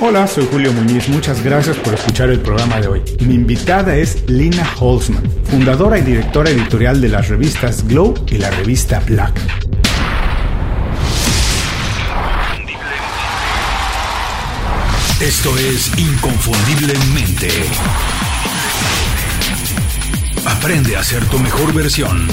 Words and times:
Hola, 0.00 0.28
soy 0.28 0.46
Julio 0.48 0.72
Muñiz. 0.72 1.08
Muchas 1.08 1.42
gracias 1.42 1.76
por 1.78 1.92
escuchar 1.92 2.30
el 2.30 2.38
programa 2.38 2.80
de 2.80 2.86
hoy. 2.86 3.02
Mi 3.26 3.34
invitada 3.34 3.96
es 3.96 4.22
Lina 4.28 4.64
Holzman, 4.78 5.24
fundadora 5.50 5.98
y 5.98 6.02
directora 6.02 6.50
editorial 6.50 7.00
de 7.00 7.08
las 7.08 7.28
revistas 7.28 7.84
Glow 7.84 8.14
y 8.28 8.38
la 8.38 8.48
revista 8.50 9.00
Black. 9.00 9.40
Esto 15.20 15.58
es 15.58 15.98
Inconfundiblemente. 15.98 17.48
Aprende 20.46 20.96
a 20.96 21.02
ser 21.02 21.24
tu 21.24 21.40
mejor 21.40 21.74
versión. 21.74 22.28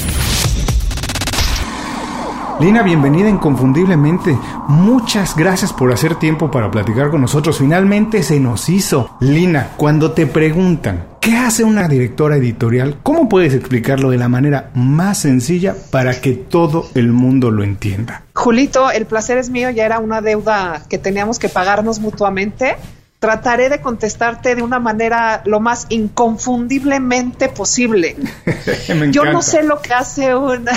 Lina, 2.59 2.83
bienvenida 2.83 3.27
inconfundiblemente. 3.27 4.38
Muchas 4.69 5.35
gracias 5.35 5.73
por 5.73 5.91
hacer 5.91 6.15
tiempo 6.15 6.49
para 6.49 6.71
platicar 6.71 7.09
con 7.09 7.20
nosotros. 7.20 7.57
Finalmente 7.57 8.23
se 8.23 8.39
nos 8.39 8.70
hizo. 8.70 9.17
Lina, 9.20 9.71
cuando 9.75 10.13
te 10.13 10.25
preguntan, 10.25 11.05
¿qué 11.20 11.35
hace 11.35 11.66
una 11.66 11.89
directora 11.89 12.38
editorial? 12.38 12.97
¿Cómo 13.03 13.27
puedes 13.27 13.53
explicarlo 13.53 14.09
de 14.09 14.17
la 14.17 14.30
manera 14.30 14.71
más 14.73 15.17
sencilla 15.17 15.75
para 15.91 16.21
que 16.21 16.31
todo 16.31 16.88
el 16.95 17.11
mundo 17.11 17.52
lo 17.52 17.61
entienda? 17.61 18.23
Julito, 18.33 18.89
el 18.89 19.05
placer 19.05 19.38
es 19.38 19.49
mío, 19.49 19.69
ya 19.69 19.85
era 19.85 19.99
una 19.99 20.22
deuda 20.22 20.81
que 20.89 20.97
teníamos 20.97 21.39
que 21.39 21.49
pagarnos 21.49 21.99
mutuamente. 21.99 22.77
Trataré 23.19 23.67
de 23.67 23.81
contestarte 23.81 24.55
de 24.55 24.61
una 24.61 24.80
manera 24.80 25.41
lo 25.45 25.59
más 25.59 25.88
inconfundiblemente 25.89 27.49
posible. 27.49 28.16
Yo 29.11 29.25
no 29.25 29.41
sé 29.41 29.61
lo 29.63 29.81
que 29.81 29.94
hace 29.94 30.33
una 30.35 30.72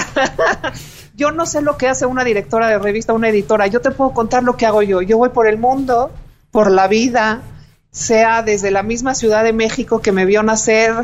yo 1.19 1.33
no 1.33 1.47
sé 1.47 1.63
lo 1.63 1.77
que 1.77 1.89
hace 1.89 2.07
una 2.07 2.23
directora 2.23 2.69
de 2.69 2.79
revista, 2.79 3.13
una 3.13 3.29
editora. 3.29 3.67
Yo 3.67 3.81
te 3.81 3.91
puedo 3.91 4.13
contar 4.13 4.45
lo 4.45 4.57
que 4.57 4.67
hago 4.67 4.83
yo. 4.83 5.03
Yo 5.03 5.19
voy 5.19 5.31
por 5.31 5.49
el 5.49 5.59
mundo, 5.59 6.13
por 6.53 6.71
la 6.71 6.87
vida, 6.87 7.43
sea 7.91 8.43
desde 8.43 8.71
la 8.71 8.85
misma 8.85 9.17
Ciudad 9.17 9.43
de 9.43 9.53
México 9.53 10.01
que 10.01 10.13
me 10.13 10.27
vio 10.27 10.45
nacer 10.45 10.95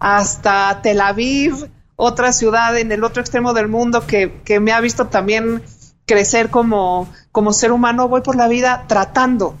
hasta 0.00 0.80
Tel 0.82 1.00
Aviv, 1.00 1.70
otra 1.94 2.32
ciudad 2.32 2.76
en 2.76 2.90
el 2.90 3.04
otro 3.04 3.20
extremo 3.22 3.52
del 3.52 3.68
mundo 3.68 4.04
que, 4.04 4.40
que 4.44 4.58
me 4.58 4.72
ha 4.72 4.80
visto 4.80 5.06
también 5.06 5.62
crecer 6.06 6.50
como, 6.50 7.08
como 7.30 7.52
ser 7.52 7.70
humano. 7.70 8.08
Voy 8.08 8.22
por 8.22 8.34
la 8.34 8.48
vida 8.48 8.86
tratando. 8.88 9.56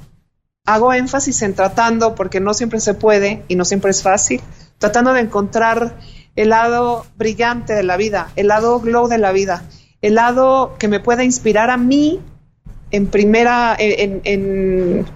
Hago 0.66 0.92
énfasis 0.92 1.42
en 1.42 1.54
tratando 1.54 2.16
porque 2.16 2.40
no 2.40 2.54
siempre 2.54 2.80
se 2.80 2.94
puede 2.94 3.44
y 3.46 3.54
no 3.54 3.64
siempre 3.64 3.92
es 3.92 4.02
fácil. 4.02 4.40
Tratando 4.78 5.12
de 5.12 5.20
encontrar 5.20 5.96
el 6.34 6.48
lado 6.48 7.06
brillante 7.16 7.74
de 7.74 7.84
la 7.84 7.96
vida, 7.96 8.32
el 8.34 8.48
lado 8.48 8.80
glow 8.80 9.06
de 9.06 9.18
la 9.18 9.30
vida 9.30 9.62
el 10.02 10.16
lado 10.16 10.74
que 10.78 10.88
me 10.88 11.00
pueda 11.00 11.24
inspirar 11.24 11.70
a 11.70 11.76
mí 11.76 12.20
en 12.90 13.06
primera, 13.06 13.74
en, 13.78 14.20
en, 14.24 15.06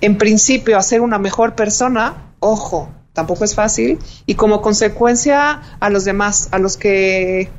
en 0.00 0.18
principio 0.18 0.76
a 0.76 0.82
ser 0.82 1.00
una 1.00 1.18
mejor 1.18 1.54
persona, 1.54 2.32
ojo, 2.40 2.90
tampoco 3.12 3.44
es 3.44 3.54
fácil, 3.54 3.98
y 4.26 4.34
como 4.34 4.62
consecuencia 4.62 5.62
a 5.78 5.90
los 5.90 6.04
demás, 6.04 6.48
a 6.50 6.58
los 6.58 6.76
que 6.76 7.50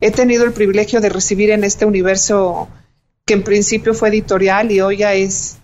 he 0.00 0.10
tenido 0.10 0.44
el 0.44 0.52
privilegio 0.52 1.00
de 1.00 1.08
recibir 1.08 1.50
en 1.50 1.64
este 1.64 1.86
universo 1.86 2.68
que 3.24 3.34
en 3.34 3.44
principio 3.44 3.94
fue 3.94 4.08
editorial 4.08 4.72
y 4.72 4.80
hoy 4.80 4.98
ya 4.98 5.14
es 5.14 5.58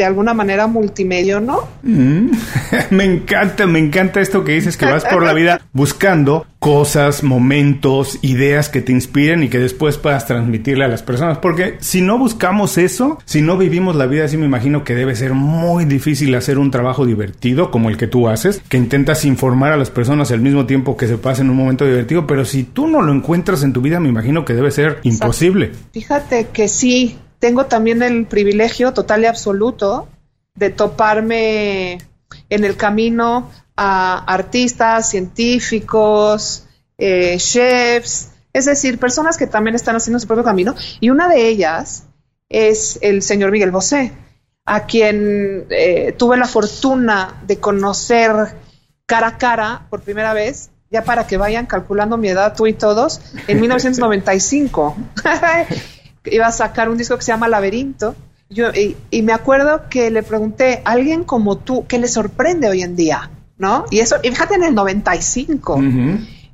de 0.00 0.06
alguna 0.06 0.32
manera 0.32 0.66
multimedia, 0.66 1.40
¿no? 1.40 1.68
Mm. 1.82 2.30
me 2.90 3.04
encanta, 3.04 3.66
me 3.66 3.78
encanta 3.78 4.20
esto 4.20 4.44
que 4.44 4.52
dices, 4.52 4.78
que 4.78 4.86
vas 4.86 5.04
por 5.04 5.22
la 5.22 5.34
vida 5.34 5.60
buscando 5.74 6.46
cosas, 6.58 7.22
momentos, 7.22 8.18
ideas 8.22 8.68
que 8.68 8.80
te 8.80 8.92
inspiren 8.92 9.42
y 9.42 9.48
que 9.48 9.58
después 9.58 9.98
puedas 9.98 10.26
transmitirle 10.26 10.84
a 10.84 10.88
las 10.88 11.02
personas. 11.02 11.38
Porque 11.38 11.76
si 11.80 12.00
no 12.00 12.18
buscamos 12.18 12.78
eso, 12.78 13.18
si 13.26 13.42
no 13.42 13.58
vivimos 13.58 13.94
la 13.96 14.06
vida 14.06 14.24
así, 14.24 14.36
me 14.36 14.46
imagino 14.46 14.84
que 14.84 14.94
debe 14.94 15.16
ser 15.16 15.34
muy 15.34 15.84
difícil 15.84 16.34
hacer 16.34 16.58
un 16.58 16.70
trabajo 16.70 17.04
divertido 17.04 17.70
como 17.70 17.90
el 17.90 17.98
que 17.98 18.06
tú 18.06 18.28
haces, 18.28 18.62
que 18.68 18.78
intentas 18.78 19.24
informar 19.24 19.72
a 19.72 19.76
las 19.76 19.90
personas 19.90 20.30
al 20.32 20.40
mismo 20.40 20.64
tiempo 20.66 20.96
que 20.96 21.08
se 21.08 21.18
pasen 21.18 21.50
un 21.50 21.56
momento 21.56 21.84
divertido, 21.84 22.26
pero 22.26 22.46
si 22.46 22.64
tú 22.64 22.86
no 22.86 23.02
lo 23.02 23.12
encuentras 23.12 23.62
en 23.62 23.74
tu 23.74 23.82
vida, 23.82 24.00
me 24.00 24.08
imagino 24.08 24.44
que 24.44 24.54
debe 24.54 24.70
ser 24.70 24.98
imposible. 25.02 25.72
Fíjate 25.92 26.48
que 26.52 26.68
sí, 26.68 27.18
tengo 27.40 27.66
también 27.66 28.02
el 28.02 28.26
privilegio 28.26 28.92
total 28.92 29.22
y 29.22 29.26
absoluto 29.26 30.06
de 30.54 30.70
toparme 30.70 31.98
en 32.48 32.64
el 32.64 32.76
camino 32.76 33.50
a 33.76 34.18
artistas, 34.32 35.10
científicos, 35.10 36.66
eh, 36.98 37.36
chefs, 37.38 38.28
es 38.52 38.66
decir, 38.66 38.98
personas 38.98 39.38
que 39.38 39.46
también 39.46 39.74
están 39.74 39.96
haciendo 39.96 40.20
su 40.20 40.26
propio 40.26 40.44
camino. 40.44 40.74
Y 41.00 41.10
una 41.10 41.28
de 41.28 41.48
ellas 41.48 42.04
es 42.48 42.98
el 43.00 43.22
señor 43.22 43.50
Miguel 43.52 43.70
Bosé, 43.70 44.12
a 44.66 44.84
quien 44.84 45.66
eh, 45.70 46.14
tuve 46.18 46.36
la 46.36 46.46
fortuna 46.46 47.42
de 47.46 47.58
conocer 47.58 48.32
cara 49.06 49.28
a 49.28 49.38
cara 49.38 49.86
por 49.88 50.02
primera 50.02 50.34
vez, 50.34 50.70
ya 50.90 51.04
para 51.04 51.26
que 51.26 51.38
vayan 51.38 51.66
calculando 51.66 52.18
mi 52.18 52.28
edad 52.28 52.54
tú 52.54 52.66
y 52.66 52.74
todos, 52.74 53.20
en 53.46 53.60
1995. 53.62 54.96
iba 56.24 56.46
a 56.46 56.52
sacar 56.52 56.88
un 56.88 56.98
disco 56.98 57.16
que 57.16 57.22
se 57.22 57.32
llama 57.32 57.48
Laberinto. 57.48 58.14
Yo, 58.48 58.70
y, 58.72 59.22
me 59.22 59.32
acuerdo 59.32 59.82
que 59.88 60.10
le 60.10 60.22
pregunté, 60.22 60.82
¿alguien 60.84 61.24
como 61.24 61.56
tú, 61.58 61.86
qué 61.86 61.98
le 61.98 62.08
sorprende 62.08 62.68
hoy 62.68 62.82
en 62.82 62.96
día? 62.96 63.30
¿No? 63.58 63.84
Y 63.90 64.00
eso, 64.00 64.16
y 64.22 64.30
fíjate 64.30 64.54
en 64.54 64.64
el 64.64 64.74
95. 64.74 65.80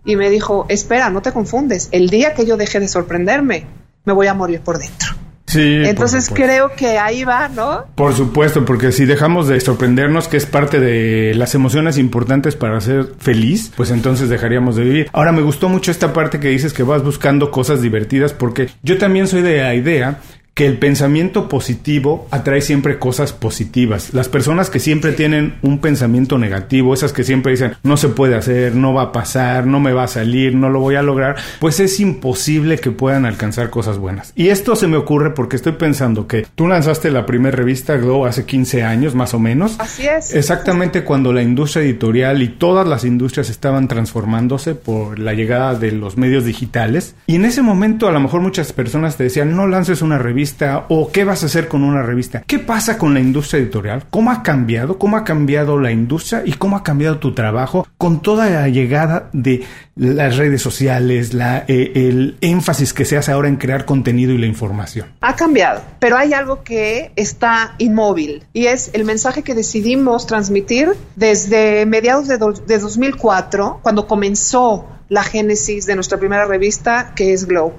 Y 0.05 0.17
me 0.17 0.31
dijo, 0.31 0.67
espera, 0.69 1.11
no 1.11 1.23
te 1.23 1.33
confundes. 1.33 1.89
El 1.93 2.11
día 2.11 2.35
que 2.35 2.45
yo 2.45 2.57
deje 2.57 2.81
de 2.81 2.89
sorprenderme, 2.89 3.67
me 4.05 4.13
voy 4.13 4.27
a 4.27 4.35
morir 4.35 4.61
por 4.61 4.79
dentro. 4.79 5.09
Sí. 5.47 5.83
Entonces 5.85 6.31
creo 6.33 6.73
que 6.73 6.99
ahí 6.99 7.25
va, 7.25 7.49
¿no? 7.49 7.85
Por 7.95 8.15
supuesto, 8.15 8.65
porque 8.65 8.93
si 8.93 9.05
dejamos 9.05 9.49
de 9.49 9.61
sorprendernos, 9.61 10.29
que 10.29 10.37
es 10.37 10.47
parte 10.47 10.81
de 10.81 11.35
las 11.35 11.55
emociones 11.55 11.99
importantes 11.99 12.57
para 12.57 12.81
ser 12.81 13.13
feliz, 13.19 13.73
pues 13.77 13.91
entonces 13.91 14.29
dejaríamos 14.29 14.77
de 14.77 14.85
vivir. 14.85 15.11
Ahora 15.13 15.33
me 15.33 15.43
gustó 15.43 15.69
mucho 15.69 15.91
esta 15.91 16.13
parte 16.13 16.41
que 16.41 16.49
dices 16.49 16.73
que 16.73 16.83
vas 16.83 17.03
buscando 17.05 17.51
cosas 17.51 17.81
divertidas, 17.81 18.33
porque 18.33 18.69
yo 18.83 18.99
también 18.99 19.29
soy 19.29 19.43
de 19.43 19.63
la 19.63 19.75
idea 19.75 20.19
que 20.57 20.65
el 20.65 20.79
pensamiento 20.79 21.51
positivo 21.51 22.27
atrae 22.31 22.63
siempre 22.63 22.99
cosas 22.99 23.35
positivas. 23.35 24.15
Las 24.15 24.31
personas 24.31 24.71
que 24.71 24.81
siempre 24.81 25.13
tienen 25.13 25.57
un 25.61 25.81
pensamiento 25.81 26.39
negativo, 26.39 26.95
esas 26.95 27.13
que 27.13 27.25
siempre 27.25 27.53
dicen 27.53 27.75
no 27.83 27.99
se 27.99 28.09
puede 28.09 28.37
hacer, 28.37 28.75
no 28.75 28.95
va 28.95 29.03
a 29.03 29.13
pasar, 29.13 29.67
no 29.67 29.81
me 29.81 29.93
va 29.93 30.05
a 30.05 30.09
salir, 30.09 30.55
no 30.55 30.71
lo 30.71 30.81
voy 30.81 30.95
a 30.95 31.03
lograr, 31.03 31.37
pues 31.61 31.79
es 31.79 32.01
imposible 32.01 32.79
que 32.79 32.91
puedan 32.91 33.27
alcanzar 33.27 33.69
cosas 33.69 33.99
buenas. 33.99 34.33
Y 34.35 34.49
esto 34.49 34.77
se 34.77 34.87
me 34.87 34.97
ocurre 34.97 35.35
porque 35.35 35.57
estoy 35.57 35.73
pensando 35.73 36.27
que 36.27 36.47
tú 36.55 36.67
lanzaste 36.67 37.11
la 37.11 37.27
primera 37.27 37.55
revista 37.55 37.99
Glow 37.99 38.25
hace 38.25 38.47
15 38.47 38.83
años 38.83 39.15
más 39.15 39.35
o 39.35 39.39
menos. 39.39 39.77
Así 39.79 40.07
es. 40.07 40.35
Exactamente 40.35 41.05
cuando 41.05 41.35
la 41.35 41.43
industria 41.43 41.83
editorial 41.83 42.41
y 42.41 42.49
todas 42.49 42.89
las 42.89 43.05
industrias 43.05 43.51
estaban 43.51 43.89
transformándose 43.89 44.75
por 44.75 45.19
la 45.19 45.35
llegada 45.35 45.75
de 45.75 45.93
los 45.93 46.17
medios 46.17 46.47
digitales. 46.47 47.15
Y 47.27 47.35
en 47.35 47.45
ese 47.45 47.61
momento 47.61 48.09
a 48.09 48.13
lo 48.13 48.21
mejor 48.21 48.41
muchas 48.41 48.73
personas 48.73 49.19
te 49.19 49.25
decían 49.25 49.55
no 49.55 49.67
lances 49.67 50.01
una 50.01 50.17
revista 50.17 50.46
o 50.89 51.11
qué 51.11 51.25
vas 51.25 51.43
a 51.43 51.47
hacer 51.47 51.69
con 51.69 51.83
una 51.83 52.03
revista. 52.03 52.43
¿Qué 52.47 52.59
pasa 52.59 52.99
con 52.99 53.15
la 53.15 53.21
industria 53.21 53.61
editorial? 53.61 54.05
¿Cómo 54.11 54.31
ha 54.31 54.43
cambiado? 54.43 54.99
¿Cómo 54.99 55.17
ha 55.17 55.25
cambiado 55.25 55.79
la 55.79 55.91
industria 55.91 56.43
y 56.45 56.53
cómo 56.53 56.77
ha 56.77 56.83
cambiado 56.83 57.19
tu 57.19 57.35
trabajo 57.35 57.87
con 57.99 58.21
toda 58.21 58.51
la 58.51 58.69
llegada 58.69 59.29
de 59.33 59.65
las 59.97 60.37
redes 60.37 60.61
sociales, 60.61 61.33
la, 61.33 61.65
eh, 61.69 61.93
el 61.95 62.37
énfasis 62.41 62.93
que 62.93 63.05
se 63.05 63.17
hace 63.17 63.33
ahora 63.33 63.49
en 63.49 63.57
crear 63.57 63.85
contenido 63.85 64.33
y 64.33 64.39
la 64.39 64.47
información? 64.47 65.09
Ha 65.21 65.37
cambiado, 65.37 65.83
pero 65.99 66.17
hay 66.17 66.33
algo 66.33 66.63
que 66.63 67.13
está 67.17 67.75
inmóvil 67.79 68.45
y 68.53 68.67
es 68.67 68.91
el 68.93 69.05
mensaje 69.05 69.43
que 69.43 69.55
decidimos 69.55 70.27
transmitir 70.27 70.91
desde 71.17 71.87
mediados 71.87 72.29
de, 72.29 72.39
de 72.39 72.79
2004, 72.79 73.81
cuando 73.83 74.07
comenzó 74.07 74.87
la 75.09 75.23
génesis 75.23 75.87
de 75.87 75.95
nuestra 75.95 76.19
primera 76.19 76.47
revista, 76.47 77.13
que 77.15 77.33
es 77.33 77.47
Glow. 77.47 77.75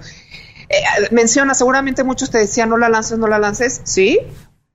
Eh, 0.70 0.82
menciona, 1.12 1.54
seguramente 1.54 2.04
muchos 2.04 2.30
te 2.30 2.40
decían, 2.40 2.70
no 2.70 2.78
la 2.78 2.90
lances, 2.90 3.18
no 3.18 3.28
la 3.28 3.40
lances, 3.40 3.82
¿sí? 3.84 4.20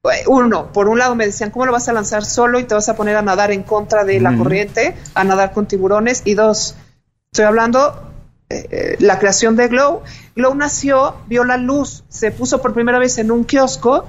Eh, 0.04 0.24
uno, 0.26 0.72
por 0.72 0.88
un 0.88 0.98
lado 0.98 1.14
me 1.14 1.26
decían, 1.26 1.50
¿cómo 1.50 1.66
lo 1.66 1.72
vas 1.72 1.88
a 1.88 1.92
lanzar 1.92 2.24
solo 2.24 2.58
y 2.58 2.64
te 2.64 2.74
vas 2.74 2.88
a 2.88 2.96
poner 2.96 3.16
a 3.16 3.22
nadar 3.22 3.50
en 3.50 3.62
contra 3.62 4.04
de 4.04 4.20
la 4.20 4.36
corriente, 4.36 4.96
a 5.14 5.24
nadar 5.24 5.52
con 5.52 5.66
tiburones? 5.66 6.22
Y 6.24 6.34
dos, 6.34 6.74
estoy 7.30 7.44
hablando 7.44 8.10
eh, 8.48 8.96
la 8.98 9.18
creación 9.18 9.56
de 9.56 9.68
Glow. 9.68 10.02
Glow 10.34 10.54
nació, 10.54 11.16
vio 11.28 11.44
la 11.44 11.56
luz, 11.56 12.04
se 12.08 12.30
puso 12.32 12.60
por 12.60 12.74
primera 12.74 12.98
vez 12.98 13.18
en 13.18 13.30
un 13.30 13.44
kiosco 13.44 14.06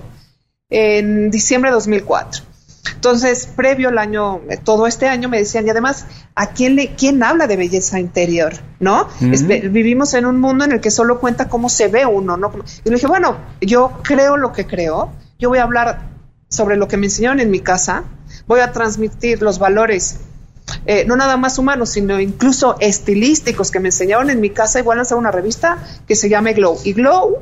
en 0.70 1.30
diciembre 1.30 1.70
de 1.70 1.76
2004. 1.76 2.44
Entonces, 2.92 3.48
previo 3.48 3.90
al 3.90 3.98
año, 3.98 4.42
todo 4.64 4.88
este 4.88 5.08
año 5.08 5.30
me 5.30 5.38
decían, 5.38 5.66
y 5.66 5.70
además, 5.70 6.06
¿a 6.36 6.48
quién 6.48 6.76
le, 6.76 6.96
quién 6.96 7.24
habla 7.24 7.48
de 7.48 7.56
belleza 7.56 8.00
interior? 8.00 8.54
¿No? 8.80 9.08
vivimos 9.20 10.14
en 10.14 10.26
un 10.26 10.40
mundo 10.40 10.66
en 10.66 10.74
el 10.74 10.82
que 10.82 10.92
solo 10.92 11.20
cuenta 11.20 11.48
cómo 11.48 11.70
se 11.70 11.88
ve 11.88 12.06
uno, 12.06 12.36
¿no? 12.36 12.52
Y 12.84 12.90
le 12.90 12.96
dije, 12.96 13.08
bueno, 13.08 13.38
yo 13.62 14.00
creo 14.04 14.36
lo 14.36 14.52
que 14.52 14.68
creo, 14.68 15.12
yo 15.40 15.50
voy 15.50 15.60
a 15.60 15.64
hablar 15.64 16.10
sobre 16.50 16.76
lo 16.76 16.88
que 16.88 16.98
me 16.98 17.08
enseñaron 17.08 17.40
en 17.40 17.52
mi 17.52 17.62
casa, 17.62 18.04
voy 18.48 18.60
a 18.60 18.72
transmitir 18.72 19.42
los 19.42 19.60
valores, 19.60 20.20
eh, 20.86 21.06
no 21.06 21.16
nada 21.16 21.38
más 21.38 21.58
humanos, 21.58 21.90
sino 21.90 22.20
incluso 22.20 22.76
estilísticos 22.80 23.72
que 23.72 23.80
me 23.80 23.90
enseñaron 23.90 24.30
en 24.30 24.42
mi 24.42 24.50
casa, 24.50 24.80
igual 24.80 24.98
a 24.98 25.00
lanzar 25.00 25.18
una 25.18 25.32
revista 25.32 25.78
que 26.08 26.16
se 26.16 26.30
llame 26.30 26.54
Glow. 26.54 26.78
Y 26.84 26.94
Glow 26.94 27.40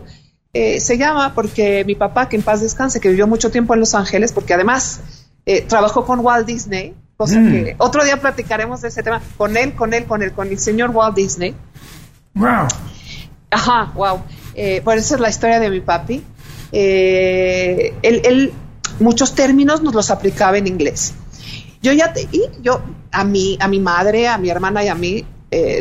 eh, 0.54 0.80
se 0.80 0.98
llama 0.98 1.34
porque 1.34 1.84
mi 1.86 1.96
papá, 1.96 2.30
que 2.30 2.36
en 2.36 2.42
paz 2.42 2.62
descanse, 2.62 3.00
que 3.00 3.10
vivió 3.10 3.26
mucho 3.26 3.52
tiempo 3.52 3.74
en 3.74 3.80
Los 3.80 3.96
Ángeles, 3.96 4.32
porque 4.32 4.54
además 4.54 5.00
eh, 5.46 5.62
trabajó 5.62 6.06
con 6.06 6.20
Walt 6.20 6.46
Disney, 6.46 6.96
cosa 7.18 7.40
mm. 7.40 7.52
que 7.52 7.76
otro 7.78 8.04
día 8.04 8.20
platicaremos 8.20 8.82
de 8.82 8.90
ese 8.90 9.04
tema, 9.04 9.22
con 9.38 9.58
él, 9.58 9.74
con 9.74 9.94
él, 9.94 10.06
con 10.06 10.22
él, 10.22 10.32
con 10.34 10.48
el 10.50 10.60
señor 10.60 10.92
Walt 10.92 11.16
Disney. 11.16 11.56
Wow. 12.34 12.68
Ajá, 13.50 13.92
wow. 13.96 14.22
Eh, 14.54 14.82
por 14.82 14.98
eso 14.98 15.16
es 15.16 15.22
la 15.22 15.30
historia 15.30 15.60
de 15.60 15.70
mi 15.70 15.82
papi. 15.82 16.24
Eh, 16.72 17.94
él, 18.02 18.54
muchos 19.00 19.36
términos 19.36 19.82
nos 19.82 19.94
los 19.94 20.12
aplicaba 20.12 20.58
en 20.58 20.68
inglés. 20.68 21.14
Yo 21.82 21.92
ya 21.92 22.14
te, 22.14 22.28
y 22.32 22.44
yo 22.62 22.82
a 23.12 23.24
mí, 23.24 23.58
a 23.60 23.68
mi 23.68 23.80
madre, 23.80 24.28
a 24.28 24.38
mi 24.38 24.50
hermana 24.50 24.84
y 24.84 24.88
a 24.88 24.96
mí 24.96 25.26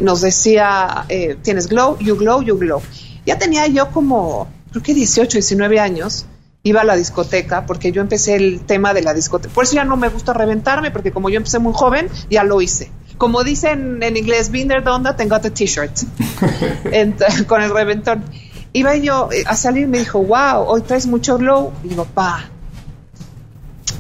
nos 0.03 0.23
decía, 0.23 1.07
tienes 1.43 1.69
glow, 1.69 1.97
you 2.01 2.17
glow, 2.17 2.43
you 2.43 2.59
glow. 2.59 2.83
Ya 3.25 3.39
tenía 3.39 3.67
yo 3.69 3.91
como 3.93 4.49
creo 4.71 4.83
que 4.83 4.95
18, 4.95 5.39
19 5.39 5.81
años, 5.81 6.27
iba 6.63 6.83
a 6.83 6.85
la 6.85 6.97
discoteca 6.97 7.67
porque 7.67 7.93
yo 7.93 8.03
empecé 8.03 8.37
el 8.37 8.61
tema 8.61 8.93
de 8.95 9.03
la 9.03 9.15
discoteca. 9.15 9.53
Por 9.53 9.65
eso 9.65 9.75
ya 9.75 9.85
no 9.85 9.97
me 9.97 10.09
gusta 10.09 10.33
reventarme 10.33 10.91
porque 10.91 11.11
como 11.13 11.31
yo 11.31 11.39
empecé 11.39 11.59
muy 11.59 11.73
joven, 11.75 12.09
ya 12.29 12.45
lo 12.45 12.61
hice. 12.61 12.91
Como 13.19 13.45
dicen 13.45 14.03
en 14.03 14.17
inglés, 14.17 14.51
been 14.51 14.69
there, 14.69 14.83
done 14.83 15.09
tengo 15.15 15.39
got 15.39 15.53
t-shirt 15.53 15.93
con 17.47 17.63
el 17.63 17.71
reventón. 17.73 18.25
Iba 18.73 18.97
yo 18.97 19.29
eh, 19.33 19.45
a 19.47 19.57
salir 19.57 19.85
y 19.85 19.87
me 19.87 19.99
dijo, 19.99 20.23
wow, 20.23 20.65
hoy 20.67 20.83
traes 20.83 21.07
mucho 21.07 21.37
glow. 21.39 21.73
Y 21.83 21.89
digo, 21.89 22.05
pa, 22.05 22.45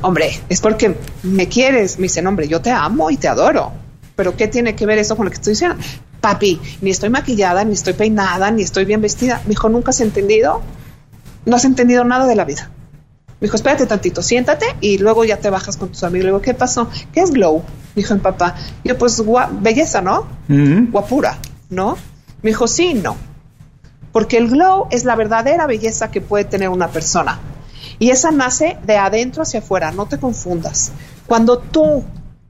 hombre, 0.02 0.40
es 0.48 0.60
porque 0.60 0.96
me 1.22 1.48
quieres. 1.48 1.98
Me 1.98 2.04
dice, 2.04 2.26
hombre, 2.26 2.48
yo 2.48 2.60
te 2.60 2.70
amo 2.70 3.10
y 3.10 3.16
te 3.16 3.28
adoro. 3.28 3.72
Pero 4.16 4.36
¿qué 4.36 4.48
tiene 4.48 4.74
que 4.74 4.86
ver 4.86 4.98
eso 4.98 5.16
con 5.16 5.24
lo 5.24 5.30
que 5.30 5.36
estoy 5.36 5.52
diciendo? 5.52 5.76
papi, 6.20 6.60
ni 6.82 6.90
estoy 6.90 7.10
maquillada, 7.10 7.64
ni 7.64 7.72
estoy 7.72 7.94
peinada, 7.94 8.50
ni 8.50 8.62
estoy 8.62 8.84
bien 8.84 9.00
vestida. 9.00 9.40
Me 9.44 9.50
dijo, 9.50 9.68
¿nunca 9.68 9.90
has 9.90 10.00
entendido? 10.00 10.62
No 11.46 11.56
has 11.56 11.64
entendido 11.64 12.04
nada 12.04 12.26
de 12.26 12.36
la 12.36 12.44
vida. 12.44 12.70
Me 13.40 13.46
dijo, 13.46 13.56
espérate 13.56 13.86
tantito, 13.86 14.22
siéntate 14.22 14.66
y 14.82 14.98
luego 14.98 15.24
ya 15.24 15.38
te 15.38 15.48
bajas 15.48 15.78
con 15.78 15.88
tus 15.88 16.04
amigos. 16.04 16.24
Le 16.24 16.30
digo, 16.30 16.42
¿qué 16.42 16.52
pasó? 16.52 16.90
¿Qué 17.12 17.20
es 17.20 17.30
glow? 17.30 17.62
Dijo 17.96 18.14
mi 18.14 18.20
papá. 18.20 18.54
yo, 18.84 18.98
pues, 18.98 19.22
belleza, 19.60 20.02
¿no? 20.02 20.26
Guapura, 20.90 21.38
¿no? 21.70 21.96
Me 22.42 22.50
dijo, 22.50 22.66
sí, 22.66 22.92
no. 22.92 23.16
Porque 24.12 24.36
el 24.36 24.50
glow 24.50 24.88
es 24.90 25.04
la 25.04 25.16
verdadera 25.16 25.66
belleza 25.66 26.10
que 26.10 26.20
puede 26.20 26.44
tener 26.44 26.68
una 26.68 26.88
persona. 26.88 27.40
Y 27.98 28.10
esa 28.10 28.30
nace 28.30 28.76
de 28.84 28.98
adentro 28.98 29.42
hacia 29.42 29.60
afuera, 29.60 29.90
no 29.90 30.06
te 30.06 30.18
confundas. 30.18 30.92
Cuando 31.26 31.58
tú 31.58 32.04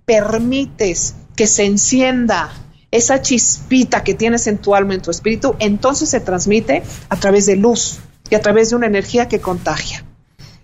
permites 0.05 1.15
que 1.37 1.47
se 1.47 1.67
encienda 1.67 2.51
esa 2.91 3.23
chispita 3.23 4.03
que 4.03 4.15
tienes 4.15 4.49
en 4.49 4.59
tu 4.59 4.75
alma, 4.75 4.95
en 4.95 5.03
tu 5.03 5.13
espíritu, 5.13 5.55
entonces 5.61 6.09
se 6.09 6.19
transmite 6.19 6.83
a 7.09 7.17
través 7.17 7.47
de 7.47 7.55
luz 7.55 8.01
y 8.31 8.35
a 8.35 8.41
través 8.41 8.71
de 8.71 8.77
una 8.77 8.87
energía 8.87 9.29
que 9.29 9.41
contagia. 9.41 10.05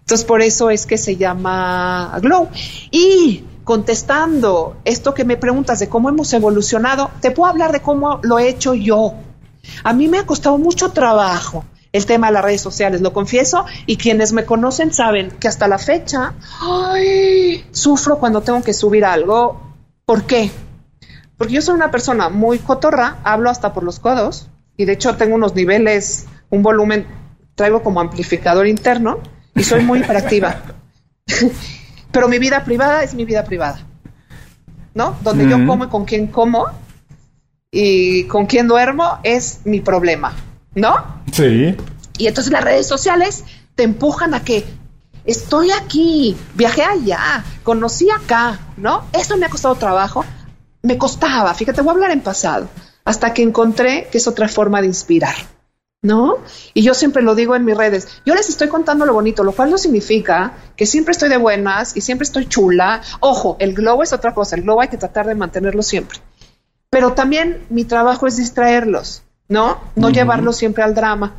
Entonces 0.00 0.24
por 0.24 0.40
eso 0.40 0.70
es 0.70 0.86
que 0.86 0.98
se 0.98 1.16
llama 1.16 2.18
Glow. 2.22 2.48
Y 2.90 3.44
contestando 3.64 4.76
esto 4.84 5.12
que 5.12 5.24
me 5.24 5.36
preguntas 5.36 5.80
de 5.80 5.88
cómo 5.88 6.08
hemos 6.08 6.32
evolucionado, 6.32 7.10
te 7.20 7.32
puedo 7.32 7.50
hablar 7.50 7.72
de 7.72 7.80
cómo 7.80 8.20
lo 8.22 8.38
he 8.38 8.48
hecho 8.48 8.74
yo. 8.74 9.14
A 9.82 9.92
mí 9.92 10.06
me 10.06 10.18
ha 10.18 10.26
costado 10.26 10.58
mucho 10.58 10.92
trabajo 10.92 11.64
el 11.92 12.06
tema 12.06 12.28
de 12.28 12.34
las 12.34 12.44
redes 12.44 12.60
sociales, 12.60 13.00
lo 13.00 13.12
confieso, 13.12 13.64
y 13.86 13.96
quienes 13.96 14.32
me 14.32 14.44
conocen 14.44 14.92
saben 14.92 15.30
que 15.30 15.48
hasta 15.48 15.66
la 15.66 15.78
fecha, 15.78 16.34
ay, 16.60 17.64
sufro 17.72 18.18
cuando 18.18 18.42
tengo 18.42 18.62
que 18.62 18.74
subir 18.74 19.04
algo. 19.04 19.74
¿Por 20.04 20.24
qué? 20.24 20.50
Porque 21.36 21.54
yo 21.54 21.62
soy 21.62 21.74
una 21.74 21.90
persona 21.90 22.28
muy 22.28 22.58
cotorra, 22.58 23.18
hablo 23.24 23.50
hasta 23.50 23.72
por 23.72 23.82
los 23.82 23.98
codos 23.98 24.48
y 24.76 24.84
de 24.84 24.92
hecho 24.92 25.16
tengo 25.16 25.34
unos 25.34 25.54
niveles, 25.54 26.26
un 26.50 26.62
volumen, 26.62 27.06
traigo 27.56 27.82
como 27.82 28.00
amplificador 28.00 28.68
interno 28.68 29.18
y 29.56 29.64
soy 29.64 29.82
muy 29.82 29.98
hiperactiva. 29.98 30.62
Pero 32.12 32.28
mi 32.28 32.38
vida 32.38 32.64
privada 32.64 33.02
es 33.02 33.14
mi 33.14 33.24
vida 33.24 33.44
privada, 33.44 33.80
¿no? 34.94 35.16
Donde 35.22 35.48
yo 35.48 35.66
como 35.66 35.86
y 35.86 35.88
con 35.88 36.04
quién 36.04 36.28
como 36.28 36.68
y 37.72 38.24
con 38.24 38.46
quién 38.46 38.68
duermo 38.68 39.18
es 39.24 39.62
mi 39.64 39.80
problema, 39.80 40.32
¿no? 40.76 41.22
Sí. 41.32 41.76
Y 42.16 42.28
entonces 42.28 42.52
las 42.52 42.62
redes 42.62 42.86
sociales 42.86 43.44
te 43.74 43.82
empujan 43.82 44.32
a 44.32 44.44
que 44.44 44.64
estoy 45.24 45.72
aquí, 45.72 46.36
viajé 46.54 46.84
allá, 46.84 47.44
conocí 47.64 48.08
acá, 48.10 48.60
¿no? 48.76 49.02
Eso 49.12 49.36
me 49.36 49.46
ha 49.46 49.50
costado 49.50 49.74
trabajo 49.74 50.24
me 50.86 50.98
costaba, 50.98 51.52
fíjate, 51.52 51.82
voy 51.82 51.90
a 51.90 51.92
hablar 51.94 52.10
en 52.12 52.20
pasado, 52.20 52.68
hasta 53.04 53.34
que 53.34 53.42
encontré 53.42 54.08
que 54.10 54.18
es 54.18 54.28
otra 54.28 54.48
forma 54.48 54.80
de 54.80 54.86
inspirar, 54.86 55.34
¿no? 56.06 56.38
Y 56.72 56.82
yo 56.82 56.94
siempre 56.94 57.22
lo 57.22 57.34
digo 57.34 57.56
en 57.56 57.64
mis 57.64 57.76
redes, 57.76 58.08
yo 58.24 58.34
les 58.34 58.48
estoy 58.48 58.68
contando 58.68 59.04
lo 59.04 59.12
bonito, 59.12 59.42
lo 59.42 59.52
cual 59.52 59.70
no 59.70 59.76
significa 59.76 60.52
que 60.76 60.86
siempre 60.86 61.12
estoy 61.12 61.28
de 61.28 61.36
buenas 61.36 61.96
y 61.96 62.00
siempre 62.00 62.24
estoy 62.24 62.46
chula. 62.46 63.02
Ojo, 63.20 63.56
el 63.58 63.74
globo 63.74 64.02
es 64.04 64.12
otra 64.12 64.32
cosa, 64.32 64.56
el 64.56 64.62
globo 64.62 64.80
hay 64.80 64.88
que 64.88 64.96
tratar 64.96 65.26
de 65.26 65.34
mantenerlo 65.34 65.82
siempre. 65.82 66.20
Pero 66.90 67.12
también 67.12 67.66
mi 67.68 67.84
trabajo 67.84 68.28
es 68.28 68.36
distraerlos, 68.36 69.24
¿no? 69.48 69.80
No 69.96 70.10
llevarlos 70.10 70.56
siempre 70.56 70.84
al 70.84 70.94
drama. 70.94 71.34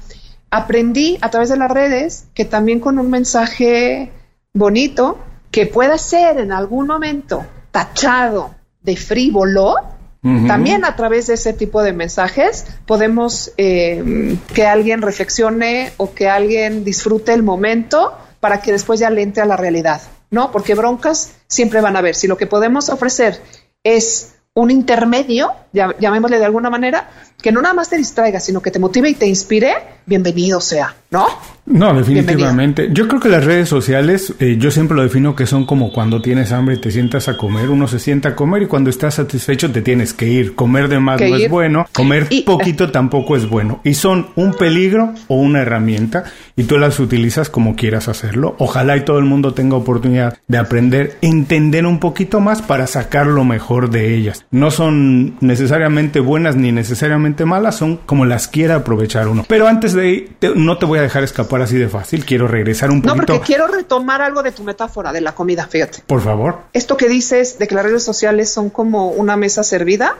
Aprendí 0.51 1.17
a 1.21 1.29
través 1.29 1.49
de 1.49 1.57
las 1.57 1.71
redes 1.71 2.25
que 2.33 2.43
también 2.43 2.81
con 2.81 2.99
un 2.99 3.09
mensaje 3.09 4.11
bonito, 4.53 5.17
que 5.49 5.65
pueda 5.65 5.97
ser 5.97 6.39
en 6.39 6.51
algún 6.51 6.87
momento 6.87 7.45
tachado 7.71 8.53
de 8.81 8.97
frívolo, 8.97 9.75
también 10.21 10.83
a 10.83 10.95
través 10.95 11.27
de 11.27 11.35
ese 11.35 11.53
tipo 11.53 11.83
de 11.83 11.93
mensajes 11.93 12.65
podemos 12.85 13.53
eh, 13.57 14.37
que 14.53 14.65
alguien 14.65 15.01
reflexione 15.01 15.91
o 15.97 16.13
que 16.13 16.27
alguien 16.27 16.83
disfrute 16.83 17.33
el 17.33 17.43
momento 17.43 18.17
para 18.39 18.61
que 18.61 18.71
después 18.71 18.99
ya 18.99 19.09
le 19.09 19.21
entre 19.21 19.43
a 19.43 19.45
la 19.45 19.57
realidad, 19.57 20.01
¿no? 20.29 20.51
Porque 20.51 20.75
broncas 20.75 21.35
siempre 21.47 21.81
van 21.81 21.95
a 21.95 21.99
haber. 21.99 22.15
Si 22.15 22.27
lo 22.27 22.37
que 22.37 22.47
podemos 22.47 22.89
ofrecer 22.89 23.41
es 23.83 24.35
un 24.53 24.71
intermedio, 24.71 25.53
llamémosle 25.71 26.39
de 26.39 26.45
alguna 26.45 26.69
manera, 26.69 27.09
que 27.41 27.51
no 27.51 27.61
nada 27.61 27.73
más 27.73 27.89
te 27.89 27.97
distraiga, 27.97 28.39
sino 28.39 28.61
que 28.61 28.71
te 28.71 28.79
motive 28.79 29.09
y 29.09 29.13
te 29.13 29.27
inspire, 29.27 29.73
bienvenido 30.05 30.59
sea, 30.59 30.95
¿no? 31.11 31.27
No, 31.67 31.93
definitivamente. 31.93 32.89
Yo 32.93 33.09
creo 33.09 33.19
que 33.19 33.27
las 33.27 33.43
redes 33.43 33.67
sociales, 33.67 34.33
eh, 34.39 34.55
yo 34.57 34.71
siempre 34.71 34.95
lo 34.95 35.03
defino 35.03 35.35
que 35.35 35.45
son 35.45 35.65
como 35.65 35.91
cuando 35.91 36.21
tienes 36.21 36.53
hambre 36.53 36.75
y 36.75 36.81
te 36.81 36.91
sientas 36.91 37.27
a 37.27 37.35
comer, 37.35 37.69
uno 37.69 37.89
se 37.89 37.99
sienta 37.99 38.29
a 38.29 38.35
comer 38.35 38.63
y 38.63 38.67
cuando 38.67 38.89
estás 38.89 39.15
satisfecho 39.15 39.69
te 39.69 39.81
tienes 39.81 40.13
que 40.13 40.29
ir. 40.29 40.55
Comer 40.55 40.87
de 40.87 40.99
más 40.99 41.19
no 41.19 41.35
es 41.35 41.49
bueno, 41.49 41.85
comer 41.91 42.29
poquito 42.45 42.89
tampoco 42.89 43.35
es 43.35 43.49
bueno. 43.49 43.81
Y 43.83 43.95
son 43.95 44.27
un 44.35 44.53
peligro 44.53 45.13
o 45.27 45.35
una 45.35 45.61
herramienta 45.61 46.23
y 46.55 46.63
tú 46.63 46.77
las 46.77 47.01
utilizas 47.01 47.49
como 47.49 47.75
quieras 47.75 48.07
hacerlo. 48.07 48.55
Ojalá 48.59 48.95
y 48.95 49.03
todo 49.03 49.19
el 49.19 49.25
mundo 49.25 49.53
tenga 49.53 49.75
oportunidad 49.75 50.37
de 50.47 50.57
aprender, 50.57 51.17
entender 51.21 51.85
un 51.85 51.99
poquito 51.99 52.39
más 52.39 52.61
para 52.61 52.87
sacar 52.87 53.27
lo 53.27 53.43
mejor 53.43 53.89
de 53.89 54.15
ellas. 54.15 54.45
No 54.51 54.71
son 54.71 55.35
necesariamente 55.41 56.21
buenas 56.21 56.55
ni 56.55 56.71
necesariamente 56.71 57.26
malas, 57.45 57.75
son 57.75 57.97
como 57.97 58.25
las 58.25 58.47
quiera 58.47 58.75
aprovechar 58.75 59.27
uno. 59.27 59.45
Pero 59.47 59.67
antes 59.67 59.93
de 59.93 60.31
no 60.55 60.77
te 60.77 60.85
voy 60.85 60.99
a 60.99 61.01
dejar 61.01 61.23
escapar 61.23 61.61
así 61.61 61.77
de 61.77 61.89
fácil. 61.89 62.25
Quiero 62.25 62.47
regresar 62.47 62.91
un 62.91 63.01
poquito. 63.01 63.15
No, 63.15 63.25
porque 63.25 63.45
quiero 63.45 63.67
retomar 63.67 64.21
algo 64.21 64.43
de 64.43 64.51
tu 64.51 64.63
metáfora 64.63 65.11
de 65.11 65.21
la 65.21 65.33
comida, 65.33 65.67
fíjate. 65.67 66.03
Por 66.05 66.21
favor. 66.21 66.59
Esto 66.73 66.97
que 66.97 67.09
dices 67.09 67.59
de 67.59 67.67
que 67.67 67.75
las 67.75 67.85
redes 67.85 68.03
sociales 68.03 68.51
son 68.51 68.69
como 68.69 69.09
una 69.09 69.37
mesa 69.37 69.63
servida. 69.63 70.17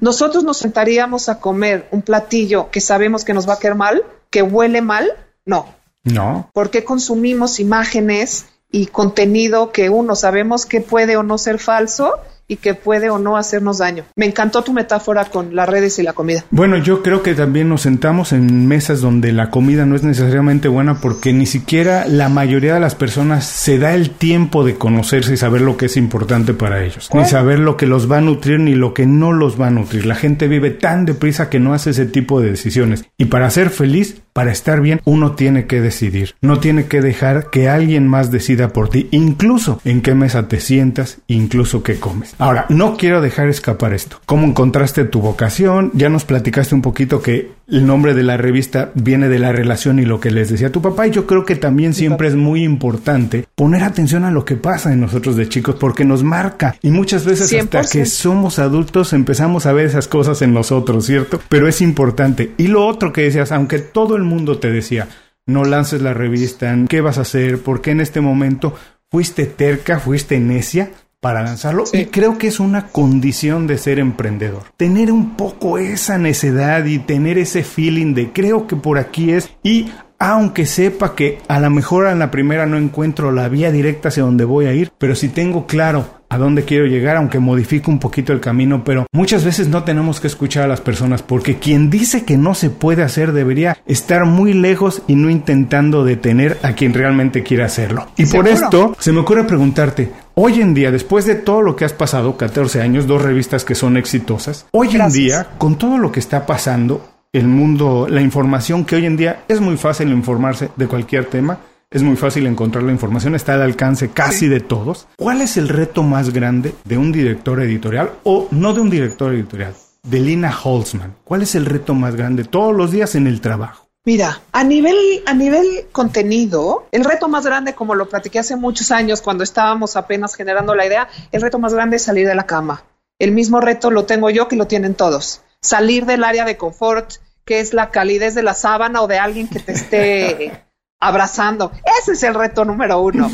Nosotros 0.00 0.44
nos 0.44 0.58
sentaríamos 0.58 1.28
a 1.28 1.38
comer 1.38 1.88
un 1.90 2.02
platillo 2.02 2.70
que 2.70 2.80
sabemos 2.80 3.24
que 3.24 3.34
nos 3.34 3.48
va 3.48 3.54
a 3.54 3.58
quedar 3.58 3.76
mal, 3.76 4.02
que 4.30 4.42
huele 4.42 4.82
mal. 4.82 5.10
No. 5.44 5.74
No. 6.04 6.50
Porque 6.52 6.84
consumimos 6.84 7.58
imágenes 7.60 8.46
y 8.70 8.86
contenido 8.86 9.72
que 9.72 9.90
uno 9.90 10.14
sabemos 10.16 10.66
que 10.66 10.80
puede 10.80 11.16
o 11.16 11.22
no 11.22 11.38
ser 11.38 11.58
falso 11.58 12.14
y 12.48 12.56
que 12.56 12.74
puede 12.74 13.10
o 13.10 13.18
no 13.18 13.36
hacernos 13.36 13.78
daño. 13.78 14.04
Me 14.14 14.26
encantó 14.26 14.62
tu 14.62 14.72
metáfora 14.72 15.24
con 15.26 15.54
las 15.54 15.68
redes 15.68 15.98
y 15.98 16.02
la 16.02 16.12
comida. 16.12 16.44
Bueno, 16.50 16.78
yo 16.78 17.02
creo 17.02 17.22
que 17.22 17.34
también 17.34 17.68
nos 17.68 17.82
sentamos 17.82 18.32
en 18.32 18.66
mesas 18.68 19.00
donde 19.00 19.32
la 19.32 19.50
comida 19.50 19.86
no 19.86 19.96
es 19.96 20.02
necesariamente 20.02 20.68
buena 20.68 21.00
porque 21.00 21.32
ni 21.32 21.46
siquiera 21.46 22.06
la 22.06 22.28
mayoría 22.28 22.74
de 22.74 22.80
las 22.80 22.94
personas 22.94 23.44
se 23.44 23.78
da 23.78 23.94
el 23.94 24.10
tiempo 24.10 24.64
de 24.64 24.76
conocerse 24.76 25.34
y 25.34 25.36
saber 25.36 25.60
lo 25.60 25.76
que 25.76 25.86
es 25.86 25.96
importante 25.96 26.54
para 26.54 26.84
ellos, 26.84 27.08
ni 27.12 27.24
saber 27.24 27.58
lo 27.58 27.76
que 27.76 27.86
los 27.86 28.10
va 28.10 28.18
a 28.18 28.20
nutrir 28.20 28.60
ni 28.60 28.74
lo 28.74 28.94
que 28.94 29.06
no 29.06 29.32
los 29.32 29.60
va 29.60 29.68
a 29.68 29.70
nutrir. 29.70 30.06
La 30.06 30.14
gente 30.14 30.48
vive 30.48 30.70
tan 30.70 31.04
deprisa 31.04 31.50
que 31.50 31.58
no 31.58 31.74
hace 31.74 31.90
ese 31.90 32.06
tipo 32.06 32.40
de 32.40 32.50
decisiones. 32.50 33.04
Y 33.18 33.26
para 33.26 33.50
ser 33.50 33.70
feliz, 33.70 34.22
para 34.36 34.52
estar 34.52 34.82
bien, 34.82 35.00
uno 35.06 35.32
tiene 35.32 35.66
que 35.66 35.80
decidir. 35.80 36.34
No 36.42 36.60
tiene 36.60 36.84
que 36.88 37.00
dejar 37.00 37.48
que 37.48 37.70
alguien 37.70 38.06
más 38.06 38.30
decida 38.30 38.68
por 38.68 38.90
ti, 38.90 39.08
incluso 39.10 39.80
en 39.82 40.02
qué 40.02 40.14
mesa 40.14 40.46
te 40.46 40.60
sientas, 40.60 41.20
incluso 41.26 41.82
qué 41.82 41.98
comes. 41.98 42.34
Ahora, 42.36 42.66
no 42.68 42.98
quiero 42.98 43.22
dejar 43.22 43.48
escapar 43.48 43.94
esto. 43.94 44.20
¿Cómo 44.26 44.46
encontraste 44.46 45.06
tu 45.06 45.22
vocación? 45.22 45.90
Ya 45.94 46.10
nos 46.10 46.26
platicaste 46.26 46.74
un 46.74 46.82
poquito 46.82 47.22
que 47.22 47.56
el 47.68 47.86
nombre 47.86 48.14
de 48.14 48.22
la 48.22 48.36
revista 48.36 48.90
viene 48.94 49.28
de 49.28 49.38
la 49.38 49.52
relación 49.52 49.98
y 49.98 50.04
lo 50.04 50.20
que 50.20 50.30
les 50.30 50.50
decía 50.50 50.70
tu 50.70 50.82
papá. 50.82 51.06
Y 51.06 51.12
yo 51.12 51.26
creo 51.26 51.46
que 51.46 51.56
también 51.56 51.94
siempre 51.94 52.28
es 52.28 52.34
muy 52.34 52.62
importante 52.62 53.46
poner 53.54 53.84
atención 53.84 54.24
a 54.24 54.30
lo 54.30 54.44
que 54.44 54.56
pasa 54.56 54.92
en 54.92 55.00
nosotros 55.00 55.36
de 55.36 55.48
chicos 55.48 55.76
porque 55.80 56.04
nos 56.04 56.22
marca. 56.22 56.76
Y 56.82 56.90
muchas 56.90 57.24
veces 57.24 57.52
hasta 57.52 57.82
que 57.82 58.04
somos 58.04 58.58
adultos 58.58 59.14
empezamos 59.14 59.64
a 59.64 59.72
ver 59.72 59.86
esas 59.86 60.08
cosas 60.08 60.42
en 60.42 60.52
nosotros, 60.52 61.06
¿cierto? 61.06 61.40
Pero 61.48 61.66
es 61.66 61.80
importante. 61.80 62.52
Y 62.58 62.68
lo 62.68 62.86
otro 62.86 63.12
que 63.12 63.22
decías, 63.22 63.50
aunque 63.50 63.78
todo 63.78 64.16
el 64.16 64.25
mundo 64.26 64.58
te 64.58 64.70
decía, 64.70 65.08
no 65.46 65.64
lances 65.64 66.02
la 66.02 66.12
revista, 66.12 66.76
¿qué 66.88 67.00
vas 67.00 67.18
a 67.18 67.22
hacer? 67.22 67.62
¿Por 67.62 67.80
qué 67.80 67.92
en 67.92 68.00
este 68.00 68.20
momento 68.20 68.74
fuiste 69.10 69.46
terca, 69.46 69.98
fuiste 69.98 70.38
necia? 70.38 70.90
para 71.18 71.42
lanzarlo 71.42 71.84
y 71.92 72.04
creo 72.04 72.38
que 72.38 72.46
es 72.46 72.60
una 72.60 72.88
condición 72.88 73.66
de 73.66 73.78
ser 73.78 73.98
emprendedor. 73.98 74.64
Tener 74.76 75.10
un 75.10 75.34
poco 75.34 75.78
esa 75.78 76.18
necedad 76.18 76.84
y 76.84 76.98
tener 76.98 77.38
ese 77.38 77.64
feeling 77.64 78.14
de 78.14 78.32
creo 78.32 78.66
que 78.66 78.76
por 78.76 78.98
aquí 78.98 79.32
es 79.32 79.50
y 79.62 79.88
aunque 80.18 80.66
sepa 80.66 81.14
que 81.14 81.38
a 81.48 81.58
lo 81.58 81.70
mejor 81.70 82.06
en 82.06 82.18
la 82.18 82.30
primera 82.30 82.66
no 82.66 82.78
encuentro 82.78 83.32
la 83.32 83.48
vía 83.48 83.72
directa 83.72 84.08
hacia 84.08 84.22
donde 84.22 84.44
voy 84.44 84.66
a 84.66 84.72
ir, 84.72 84.92
pero 84.98 85.14
si 85.14 85.28
tengo 85.28 85.66
claro 85.66 86.06
a 86.28 86.38
dónde 86.38 86.64
quiero 86.64 86.86
llegar, 86.86 87.16
aunque 87.16 87.38
modifique 87.38 87.90
un 87.90 87.98
poquito 87.98 88.32
el 88.32 88.40
camino, 88.40 88.84
pero 88.84 89.06
muchas 89.12 89.44
veces 89.44 89.68
no 89.68 89.84
tenemos 89.84 90.20
que 90.20 90.26
escuchar 90.26 90.64
a 90.64 90.68
las 90.68 90.80
personas 90.80 91.22
porque 91.22 91.58
quien 91.58 91.90
dice 91.90 92.24
que 92.24 92.36
no 92.36 92.54
se 92.54 92.70
puede 92.70 93.02
hacer 93.02 93.32
debería 93.32 93.78
estar 93.86 94.24
muy 94.24 94.52
lejos 94.52 95.02
y 95.06 95.14
no 95.14 95.30
intentando 95.30 96.04
detener 96.04 96.58
a 96.62 96.72
quien 96.72 96.94
realmente 96.94 97.42
quiere 97.42 97.64
hacerlo. 97.64 98.06
Y 98.16 98.26
por 98.26 98.48
esto 98.48 98.96
se 98.98 99.12
me 99.12 99.20
ocurre 99.20 99.44
preguntarte, 99.44 100.10
hoy 100.34 100.60
en 100.60 100.74
día, 100.74 100.90
después 100.90 101.26
de 101.26 101.36
todo 101.36 101.62
lo 101.62 101.76
que 101.76 101.84
has 101.84 101.92
pasado, 101.92 102.36
14 102.36 102.80
años, 102.80 103.06
dos 103.06 103.22
revistas 103.22 103.64
que 103.64 103.74
son 103.74 103.96
exitosas, 103.96 104.66
hoy 104.72 104.96
en 104.96 105.10
día, 105.10 105.48
con 105.58 105.76
todo 105.76 105.98
lo 105.98 106.12
que 106.12 106.20
está 106.20 106.46
pasando, 106.46 107.08
el 107.32 107.48
mundo, 107.48 108.06
la 108.08 108.22
información 108.22 108.84
que 108.84 108.96
hoy 108.96 109.06
en 109.06 109.16
día 109.16 109.44
es 109.48 109.60
muy 109.60 109.76
fácil 109.76 110.08
informarse 110.10 110.70
de 110.76 110.86
cualquier 110.86 111.26
tema, 111.26 111.58
es 111.96 112.02
muy 112.02 112.16
fácil 112.16 112.46
encontrar 112.46 112.84
la 112.84 112.92
información, 112.92 113.34
está 113.34 113.54
al 113.54 113.62
alcance 113.62 114.10
casi 114.10 114.48
de 114.48 114.60
todos. 114.60 115.08
¿Cuál 115.16 115.40
es 115.40 115.56
el 115.56 115.70
reto 115.70 116.02
más 116.02 116.30
grande 116.30 116.74
de 116.84 116.98
un 116.98 117.10
director 117.10 117.58
editorial 117.62 118.12
o 118.22 118.48
no 118.50 118.74
de 118.74 118.82
un 118.82 118.90
director 118.90 119.32
editorial? 119.32 119.74
De 120.02 120.20
Lina 120.20 120.54
Holzman. 120.62 121.16
¿Cuál 121.24 121.40
es 121.40 121.54
el 121.54 121.64
reto 121.64 121.94
más 121.94 122.14
grande 122.14 122.44
todos 122.44 122.76
los 122.76 122.90
días 122.90 123.14
en 123.14 123.26
el 123.26 123.40
trabajo? 123.40 123.88
Mira, 124.04 124.42
a 124.52 124.62
nivel, 124.62 124.94
a 125.24 125.32
nivel 125.32 125.86
contenido, 125.90 126.86
el 126.92 127.02
reto 127.02 127.28
más 127.28 127.46
grande, 127.46 127.74
como 127.74 127.94
lo 127.94 128.10
platiqué 128.10 128.40
hace 128.40 128.56
muchos 128.56 128.90
años 128.90 129.22
cuando 129.22 129.42
estábamos 129.42 129.96
apenas 129.96 130.34
generando 130.34 130.74
la 130.74 130.84
idea, 130.84 131.08
el 131.32 131.40
reto 131.40 131.58
más 131.58 131.72
grande 131.72 131.96
es 131.96 132.02
salir 132.02 132.28
de 132.28 132.34
la 132.34 132.44
cama. 132.44 132.84
El 133.18 133.32
mismo 133.32 133.58
reto 133.62 133.90
lo 133.90 134.04
tengo 134.04 134.28
yo 134.28 134.48
que 134.48 134.56
lo 134.56 134.66
tienen 134.66 134.94
todos. 134.94 135.40
Salir 135.62 136.04
del 136.04 136.24
área 136.24 136.44
de 136.44 136.58
confort, 136.58 137.14
que 137.46 137.60
es 137.60 137.72
la 137.72 137.90
calidez 137.90 138.34
de 138.34 138.42
la 138.42 138.52
sábana 138.52 139.00
o 139.00 139.06
de 139.06 139.18
alguien 139.18 139.48
que 139.48 139.60
te 139.60 139.72
esté 139.72 140.62
abrazando. 141.00 141.72
Ese 142.00 142.12
es 142.12 142.22
el 142.22 142.34
reto 142.34 142.64
número 142.64 143.00
uno. 143.00 143.30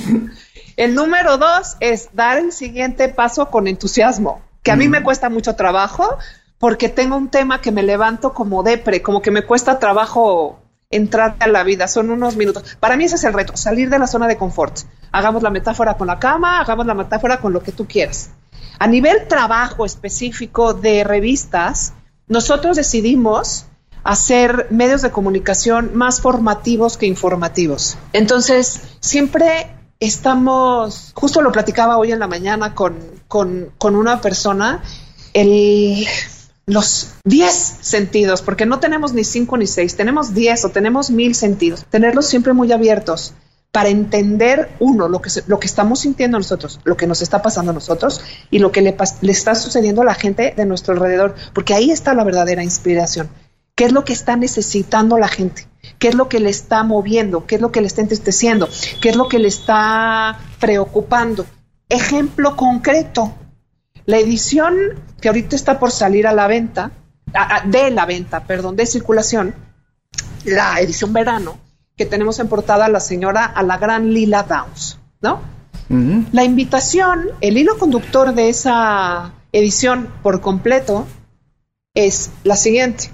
El 0.76 0.95
número 0.95 1.37
dos 1.37 1.76
es 1.81 2.09
dar 2.12 2.38
el 2.38 2.50
siguiente 2.50 3.09
paso 3.09 3.50
con 3.50 3.69
entusiasmo, 3.69 4.40
que 4.62 4.73
a 4.73 4.76
mí 4.76 4.88
me 4.88 5.00
mm. 5.00 5.04
cuesta 5.04 5.28
mucho 5.28 5.54
trabajo 5.54 6.16
porque 6.59 6.88
tengo 6.88 7.16
un 7.16 7.28
tema 7.28 7.61
que 7.61 7.73
me 7.73 7.83
levanto 7.83 8.33
como 8.33 8.62
depre, 8.62 9.02
como 9.02 9.21
que 9.21 9.31
me 9.31 9.42
cuesta 9.42 9.78
trabajo 9.78 10.61
entrar 10.90 11.37
a 11.40 11.49
la 11.49 11.64
vida, 11.64 11.88
son 11.88 12.11
unos 12.11 12.37
minutos. 12.37 12.76
Para 12.78 12.97
mí 12.97 13.04
ese 13.04 13.16
es 13.16 13.25
el 13.25 13.33
reto, 13.33 13.57
salir 13.57 13.90
de 13.90 13.99
la 13.99 14.07
zona 14.07 14.28
de 14.28 14.37
confort. 14.37 14.78
Hagamos 15.11 15.42
la 15.42 15.50
metáfora 15.50 15.95
con 15.95 16.07
la 16.07 16.19
cama, 16.19 16.61
hagamos 16.61 16.87
la 16.87 16.95
metáfora 16.95 17.38
con 17.38 17.52
lo 17.52 17.62
que 17.62 17.73
tú 17.73 17.87
quieras. 17.87 18.31
A 18.78 18.87
nivel 18.87 19.26
trabajo 19.28 19.85
específico 19.85 20.73
de 20.73 21.04
revistas, 21.04 21.95
nosotros 22.28 22.76
decidimos 22.76 23.66
hacer 24.04 24.66
medios 24.71 25.02
de 25.02 25.11
comunicación 25.11 25.92
más 25.94 26.21
formativos 26.21 26.97
que 26.97 27.06
informativos. 27.06 27.97
Entonces, 28.12 28.80
siempre 29.00 29.76
estamos, 30.00 31.12
justo 31.14 31.42
lo 31.42 31.52
platicaba 31.52 31.97
hoy 31.99 32.12
en 32.12 32.18
la 32.18 32.26
mañana 32.26 32.75
con, 32.75 32.97
con, 33.28 33.97
una 33.97 34.21
persona, 34.21 34.82
el, 35.32 36.06
los 36.66 37.14
10 37.25 37.52
sentidos, 37.52 38.42
porque 38.42 38.66
no 38.66 38.80
tenemos 38.80 39.12
ni 39.12 39.25
5 39.25 39.56
ni 39.59 39.66
6, 39.66 39.97
tenemos 39.97 40.35
10 40.35 40.64
o 40.64 40.68
tenemos 40.71 41.11
mil 41.11 41.35
sentidos, 41.35 41.85
tenerlos 41.88 42.26
siempre 42.26 42.52
muy 42.52 42.73
abiertos 42.73 43.35
para 43.71 43.88
entender, 43.88 44.71
uno, 44.80 45.09
lo 45.09 45.23
que, 45.23 45.30
lo 45.47 45.59
que 45.59 45.66
estamos 45.66 46.00
sintiendo 46.00 46.37
nosotros, 46.37 46.80
lo 46.85 46.97
que 46.97 47.06
nos 47.06 47.23
está 47.23 47.40
pasando 47.40 47.71
a 47.71 47.75
nosotros 47.75 48.21
y 48.50 48.59
lo 48.59 48.71
que 48.71 48.82
le, 48.82 48.94
le 49.23 49.32
está 49.32 49.54
sucediendo 49.54 50.02
a 50.02 50.04
la 50.04 50.14
gente 50.14 50.52
de 50.54 50.66
nuestro 50.66 50.92
alrededor, 50.92 51.37
porque 51.54 51.73
ahí 51.73 51.90
está 51.90 52.12
la 52.12 52.25
verdadera 52.25 52.62
inspiración 52.62 53.30
qué 53.75 53.85
es 53.85 53.93
lo 53.93 54.05
que 54.05 54.12
está 54.12 54.37
necesitando 54.37 55.19
la 55.19 55.29
gente, 55.29 55.67
qué 55.99 56.09
es 56.09 56.14
lo 56.14 56.29
que 56.29 56.41
le 56.41 56.50
está 56.50 56.83
moviendo, 56.83 57.47
qué 57.47 57.57
es 57.57 57.61
lo 57.61 57.73
que 57.73 57.81
le 57.81 57.87
está 57.87 58.02
entristeciendo, 58.02 58.69
qué 59.00 59.11
es 59.11 59.17
lo 59.17 59.29
que 59.29 59.38
le 59.38 59.49
está 59.49 60.38
preocupando. 60.61 61.47
Ejemplo 61.88 62.57
concreto, 62.57 63.35
la 64.05 64.19
edición 64.19 64.76
que 65.21 65.29
ahorita 65.29 65.57
está 65.57 65.79
por 65.79 65.91
salir 65.91 66.26
a 66.26 66.33
la 66.33 66.47
venta, 66.47 66.93
de 67.67 67.91
la 67.91 68.05
venta, 68.05 68.45
perdón, 68.45 68.76
de 68.76 68.87
circulación, 68.87 69.55
la 70.45 70.81
edición 70.81 71.12
verano, 71.12 71.59
que 71.97 72.05
tenemos 72.05 72.38
en 72.41 72.49
portada 72.49 72.87
a 72.87 72.88
la 72.88 73.00
señora, 73.00 73.45
a 73.45 73.62
la 73.62 73.79
gran 73.79 74.12
Lila 74.12 74.43
Downs, 74.43 74.99
¿no? 75.21 75.41
La 76.33 76.45
invitación, 76.45 77.29
el 77.43 77.59
hilo 77.59 77.79
conductor 77.79 78.35
de 78.35 78.49
esa 78.49 79.33
edición 79.52 80.09
por 80.23 80.41
completo 80.41 81.07
es 81.95 82.31
la 82.45 82.57
siguiente 82.57 83.11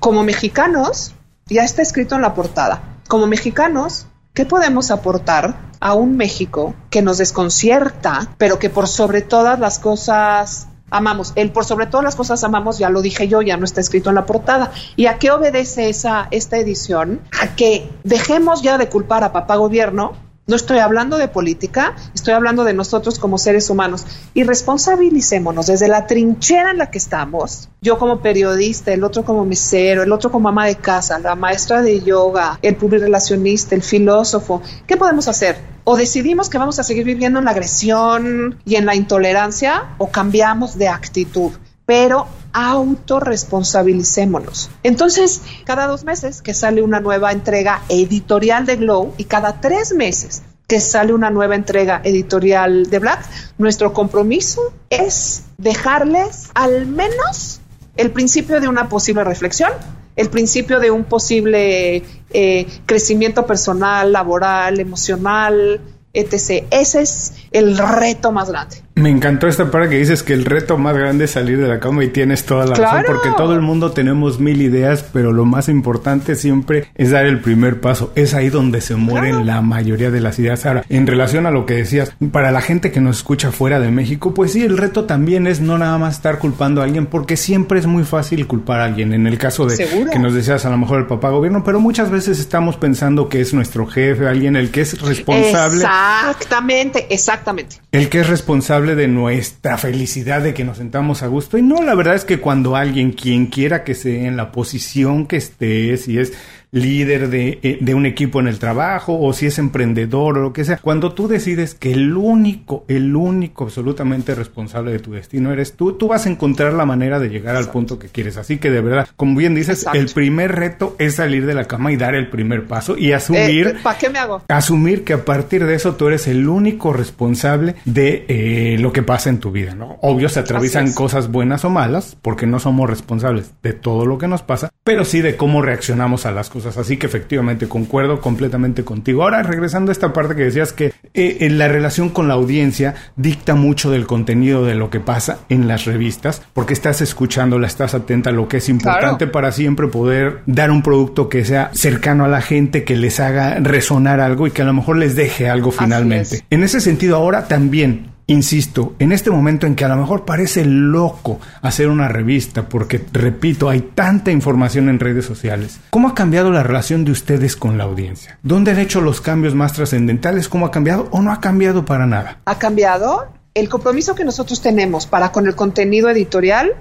como 0.00 0.24
mexicanos, 0.24 1.14
ya 1.46 1.64
está 1.64 1.82
escrito 1.82 2.14
en 2.14 2.22
la 2.22 2.34
portada, 2.34 2.82
como 3.08 3.26
mexicanos, 3.26 4.06
¿qué 4.34 4.44
podemos 4.44 4.90
aportar 4.90 5.58
a 5.80 5.94
un 5.94 6.16
México 6.16 6.74
que 6.90 7.02
nos 7.02 7.18
desconcierta, 7.18 8.34
pero 8.38 8.58
que 8.58 8.70
por 8.70 8.86
sobre 8.86 9.22
todas 9.22 9.58
las 9.58 9.78
cosas 9.78 10.68
amamos? 10.90 11.32
El 11.36 11.50
por 11.50 11.64
sobre 11.64 11.86
todas 11.86 12.04
las 12.04 12.16
cosas 12.16 12.44
amamos, 12.44 12.78
ya 12.78 12.90
lo 12.90 13.02
dije 13.02 13.28
yo, 13.28 13.42
ya 13.42 13.56
no 13.56 13.64
está 13.64 13.80
escrito 13.80 14.10
en 14.10 14.16
la 14.16 14.26
portada. 14.26 14.72
¿Y 14.96 15.06
a 15.06 15.18
qué 15.18 15.30
obedece 15.30 15.88
esa, 15.88 16.28
esta 16.30 16.58
edición? 16.58 17.20
A 17.40 17.56
que 17.56 17.90
dejemos 18.04 18.62
ya 18.62 18.78
de 18.78 18.88
culpar 18.88 19.24
a 19.24 19.32
papá 19.32 19.56
gobierno 19.56 20.27
no 20.48 20.56
estoy 20.56 20.78
hablando 20.78 21.18
de 21.18 21.28
política, 21.28 21.94
estoy 22.14 22.32
hablando 22.32 22.64
de 22.64 22.72
nosotros 22.72 23.18
como 23.18 23.36
seres 23.36 23.68
humanos. 23.68 24.06
Y 24.32 24.44
responsabilicémonos 24.44 25.66
desde 25.66 25.88
la 25.88 26.06
trinchera 26.06 26.70
en 26.70 26.78
la 26.78 26.90
que 26.90 26.96
estamos. 26.96 27.68
Yo 27.82 27.98
como 27.98 28.20
periodista, 28.20 28.92
el 28.92 29.04
otro 29.04 29.24
como 29.24 29.44
mesero, 29.44 30.02
el 30.02 30.10
otro 30.10 30.32
como 30.32 30.48
ama 30.48 30.66
de 30.66 30.76
casa, 30.76 31.18
la 31.18 31.36
maestra 31.36 31.82
de 31.82 32.00
yoga, 32.00 32.58
el 32.62 32.76
relacionista, 32.80 33.74
el 33.74 33.82
filósofo. 33.82 34.62
¿Qué 34.86 34.96
podemos 34.96 35.28
hacer? 35.28 35.58
O 35.84 35.96
decidimos 35.96 36.48
que 36.48 36.56
vamos 36.56 36.78
a 36.78 36.82
seguir 36.82 37.04
viviendo 37.04 37.38
en 37.38 37.44
la 37.44 37.50
agresión 37.50 38.58
y 38.64 38.76
en 38.76 38.86
la 38.86 38.94
intolerancia 38.94 39.94
o 39.98 40.10
cambiamos 40.10 40.78
de 40.78 40.88
actitud 40.88 41.52
pero 41.88 42.26
autorresponsabilicémonos. 42.52 44.70
Entonces, 44.82 45.42
cada 45.64 45.86
dos 45.86 46.04
meses 46.04 46.42
que 46.42 46.54
sale 46.54 46.82
una 46.82 47.00
nueva 47.00 47.32
entrega 47.32 47.82
editorial 47.88 48.66
de 48.66 48.76
Glow 48.76 49.14
y 49.16 49.24
cada 49.24 49.60
tres 49.60 49.94
meses 49.94 50.42
que 50.66 50.80
sale 50.80 51.14
una 51.14 51.30
nueva 51.30 51.54
entrega 51.54 52.02
editorial 52.04 52.90
de 52.90 52.98
Black, 52.98 53.24
nuestro 53.56 53.94
compromiso 53.94 54.72
es 54.90 55.44
dejarles 55.56 56.50
al 56.54 56.86
menos 56.86 57.60
el 57.96 58.12
principio 58.12 58.60
de 58.60 58.68
una 58.68 58.88
posible 58.88 59.24
reflexión, 59.24 59.72
el 60.14 60.28
principio 60.28 60.78
de 60.78 60.90
un 60.90 61.04
posible 61.04 62.02
eh, 62.30 62.66
crecimiento 62.84 63.46
personal, 63.46 64.12
laboral, 64.12 64.78
emocional, 64.78 65.80
etc. 66.12 66.66
Ese 66.70 67.00
es 67.00 67.32
el 67.50 67.78
reto 67.78 68.32
más 68.32 68.50
grande. 68.50 68.82
Me 68.98 69.10
encantó 69.10 69.46
esta 69.46 69.70
parte 69.70 69.90
que 69.90 69.98
dices 69.98 70.24
que 70.24 70.32
el 70.32 70.44
reto 70.44 70.76
más 70.76 70.96
grande 70.96 71.26
es 71.26 71.30
salir 71.30 71.60
de 71.60 71.68
la 71.68 71.78
cama 71.78 72.02
y 72.02 72.08
tienes 72.08 72.44
toda 72.44 72.66
la 72.66 72.74
razón 72.74 73.04
porque 73.06 73.30
todo 73.36 73.54
el 73.54 73.60
mundo 73.60 73.92
tenemos 73.92 74.40
mil 74.40 74.60
ideas, 74.60 75.04
pero 75.12 75.32
lo 75.32 75.44
más 75.44 75.68
importante 75.68 76.34
siempre 76.34 76.88
es 76.96 77.12
dar 77.12 77.24
el 77.24 77.38
primer 77.38 77.80
paso. 77.80 78.12
Es 78.16 78.34
ahí 78.34 78.50
donde 78.50 78.80
se 78.80 78.96
mueren 78.96 79.46
la 79.46 79.62
mayoría 79.62 80.10
de 80.10 80.20
las 80.20 80.40
ideas. 80.40 80.66
Ahora, 80.66 80.84
en 80.88 81.06
relación 81.06 81.46
a 81.46 81.52
lo 81.52 81.64
que 81.64 81.74
decías, 81.74 82.12
para 82.32 82.50
la 82.50 82.60
gente 82.60 82.90
que 82.90 83.00
nos 83.00 83.18
escucha 83.18 83.52
fuera 83.52 83.78
de 83.78 83.92
México, 83.92 84.34
pues 84.34 84.52
sí, 84.52 84.64
el 84.64 84.76
reto 84.76 85.04
también 85.04 85.46
es 85.46 85.60
no 85.60 85.78
nada 85.78 85.96
más 85.98 86.16
estar 86.16 86.40
culpando 86.40 86.80
a 86.80 86.84
alguien 86.84 87.06
porque 87.06 87.36
siempre 87.36 87.78
es 87.78 87.86
muy 87.86 88.02
fácil 88.02 88.48
culpar 88.48 88.80
a 88.80 88.84
alguien. 88.84 89.12
En 89.12 89.28
el 89.28 89.38
caso 89.38 89.66
de 89.66 89.76
que 90.12 90.18
nos 90.18 90.34
decías 90.34 90.66
a 90.66 90.70
lo 90.70 90.76
mejor 90.76 90.98
el 90.98 91.06
papá 91.06 91.30
gobierno, 91.30 91.62
pero 91.62 91.78
muchas 91.78 92.10
veces 92.10 92.40
estamos 92.40 92.76
pensando 92.76 93.28
que 93.28 93.40
es 93.40 93.54
nuestro 93.54 93.86
jefe, 93.86 94.26
alguien 94.26 94.56
el 94.56 94.72
que 94.72 94.80
es 94.80 95.00
responsable. 95.00 95.84
Exactamente, 95.84 97.06
exactamente. 97.10 97.76
El 97.92 98.08
que 98.08 98.20
es 98.20 98.28
responsable 98.28 98.87
de 98.94 99.08
nuestra 99.08 99.78
felicidad 99.78 100.42
de 100.42 100.54
que 100.54 100.64
nos 100.64 100.78
sentamos 100.78 101.22
a 101.22 101.26
gusto. 101.26 101.58
Y 101.58 101.62
no, 101.62 101.82
la 101.82 101.94
verdad 101.94 102.14
es 102.14 102.24
que 102.24 102.40
cuando 102.40 102.76
alguien, 102.76 103.12
quien 103.12 103.46
quiera 103.46 103.84
que 103.84 103.94
sea 103.94 104.26
en 104.26 104.36
la 104.36 104.52
posición 104.52 105.26
que 105.26 105.36
esté, 105.36 105.96
si 105.96 106.18
es 106.18 106.32
líder 106.70 107.30
de, 107.30 107.58
eh, 107.62 107.78
de, 107.80 107.94
un 107.94 108.06
equipo 108.06 108.40
en 108.40 108.48
el 108.48 108.58
trabajo 108.58 109.18
o 109.18 109.32
si 109.32 109.46
es 109.46 109.58
emprendedor 109.58 110.38
o 110.38 110.42
lo 110.42 110.52
que 110.52 110.64
sea. 110.64 110.78
Cuando 110.78 111.12
tú 111.12 111.28
decides 111.28 111.74
que 111.74 111.92
el 111.92 112.16
único, 112.16 112.84
el 112.88 113.16
único 113.16 113.64
absolutamente 113.64 114.34
responsable 114.34 114.92
de 114.92 114.98
tu 114.98 115.12
destino 115.12 115.52
eres 115.52 115.74
tú, 115.74 115.92
tú 115.92 116.08
vas 116.08 116.26
a 116.26 116.30
encontrar 116.30 116.72
la 116.74 116.84
manera 116.84 117.18
de 117.18 117.28
llegar 117.28 117.56
al 117.56 117.70
punto 117.70 117.98
que 117.98 118.08
quieres. 118.08 118.36
Así 118.36 118.58
que 118.58 118.70
de 118.70 118.80
verdad, 118.80 119.08
como 119.16 119.36
bien 119.36 119.54
dices, 119.54 119.86
el 119.94 120.06
primer 120.08 120.54
reto 120.54 120.94
es 120.98 121.16
salir 121.16 121.46
de 121.46 121.54
la 121.54 121.64
cama 121.64 121.92
y 121.92 121.96
dar 121.96 122.14
el 122.14 122.28
primer 122.28 122.66
paso 122.66 122.96
y 122.96 123.12
asumir... 123.12 123.68
Eh, 123.68 123.76
¿Para 123.82 123.98
qué 123.98 124.10
me 124.10 124.18
hago? 124.18 124.42
Asumir 124.48 125.04
que 125.04 125.14
a 125.14 125.24
partir 125.24 125.64
de 125.64 125.74
eso 125.74 125.94
tú 125.96 126.08
eres 126.08 126.26
el 126.26 126.48
único 126.48 126.92
responsable 126.92 127.76
de 127.84 128.26
eh, 128.28 128.76
lo 128.78 128.92
que 128.92 129.02
pasa 129.02 129.30
en 129.30 129.38
tu 129.38 129.50
vida, 129.50 129.74
¿no? 129.74 129.98
Obvio 130.02 130.28
se 130.28 130.40
atraviesan 130.40 130.92
cosas 130.92 131.30
buenas 131.30 131.64
o 131.64 131.70
malas 131.70 132.16
porque 132.20 132.46
no 132.46 132.58
somos 132.58 132.88
responsables 132.88 133.52
de 133.62 133.72
todo 133.72 134.06
lo 134.06 134.18
que 134.18 134.28
nos 134.28 134.42
pasa, 134.42 134.70
pero 134.84 135.04
sí 135.04 135.20
de 135.20 135.36
cómo 135.36 135.62
reaccionamos 135.62 136.26
a 136.26 136.32
las 136.32 136.50
cosas 136.50 136.57
cosas. 136.58 136.78
Así 136.78 136.96
que 136.96 137.06
efectivamente 137.06 137.68
concuerdo 137.68 138.20
completamente 138.20 138.84
contigo. 138.84 139.22
Ahora, 139.22 139.42
regresando 139.42 139.90
a 139.90 139.92
esta 139.92 140.12
parte 140.12 140.34
que 140.34 140.44
decías 140.44 140.72
que 140.72 140.92
eh, 141.14 141.38
en 141.40 141.58
la 141.58 141.68
relación 141.68 142.08
con 142.08 142.28
la 142.28 142.34
audiencia 142.34 142.94
dicta 143.16 143.54
mucho 143.54 143.90
del 143.90 144.06
contenido 144.06 144.64
de 144.64 144.74
lo 144.74 144.90
que 144.90 145.00
pasa 145.00 145.40
en 145.48 145.68
las 145.68 145.84
revistas, 145.84 146.42
porque 146.52 146.74
estás 146.74 147.00
escuchándola, 147.00 147.66
estás 147.66 147.94
atenta 147.94 148.30
a 148.30 148.32
lo 148.32 148.48
que 148.48 148.58
es 148.58 148.68
importante 148.68 149.26
para 149.26 149.52
siempre 149.52 149.88
poder 149.88 150.40
dar 150.46 150.70
un 150.70 150.82
producto 150.82 151.28
que 151.28 151.44
sea 151.44 151.70
cercano 151.72 152.24
a 152.24 152.28
la 152.28 152.40
gente, 152.40 152.84
que 152.84 152.96
les 152.96 153.20
haga 153.20 153.58
resonar 153.60 154.20
algo 154.20 154.46
y 154.46 154.50
que 154.50 154.62
a 154.62 154.64
lo 154.64 154.72
mejor 154.72 154.96
les 154.96 155.16
deje 155.16 155.48
algo 155.48 155.70
finalmente. 155.70 156.44
En 156.50 156.62
ese 156.62 156.80
sentido, 156.80 157.16
ahora 157.16 157.48
también 157.48 158.17
Insisto, 158.30 158.92
en 158.98 159.12
este 159.12 159.30
momento 159.30 159.66
en 159.66 159.74
que 159.74 159.86
a 159.86 159.88
lo 159.88 159.96
mejor 159.96 160.26
parece 160.26 160.62
loco 160.66 161.40
hacer 161.62 161.88
una 161.88 162.08
revista, 162.08 162.68
porque, 162.68 163.02
repito, 163.10 163.70
hay 163.70 163.80
tanta 163.80 164.30
información 164.30 164.90
en 164.90 165.00
redes 165.00 165.24
sociales, 165.24 165.80
¿cómo 165.88 166.08
ha 166.08 166.14
cambiado 166.14 166.50
la 166.50 166.62
relación 166.62 167.06
de 167.06 167.12
ustedes 167.12 167.56
con 167.56 167.78
la 167.78 167.84
audiencia? 167.84 168.38
¿Dónde 168.42 168.72
han 168.72 168.80
hecho 168.80 169.00
los 169.00 169.22
cambios 169.22 169.54
más 169.54 169.72
trascendentales? 169.72 170.50
¿Cómo 170.50 170.66
ha 170.66 170.70
cambiado 170.70 171.08
o 171.10 171.22
no 171.22 171.32
ha 171.32 171.40
cambiado 171.40 171.86
para 171.86 172.06
nada? 172.06 172.36
¿Ha 172.44 172.58
cambiado? 172.58 173.32
El 173.54 173.70
compromiso 173.70 174.14
que 174.14 174.26
nosotros 174.26 174.60
tenemos 174.60 175.06
para 175.06 175.32
con 175.32 175.46
el 175.46 175.56
contenido 175.56 176.10
editorial 176.10 176.74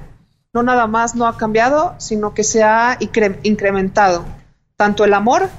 no 0.53 0.63
nada 0.63 0.85
más 0.85 1.15
no 1.15 1.27
ha 1.27 1.37
cambiado, 1.37 1.95
sino 1.97 2.33
que 2.33 2.43
se 2.43 2.63
ha 2.63 2.97
incrementado 2.99 4.25
tanto 4.75 5.05
el 5.05 5.13
amor 5.13 5.49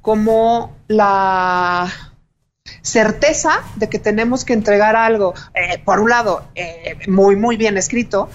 como 0.00 0.76
la 0.86 1.92
certeza 2.88 3.60
de 3.76 3.88
que 3.88 3.98
tenemos 3.98 4.44
que 4.44 4.52
entregar 4.52 4.96
algo, 4.96 5.34
eh, 5.54 5.80
por 5.84 6.00
un 6.00 6.10
lado, 6.10 6.44
eh, 6.54 6.96
muy, 7.06 7.36
muy 7.36 7.56
bien 7.56 7.76
escrito, 7.76 8.30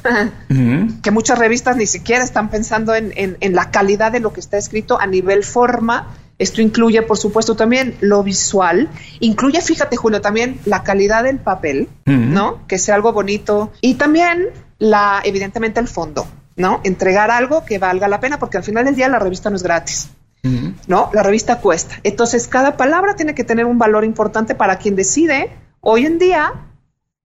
que 1.01 1.11
muchas 1.11 1.39
revistas 1.39 1.75
ni 1.75 1.87
siquiera 1.87 2.23
están 2.23 2.49
pensando 2.49 2.93
en, 2.95 3.37
la 3.41 3.71
calidad 3.71 4.11
de 4.11 4.19
lo 4.19 4.31
que 4.33 4.39
está 4.39 4.57
escrito 4.57 4.99
a 4.99 5.07
nivel 5.07 5.43
forma. 5.43 6.15
Esto 6.39 6.61
incluye, 6.61 7.01
por 7.03 7.17
supuesto, 7.17 7.55
también 7.55 7.95
lo 8.01 8.23
visual. 8.23 8.89
Incluye, 9.19 9.61
fíjate, 9.61 9.95
Julio, 9.95 10.21
también 10.21 10.59
la 10.65 10.83
calidad 10.83 11.23
del 11.23 11.39
papel, 11.39 11.89
¿no? 12.05 12.65
Que 12.67 12.77
sea 12.77 12.95
algo 12.95 13.13
bonito. 13.13 13.71
Y 13.81 13.95
también, 13.95 14.49
la, 14.79 15.21
evidentemente, 15.23 15.79
el 15.79 15.87
fondo, 15.87 16.27
¿no? 16.55 16.81
Entregar 16.83 17.31
algo 17.31 17.65
que 17.65 17.77
valga 17.77 18.07
la 18.07 18.19
pena, 18.19 18.39
porque 18.39 18.57
al 18.57 18.63
final 18.63 18.85
del 18.85 18.95
día 18.95 19.09
la 19.09 19.19
revista 19.19 19.49
no 19.49 19.55
es 19.55 19.63
gratis. 19.63 20.09
¿No? 20.43 21.09
La 21.13 21.23
revista 21.23 21.59
cuesta. 21.59 21.95
Entonces, 22.03 22.47
cada 22.47 22.77
palabra 22.77 23.15
tiene 23.15 23.33
que 23.33 23.43
tener 23.43 23.65
un 23.65 23.77
valor 23.77 24.03
importante 24.03 24.55
para 24.55 24.77
quien 24.77 24.95
decide 24.95 25.51
hoy 25.79 26.05
en 26.05 26.19
día 26.19 26.53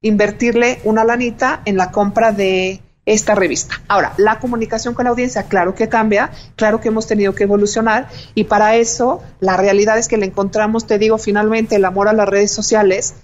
invertirle 0.00 0.80
una 0.84 1.04
lanita 1.04 1.60
en 1.64 1.76
la 1.76 1.90
compra 1.90 2.32
de 2.32 2.80
esta 3.04 3.34
revista. 3.34 3.80
Ahora, 3.88 4.12
la 4.18 4.38
comunicación 4.38 4.94
con 4.94 5.04
la 5.04 5.10
audiencia, 5.10 5.44
claro 5.44 5.74
que 5.74 5.88
cambia, 5.88 6.30
claro 6.56 6.80
que 6.80 6.88
hemos 6.88 7.06
tenido 7.06 7.34
que 7.34 7.44
evolucionar 7.44 8.08
y 8.34 8.44
para 8.44 8.76
eso 8.76 9.22
la 9.40 9.56
realidad 9.56 9.98
es 9.98 10.08
que 10.08 10.18
le 10.18 10.26
encontramos, 10.26 10.86
te 10.86 10.98
digo, 10.98 11.16
finalmente 11.16 11.76
el 11.76 11.84
amor 11.86 12.08
a 12.08 12.12
las 12.12 12.28
redes 12.28 12.52
sociales. 12.52 13.14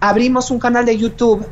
Abrimos 0.00 0.50
un 0.50 0.58
canal 0.58 0.86
de 0.86 0.96
YouTube 0.96 1.46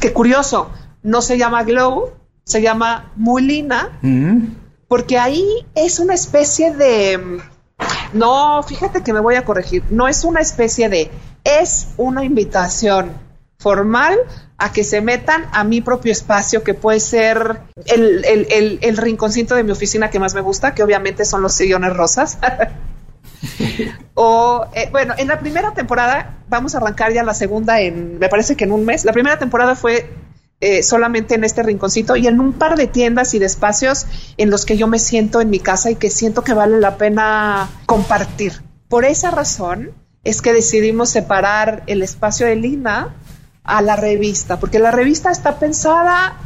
que 0.00 0.12
curioso, 0.12 0.70
no 1.02 1.20
se 1.20 1.36
llama 1.36 1.64
Glow, 1.64 2.12
se 2.44 2.62
llama 2.62 3.12
Mulina 3.16 3.98
porque 4.88 5.18
ahí 5.18 5.46
es 5.74 6.00
una 6.00 6.14
especie 6.14 6.74
de... 6.74 7.40
No, 8.12 8.62
fíjate 8.62 9.02
que 9.02 9.12
me 9.12 9.20
voy 9.20 9.36
a 9.36 9.44
corregir, 9.44 9.84
no 9.90 10.08
es 10.08 10.24
una 10.24 10.40
especie 10.40 10.88
de, 10.88 11.10
es 11.44 11.88
una 11.96 12.24
invitación 12.24 13.12
formal 13.58 14.18
a 14.56 14.72
que 14.72 14.82
se 14.82 15.00
metan 15.00 15.46
a 15.52 15.62
mi 15.62 15.80
propio 15.80 16.10
espacio, 16.10 16.64
que 16.64 16.74
puede 16.74 17.00
ser 17.00 17.60
el, 17.86 18.24
el, 18.24 18.78
el, 18.82 18.96
rinconcito 18.96 19.54
de 19.54 19.62
mi 19.62 19.70
oficina 19.70 20.10
que 20.10 20.18
más 20.18 20.34
me 20.34 20.40
gusta, 20.40 20.74
que 20.74 20.82
obviamente 20.82 21.24
son 21.24 21.42
los 21.42 21.52
sillones 21.52 21.96
rosas. 21.96 22.38
o, 24.14 24.66
eh, 24.74 24.88
bueno, 24.90 25.14
en 25.16 25.28
la 25.28 25.38
primera 25.38 25.74
temporada, 25.74 26.38
vamos 26.48 26.74
a 26.74 26.78
arrancar 26.78 27.12
ya 27.12 27.22
la 27.22 27.34
segunda 27.34 27.80
en, 27.80 28.18
me 28.18 28.28
parece 28.28 28.56
que 28.56 28.64
en 28.64 28.72
un 28.72 28.84
mes. 28.84 29.04
La 29.04 29.12
primera 29.12 29.38
temporada 29.38 29.76
fue 29.76 30.10
eh, 30.60 30.82
solamente 30.82 31.36
en 31.36 31.44
este 31.44 31.62
rinconcito 31.62 32.16
y 32.16 32.26
en 32.26 32.40
un 32.40 32.52
par 32.52 32.76
de 32.76 32.88
tiendas 32.88 33.32
y 33.34 33.38
de 33.38 33.46
espacios 33.46 34.06
en 34.36 34.50
los 34.50 34.64
que 34.64 34.76
yo 34.76 34.88
me 34.88 34.98
siento 34.98 35.40
en 35.40 35.50
mi 35.50 35.60
casa 35.60 35.90
y 35.90 35.94
que 35.94 36.10
siento 36.10 36.42
que 36.42 36.52
vale 36.52 36.80
la 36.80 36.96
pena 36.96 37.68
compartir. 37.86 38.54
Por 38.88 39.04
esa 39.04 39.30
razón 39.30 39.92
es 40.24 40.42
que 40.42 40.52
decidimos 40.52 41.10
separar 41.10 41.84
el 41.86 42.02
espacio 42.02 42.46
de 42.46 42.56
Lina 42.56 43.14
a 43.62 43.82
la 43.82 43.96
revista, 43.96 44.58
porque 44.58 44.78
la 44.78 44.90
revista 44.90 45.30
está 45.30 45.58
pensada, 45.58 46.36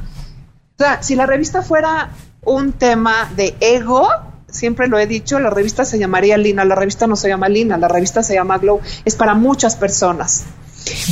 o 0.76 0.82
sea, 0.82 1.02
si 1.02 1.14
la 1.14 1.24
revista 1.24 1.62
fuera 1.62 2.10
un 2.44 2.72
tema 2.72 3.30
de 3.34 3.54
ego, 3.60 4.08
siempre 4.48 4.88
lo 4.88 4.98
he 4.98 5.06
dicho, 5.06 5.38
la 5.38 5.50
revista 5.50 5.84
se 5.84 5.98
llamaría 5.98 6.36
Lina, 6.36 6.64
la 6.64 6.74
revista 6.74 7.06
no 7.06 7.16
se 7.16 7.28
llama 7.28 7.48
Lina, 7.48 7.78
la 7.78 7.88
revista 7.88 8.22
se 8.22 8.34
llama 8.34 8.58
Glow, 8.58 8.80
es 9.04 9.14
para 9.14 9.34
muchas 9.34 9.76
personas. 9.76 10.44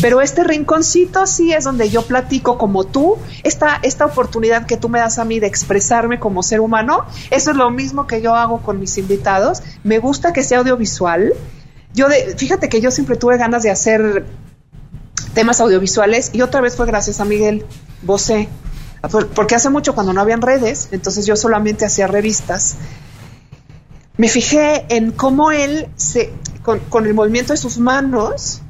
Pero 0.00 0.20
este 0.20 0.44
rinconcito 0.44 1.26
sí 1.26 1.52
es 1.52 1.64
donde 1.64 1.90
yo 1.90 2.02
platico 2.02 2.58
como 2.58 2.84
tú, 2.84 3.18
esta, 3.42 3.78
esta 3.82 4.06
oportunidad 4.06 4.66
que 4.66 4.76
tú 4.76 4.88
me 4.88 4.98
das 4.98 5.18
a 5.18 5.24
mí 5.24 5.40
de 5.40 5.46
expresarme 5.46 6.18
como 6.18 6.42
ser 6.42 6.60
humano, 6.60 7.04
eso 7.30 7.50
es 7.50 7.56
lo 7.56 7.70
mismo 7.70 8.06
que 8.06 8.20
yo 8.22 8.34
hago 8.34 8.62
con 8.62 8.80
mis 8.80 8.98
invitados. 8.98 9.62
Me 9.84 9.98
gusta 9.98 10.32
que 10.32 10.42
sea 10.42 10.58
audiovisual. 10.58 11.34
Yo 11.94 12.08
de, 12.08 12.34
fíjate 12.36 12.68
que 12.68 12.80
yo 12.80 12.90
siempre 12.90 13.16
tuve 13.16 13.36
ganas 13.36 13.62
de 13.62 13.70
hacer 13.70 14.24
temas 15.34 15.60
audiovisuales 15.60 16.30
y 16.32 16.42
otra 16.42 16.60
vez 16.60 16.76
fue 16.76 16.86
gracias 16.86 17.20
a 17.20 17.24
Miguel 17.24 17.64
Bosé, 18.02 18.48
porque 19.34 19.54
hace 19.54 19.70
mucho 19.70 19.94
cuando 19.94 20.12
no 20.12 20.20
habían 20.20 20.42
redes, 20.42 20.88
entonces 20.92 21.26
yo 21.26 21.36
solamente 21.36 21.84
hacía 21.84 22.06
revistas. 22.06 22.76
Me 24.16 24.28
fijé 24.28 24.84
en 24.88 25.12
cómo 25.12 25.50
él 25.50 25.88
se, 25.96 26.32
con, 26.62 26.80
con 26.80 27.06
el 27.06 27.14
movimiento 27.14 27.52
de 27.52 27.56
sus 27.56 27.78
manos, 27.78 28.60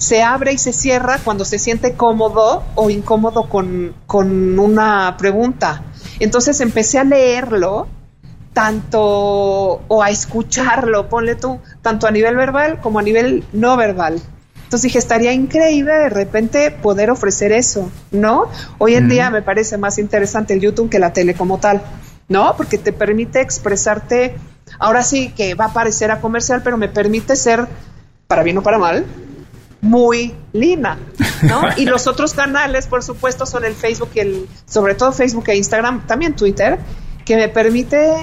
se 0.00 0.22
abre 0.22 0.54
y 0.54 0.58
se 0.58 0.72
cierra 0.72 1.18
cuando 1.22 1.44
se 1.44 1.58
siente 1.58 1.92
cómodo 1.92 2.64
o 2.74 2.88
incómodo 2.88 3.50
con, 3.50 3.94
una 4.58 5.14
pregunta. 5.18 5.82
Entonces 6.20 6.58
empecé 6.62 6.98
a 6.98 7.04
leerlo 7.04 7.86
tanto 8.54 9.82
o 9.86 10.02
a 10.02 10.08
escucharlo, 10.08 11.10
ponle 11.10 11.34
tú, 11.34 11.60
tanto 11.82 12.06
a 12.06 12.10
nivel 12.10 12.34
verbal 12.34 12.80
como 12.80 12.98
a 12.98 13.02
nivel 13.02 13.44
no 13.52 13.76
verbal. 13.76 14.22
Entonces 14.54 14.84
dije, 14.84 14.98
estaría 14.98 15.34
increíble 15.34 15.92
de 15.92 16.08
repente 16.08 16.70
poder 16.70 17.10
ofrecer 17.10 17.52
eso, 17.52 17.90
¿no? 18.10 18.48
Hoy 18.78 18.94
en 18.94 19.06
día 19.10 19.28
me 19.28 19.42
parece 19.42 19.76
más 19.76 19.98
interesante 19.98 20.54
el 20.54 20.60
YouTube 20.60 20.88
que 20.88 20.98
la 20.98 21.12
tele 21.12 21.34
como 21.34 21.58
tal, 21.58 21.82
¿no? 22.26 22.56
Porque 22.56 22.78
te 22.78 22.94
permite 22.94 23.42
expresarte, 23.42 24.34
ahora 24.78 25.02
sí 25.02 25.30
que 25.36 25.54
va 25.54 25.66
a 25.66 25.72
parecer 25.74 26.10
a 26.10 26.22
comercial, 26.22 26.62
pero 26.64 26.78
me 26.78 26.88
permite 26.88 27.36
ser, 27.36 27.66
para 28.26 28.42
bien 28.42 28.56
o 28.56 28.62
para 28.62 28.78
mal, 28.78 29.04
muy 29.80 30.34
lina, 30.52 30.98
¿no? 31.42 31.62
y 31.76 31.84
los 31.86 32.06
otros 32.06 32.34
canales, 32.34 32.86
por 32.86 33.02
supuesto, 33.02 33.46
son 33.46 33.64
el 33.64 33.74
Facebook 33.74 34.10
y 34.14 34.20
el, 34.20 34.48
sobre 34.66 34.94
todo 34.94 35.12
Facebook 35.12 35.48
e 35.48 35.56
Instagram, 35.56 36.06
también 36.06 36.34
Twitter, 36.34 36.78
que 37.24 37.36
me 37.36 37.48
permite, 37.48 38.14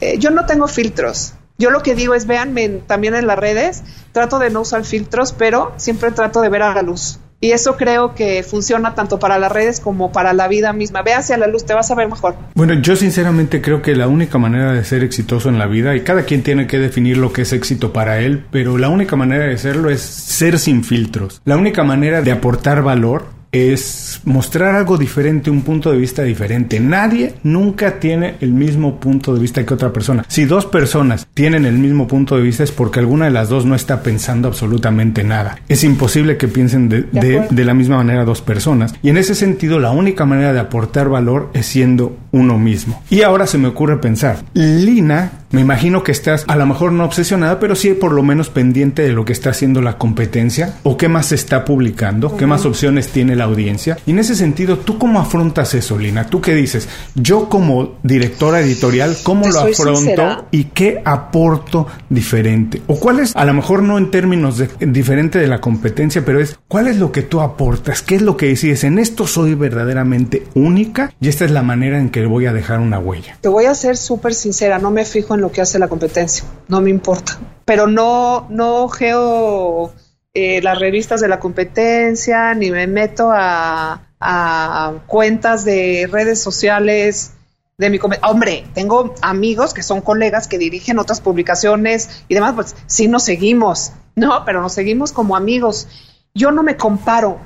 eh, 0.00 0.18
yo 0.18 0.30
no 0.30 0.46
tengo 0.46 0.66
filtros. 0.68 1.34
Yo 1.58 1.70
lo 1.70 1.82
que 1.82 1.94
digo 1.94 2.14
es, 2.14 2.26
véanme 2.26 2.68
también 2.86 3.14
en 3.14 3.26
las 3.26 3.38
redes, 3.38 3.82
trato 4.12 4.38
de 4.38 4.50
no 4.50 4.60
usar 4.60 4.84
filtros, 4.84 5.32
pero 5.32 5.72
siempre 5.76 6.10
trato 6.10 6.42
de 6.42 6.50
ver 6.50 6.62
a 6.62 6.74
la 6.74 6.82
luz. 6.82 7.18
Y 7.40 7.50
eso 7.50 7.76
creo 7.76 8.14
que 8.14 8.42
funciona 8.42 8.94
tanto 8.94 9.18
para 9.18 9.38
las 9.38 9.52
redes 9.52 9.80
como 9.80 10.10
para 10.10 10.32
la 10.32 10.48
vida 10.48 10.72
misma. 10.72 11.02
Ve 11.02 11.12
hacia 11.12 11.36
la 11.36 11.46
luz, 11.46 11.66
te 11.66 11.74
vas 11.74 11.90
a 11.90 11.94
ver 11.94 12.08
mejor. 12.08 12.34
Bueno, 12.54 12.74
yo 12.80 12.96
sinceramente 12.96 13.60
creo 13.60 13.82
que 13.82 13.94
la 13.94 14.08
única 14.08 14.38
manera 14.38 14.72
de 14.72 14.84
ser 14.84 15.04
exitoso 15.04 15.48
en 15.48 15.58
la 15.58 15.66
vida, 15.66 15.94
y 15.94 16.00
cada 16.00 16.22
quien 16.22 16.42
tiene 16.42 16.66
que 16.66 16.78
definir 16.78 17.18
lo 17.18 17.32
que 17.32 17.42
es 17.42 17.52
éxito 17.52 17.92
para 17.92 18.20
él, 18.20 18.44
pero 18.50 18.78
la 18.78 18.88
única 18.88 19.16
manera 19.16 19.46
de 19.46 19.58
serlo 19.58 19.90
es 19.90 20.00
ser 20.00 20.58
sin 20.58 20.82
filtros. 20.82 21.42
La 21.44 21.56
única 21.56 21.84
manera 21.84 22.22
de 22.22 22.32
aportar 22.32 22.82
valor 22.82 23.35
es 23.56 24.20
mostrar 24.24 24.74
algo 24.74 24.98
diferente, 24.98 25.50
un 25.50 25.62
punto 25.62 25.90
de 25.90 25.98
vista 25.98 26.22
diferente. 26.22 26.80
Nadie 26.80 27.34
nunca 27.42 27.98
tiene 27.98 28.36
el 28.40 28.52
mismo 28.52 28.98
punto 29.00 29.34
de 29.34 29.40
vista 29.40 29.64
que 29.64 29.74
otra 29.74 29.92
persona. 29.92 30.24
Si 30.28 30.44
dos 30.44 30.66
personas 30.66 31.26
tienen 31.34 31.64
el 31.64 31.78
mismo 31.78 32.06
punto 32.06 32.36
de 32.36 32.42
vista 32.42 32.64
es 32.64 32.72
porque 32.72 33.00
alguna 33.00 33.26
de 33.26 33.30
las 33.30 33.48
dos 33.48 33.64
no 33.64 33.74
está 33.74 34.02
pensando 34.02 34.48
absolutamente 34.48 35.24
nada. 35.24 35.58
Es 35.68 35.84
imposible 35.84 36.36
que 36.36 36.48
piensen 36.48 36.88
de, 36.88 37.02
de, 37.02 37.64
la 37.64 37.74
misma 37.74 37.96
manera 37.96 38.24
dos 38.24 38.42
personas. 38.42 38.94
Y 39.02 39.08
en 39.08 39.16
ese 39.16 39.34
sentido, 39.34 39.78
la 39.78 39.90
única 39.90 40.24
manera 40.24 40.52
de 40.52 40.60
aportar 40.60 41.08
valor 41.08 41.50
es 41.54 41.66
siendo 41.66 42.16
uno 42.32 42.58
mismo. 42.58 43.02
Y 43.10 43.22
ahora 43.22 43.46
se 43.46 43.58
me 43.58 43.68
ocurre 43.68 43.98
pensar, 43.98 44.38
Lina 44.54 45.32
me 45.56 45.62
imagino 45.62 46.02
que 46.02 46.12
estás 46.12 46.44
a 46.48 46.54
lo 46.54 46.66
mejor 46.66 46.92
no 46.92 47.06
obsesionada, 47.06 47.58
pero 47.58 47.74
sí 47.74 47.94
por 47.94 48.12
lo 48.12 48.22
menos 48.22 48.50
pendiente 48.50 49.00
de 49.00 49.12
lo 49.12 49.24
que 49.24 49.32
está 49.32 49.48
haciendo 49.48 49.80
la 49.80 49.96
competencia 49.96 50.74
o 50.82 50.98
qué 50.98 51.08
más 51.08 51.28
se 51.28 51.34
está 51.34 51.64
publicando, 51.64 52.36
qué 52.36 52.46
más 52.46 52.66
opciones 52.66 53.08
tiene 53.08 53.34
la 53.36 53.44
audiencia. 53.44 53.96
Y 54.04 54.10
en 54.10 54.18
ese 54.18 54.34
sentido, 54.34 54.76
¿tú 54.76 54.98
cómo 54.98 55.18
afrontas 55.18 55.72
eso, 55.72 55.98
Lina? 55.98 56.26
¿Tú 56.26 56.42
qué 56.42 56.54
dices? 56.54 56.90
Yo 57.14 57.48
como 57.48 57.94
directora 58.02 58.60
editorial, 58.60 59.16
¿cómo 59.22 59.48
lo 59.48 59.60
afronto 59.60 60.46
y 60.50 60.64
qué 60.64 61.00
aporto 61.02 61.86
diferente? 62.10 62.82
¿O 62.86 63.00
cuál 63.00 63.20
es, 63.20 63.34
a 63.34 63.46
lo 63.46 63.54
mejor 63.54 63.82
no 63.82 63.96
en 63.96 64.10
términos 64.10 64.58
de, 64.58 64.68
diferente 64.80 65.38
de 65.38 65.46
la 65.46 65.62
competencia, 65.62 66.22
pero 66.22 66.38
es 66.38 66.58
cuál 66.68 66.86
es 66.86 66.98
lo 66.98 67.12
que 67.12 67.22
tú 67.22 67.40
aportas? 67.40 68.02
¿Qué 68.02 68.16
es 68.16 68.20
lo 68.20 68.36
que 68.36 68.48
decides? 68.48 68.84
En 68.84 68.98
esto 68.98 69.26
soy 69.26 69.54
verdaderamente 69.54 70.44
única 70.54 71.14
y 71.18 71.28
esta 71.28 71.46
es 71.46 71.50
la 71.50 71.62
manera 71.62 71.98
en 71.98 72.10
que 72.10 72.26
voy 72.26 72.44
a 72.44 72.52
dejar 72.52 72.80
una 72.80 72.98
huella. 72.98 73.38
Te 73.40 73.48
voy 73.48 73.64
a 73.64 73.74
ser 73.74 73.96
súper 73.96 74.34
sincera, 74.34 74.78
no 74.78 74.90
me 74.90 75.06
fijo 75.06 75.34
en 75.34 75.40
lo 75.40 75.45
que 75.50 75.60
hace 75.60 75.78
la 75.78 75.88
competencia, 75.88 76.44
no 76.68 76.80
me 76.80 76.90
importa. 76.90 77.38
Pero 77.64 77.86
no, 77.86 78.46
no 78.50 78.88
geo 78.88 79.92
eh, 80.34 80.60
las 80.62 80.78
revistas 80.78 81.20
de 81.20 81.28
la 81.28 81.40
competencia, 81.40 82.54
ni 82.54 82.70
me 82.70 82.86
meto 82.86 83.30
a, 83.32 84.02
a 84.20 84.92
cuentas 85.06 85.64
de 85.64 86.08
redes 86.10 86.40
sociales 86.40 87.32
de 87.78 87.90
mi 87.90 87.98
hombre, 88.22 88.64
tengo 88.74 89.14
amigos 89.20 89.74
que 89.74 89.82
son 89.82 90.00
colegas 90.00 90.48
que 90.48 90.56
dirigen 90.56 90.98
otras 90.98 91.20
publicaciones 91.20 92.24
y 92.26 92.34
demás, 92.34 92.54
pues 92.54 92.74
sí 92.86 93.06
nos 93.06 93.24
seguimos, 93.24 93.92
no, 94.14 94.44
pero 94.46 94.62
nos 94.62 94.72
seguimos 94.72 95.12
como 95.12 95.36
amigos. 95.36 95.88
Yo 96.34 96.50
no 96.50 96.62
me 96.62 96.76
comparo. 96.76 97.38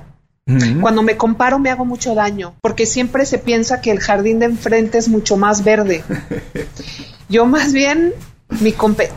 Cuando 0.81 1.05
me 1.05 1.17
comparo 1.17 1.61
me 1.61 1.71
hago 1.71 1.85
mucho 1.85 2.17
daño, 2.17 2.55
porque 2.61 2.85
siempre 2.85 3.25
se 3.25 3.39
piensa 3.39 3.81
que 3.81 3.93
el 3.93 4.01
jardín 4.01 4.41
de 4.41 4.47
enfrente 4.47 4.99
es 4.99 5.09
mucho 5.09 5.37
más 5.37 5.63
verde. 5.63 6.03
Yo 7.31 7.47
más 7.47 7.73
bien 7.73 8.12
mi 8.61 8.75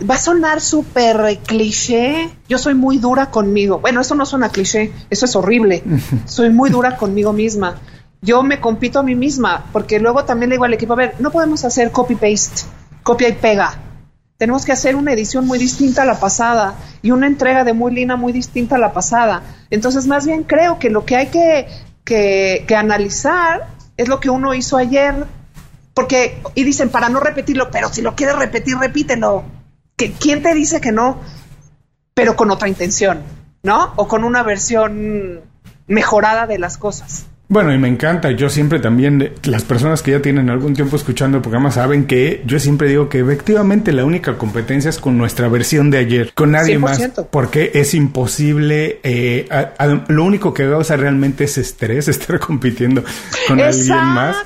va 0.10 0.16
a 0.16 0.18
sonar 0.18 0.62
súper 0.62 1.40
cliché. 1.46 2.30
Yo 2.48 2.58
soy 2.58 2.76
muy 2.76 3.00
dura 3.00 3.32
conmigo. 3.32 3.80
Bueno, 3.80 4.00
eso 4.00 4.16
no 4.16 4.26
suena 4.26 4.50
cliché, 4.50 4.94
eso 5.10 5.26
es 5.26 5.36
horrible. 5.36 5.84
soy 6.26 6.50
muy 6.50 6.70
dura 6.70 6.96
conmigo 6.96 7.34
misma 7.34 7.82
yo 8.24 8.42
me 8.42 8.60
compito 8.60 9.00
a 9.00 9.04
mí 9.04 9.16
misma, 9.16 9.66
porque 9.74 10.00
luego 10.00 10.24
también 10.24 10.50
le 10.50 10.56
digo 10.56 10.64
al 10.64 10.74
equipo, 10.74 10.94
a 10.94 10.96
ver, 10.96 11.16
no 11.20 11.30
podemos 11.30 11.66
hacer 11.66 11.92
copy-paste, 11.92 12.64
copia 13.04 13.28
y 13.28 13.34
pega. 13.34 13.76
Tenemos 14.38 14.64
que 14.66 14.72
hacer 14.72 14.96
una 14.96 15.12
edición 15.12 15.46
muy 15.46 15.60
distinta 15.60 16.04
a 16.04 16.06
la 16.06 16.20
pasada 16.20 16.76
y 17.02 17.12
una 17.12 17.28
entrega 17.28 17.66
de 17.66 17.74
muy 17.74 17.94
lina 17.94 18.16
muy 18.16 18.32
distinta 18.32 18.78
a 18.78 18.80
la 18.80 18.94
pasada. 18.94 19.44
Entonces, 19.70 20.08
más 20.08 20.26
bien 20.26 20.44
creo 20.44 20.80
que 20.80 20.90
lo 20.90 21.06
que 21.06 21.18
hay 21.18 21.28
que, 21.28 21.68
que, 22.06 22.64
que 22.66 22.76
analizar 22.78 23.68
es 23.98 24.08
lo 24.08 24.22
que 24.22 24.30
uno 24.30 24.54
hizo 24.54 24.78
ayer, 24.78 25.26
porque, 25.94 26.42
y 26.56 26.64
dicen, 26.64 26.90
para 26.90 27.10
no 27.10 27.20
repetirlo, 27.20 27.70
pero 27.72 27.90
si 27.94 28.02
lo 28.02 28.16
quieres 28.16 28.36
repetir, 28.38 28.78
repítelo. 28.78 29.44
¿Que, 29.96 30.12
¿Quién 30.14 30.42
te 30.42 30.54
dice 30.54 30.82
que 30.82 30.92
no? 30.92 31.22
Pero 32.14 32.36
con 32.36 32.50
otra 32.52 32.68
intención, 32.68 33.22
¿no? 33.62 33.94
O 33.96 34.08
con 34.08 34.24
una 34.24 34.44
versión 34.44 35.42
mejorada 35.88 36.48
de 36.48 36.60
las 36.60 36.78
cosas. 36.78 37.26
Bueno, 37.50 37.72
y 37.72 37.78
me 37.78 37.88
encanta. 37.88 38.32
Yo 38.32 38.50
siempre 38.50 38.80
también, 38.80 39.34
las 39.44 39.64
personas 39.64 40.02
que 40.02 40.12
ya 40.12 40.22
tienen 40.22 40.50
algún 40.50 40.74
tiempo 40.74 40.96
escuchando 40.96 41.38
el 41.38 41.44
programa 41.44 41.70
saben 41.72 42.08
que 42.08 42.42
yo 42.46 42.60
siempre 42.60 42.88
digo 42.88 43.10
que 43.10 43.20
efectivamente 43.20 43.92
la 43.92 44.06
única 44.06 44.38
competencia 44.38 44.90
es 44.90 44.98
con 44.98 45.18
nuestra 45.20 45.50
versión 45.50 45.92
de 45.92 46.00
ayer, 46.00 46.34
con 46.34 46.52
nadie 46.52 46.80
más. 46.80 47.00
Porque 47.30 47.70
es 47.76 47.94
imposible. 47.94 49.00
Eh, 49.04 49.48
lo 50.08 50.24
único 50.24 50.54
que 50.54 50.68
causa 50.68 50.96
realmente 50.96 51.44
es 51.44 51.60
estrés, 51.60 52.08
estar 52.08 52.40
compitiendo 52.40 53.04
con 53.48 53.60
alguien 53.60 53.98
más. 53.98 54.38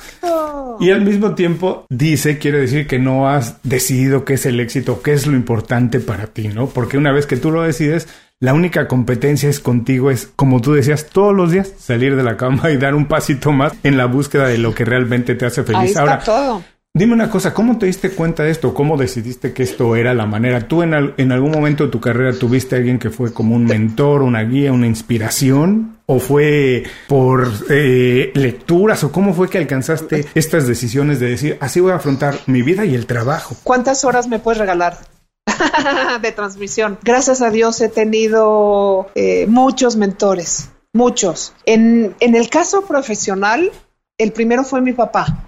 Y 0.80 0.90
al 0.90 1.02
mismo 1.02 1.34
tiempo 1.34 1.86
dice, 1.88 2.38
quiere 2.38 2.58
decir 2.58 2.86
que 2.86 2.98
no 2.98 3.28
has 3.28 3.62
decidido 3.62 4.24
qué 4.24 4.34
es 4.34 4.46
el 4.46 4.60
éxito, 4.60 5.02
qué 5.02 5.12
es 5.12 5.26
lo 5.26 5.34
importante 5.34 6.00
para 6.00 6.26
ti, 6.26 6.48
¿no? 6.48 6.68
Porque 6.68 6.98
una 6.98 7.12
vez 7.12 7.26
que 7.26 7.36
tú 7.36 7.50
lo 7.50 7.62
decides, 7.62 8.08
la 8.40 8.54
única 8.54 8.86
competencia 8.86 9.48
es 9.48 9.58
contigo, 9.58 10.10
es 10.10 10.30
como 10.36 10.60
tú 10.60 10.72
decías, 10.72 11.06
todos 11.06 11.34
los 11.34 11.50
días 11.50 11.72
salir 11.76 12.14
de 12.14 12.22
la 12.22 12.36
cama 12.36 12.70
y 12.70 12.76
dar 12.76 12.94
un 12.94 13.06
pasito 13.06 13.50
más 13.50 13.72
en 13.82 13.96
la 13.96 14.06
búsqueda 14.06 14.46
de 14.46 14.58
lo 14.58 14.74
que 14.74 14.84
realmente 14.84 15.34
te 15.34 15.46
hace 15.46 15.64
feliz. 15.64 15.80
Ahí 15.80 15.88
está 15.88 16.20
todo. 16.20 16.62
Dime 16.98 17.14
una 17.14 17.30
cosa, 17.30 17.54
¿cómo 17.54 17.78
te 17.78 17.86
diste 17.86 18.10
cuenta 18.10 18.42
de 18.42 18.50
esto? 18.50 18.74
¿Cómo 18.74 18.96
decidiste 18.96 19.52
que 19.52 19.62
esto 19.62 19.94
era 19.94 20.14
la 20.14 20.26
manera? 20.26 20.66
¿Tú 20.66 20.82
en, 20.82 20.92
algún 20.94 21.52
momento 21.52 21.84
de 21.84 21.90
tu 21.92 22.00
carrera 22.00 22.36
tuviste 22.36 22.74
a 22.74 22.78
alguien 22.78 22.98
que 22.98 23.10
fue 23.10 23.32
como 23.32 23.54
un 23.54 23.66
mentor, 23.66 24.22
una 24.22 24.42
guía, 24.42 24.72
una 24.72 24.88
inspiración? 24.88 26.00
¿O 26.06 26.18
fue 26.18 26.82
por 27.06 27.52
eh, 27.70 28.32
lecturas? 28.34 29.04
¿O 29.04 29.12
cómo 29.12 29.32
fue 29.32 29.48
que 29.48 29.58
alcanzaste 29.58 30.26
estas 30.34 30.66
decisiones 30.66 31.20
de 31.20 31.30
decir, 31.30 31.56
así 31.60 31.78
voy 31.78 31.92
a 31.92 31.96
afrontar 31.96 32.34
mi 32.46 32.62
vida 32.62 32.84
y 32.84 32.96
el 32.96 33.06
trabajo? 33.06 33.54
¿Cuántas 33.62 34.04
horas 34.04 34.26
me 34.26 34.40
puedes 34.40 34.58
regalar? 34.58 34.98
de 36.20 36.32
transmisión. 36.32 36.98
Gracias 37.04 37.42
a 37.42 37.50
Dios 37.50 37.80
he 37.80 37.90
tenido 37.90 39.06
eh, 39.14 39.46
muchos 39.46 39.94
mentores, 39.94 40.70
muchos. 40.92 41.54
En 41.64 42.16
el 42.18 42.50
caso 42.50 42.82
profesional, 42.86 43.70
el 44.18 44.32
primero 44.32 44.64
fue 44.64 44.80
mi 44.80 44.94
papá. 44.94 45.47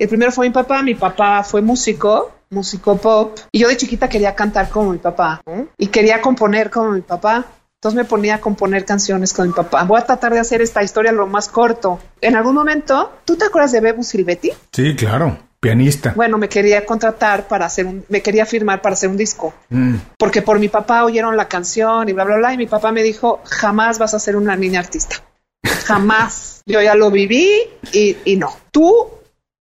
El 0.00 0.08
primero 0.08 0.32
fue 0.32 0.48
mi 0.48 0.52
papá, 0.54 0.82
mi 0.82 0.94
papá 0.94 1.44
fue 1.44 1.60
músico, 1.60 2.32
músico 2.48 2.96
pop, 2.96 3.38
y 3.52 3.58
yo 3.58 3.68
de 3.68 3.76
chiquita 3.76 4.08
quería 4.08 4.34
cantar 4.34 4.70
como 4.70 4.92
mi 4.92 4.98
papá 4.98 5.42
y 5.76 5.88
quería 5.88 6.22
componer 6.22 6.70
como 6.70 6.92
mi 6.92 7.02
papá. 7.02 7.44
Entonces 7.74 7.96
me 7.96 8.04
ponía 8.06 8.36
a 8.36 8.40
componer 8.40 8.86
canciones 8.86 9.34
con 9.34 9.48
mi 9.48 9.52
papá. 9.52 9.84
Voy 9.84 10.00
a 10.00 10.06
tratar 10.06 10.32
de 10.32 10.38
hacer 10.38 10.62
esta 10.62 10.82
historia 10.82 11.12
lo 11.12 11.26
más 11.26 11.48
corto. 11.48 11.98
En 12.22 12.34
algún 12.34 12.54
momento, 12.54 13.12
¿tú 13.26 13.36
te 13.36 13.44
acuerdas 13.44 13.72
de 13.72 13.80
Bebu 13.80 14.02
Silvetti? 14.02 14.52
Sí, 14.72 14.96
claro 14.96 15.36
pianista. 15.60 16.14
Bueno, 16.16 16.38
me 16.38 16.48
quería 16.48 16.86
contratar 16.86 17.46
para 17.46 17.66
hacer 17.66 17.84
un, 17.84 18.02
me 18.08 18.22
quería 18.22 18.46
firmar 18.46 18.80
para 18.80 18.94
hacer 18.94 19.10
un 19.10 19.18
disco. 19.18 19.52
Mm. 19.68 19.96
Porque 20.16 20.40
por 20.40 20.58
mi 20.58 20.70
papá 20.70 21.04
oyeron 21.04 21.36
la 21.36 21.48
canción 21.48 22.08
y 22.08 22.14
bla, 22.14 22.24
bla, 22.24 22.36
bla. 22.38 22.54
Y 22.54 22.56
mi 22.56 22.66
papá 22.66 22.90
me 22.90 23.02
dijo, 23.02 23.42
jamás 23.44 23.98
vas 23.98 24.14
a 24.14 24.18
ser 24.18 24.36
una 24.36 24.56
niña 24.56 24.80
artista. 24.80 25.16
Jamás. 25.84 26.62
Yo 26.64 26.80
ya 26.80 26.94
lo 26.94 27.10
viví 27.10 27.50
y, 27.92 28.16
y 28.24 28.36
no. 28.36 28.56
Tú, 28.70 29.19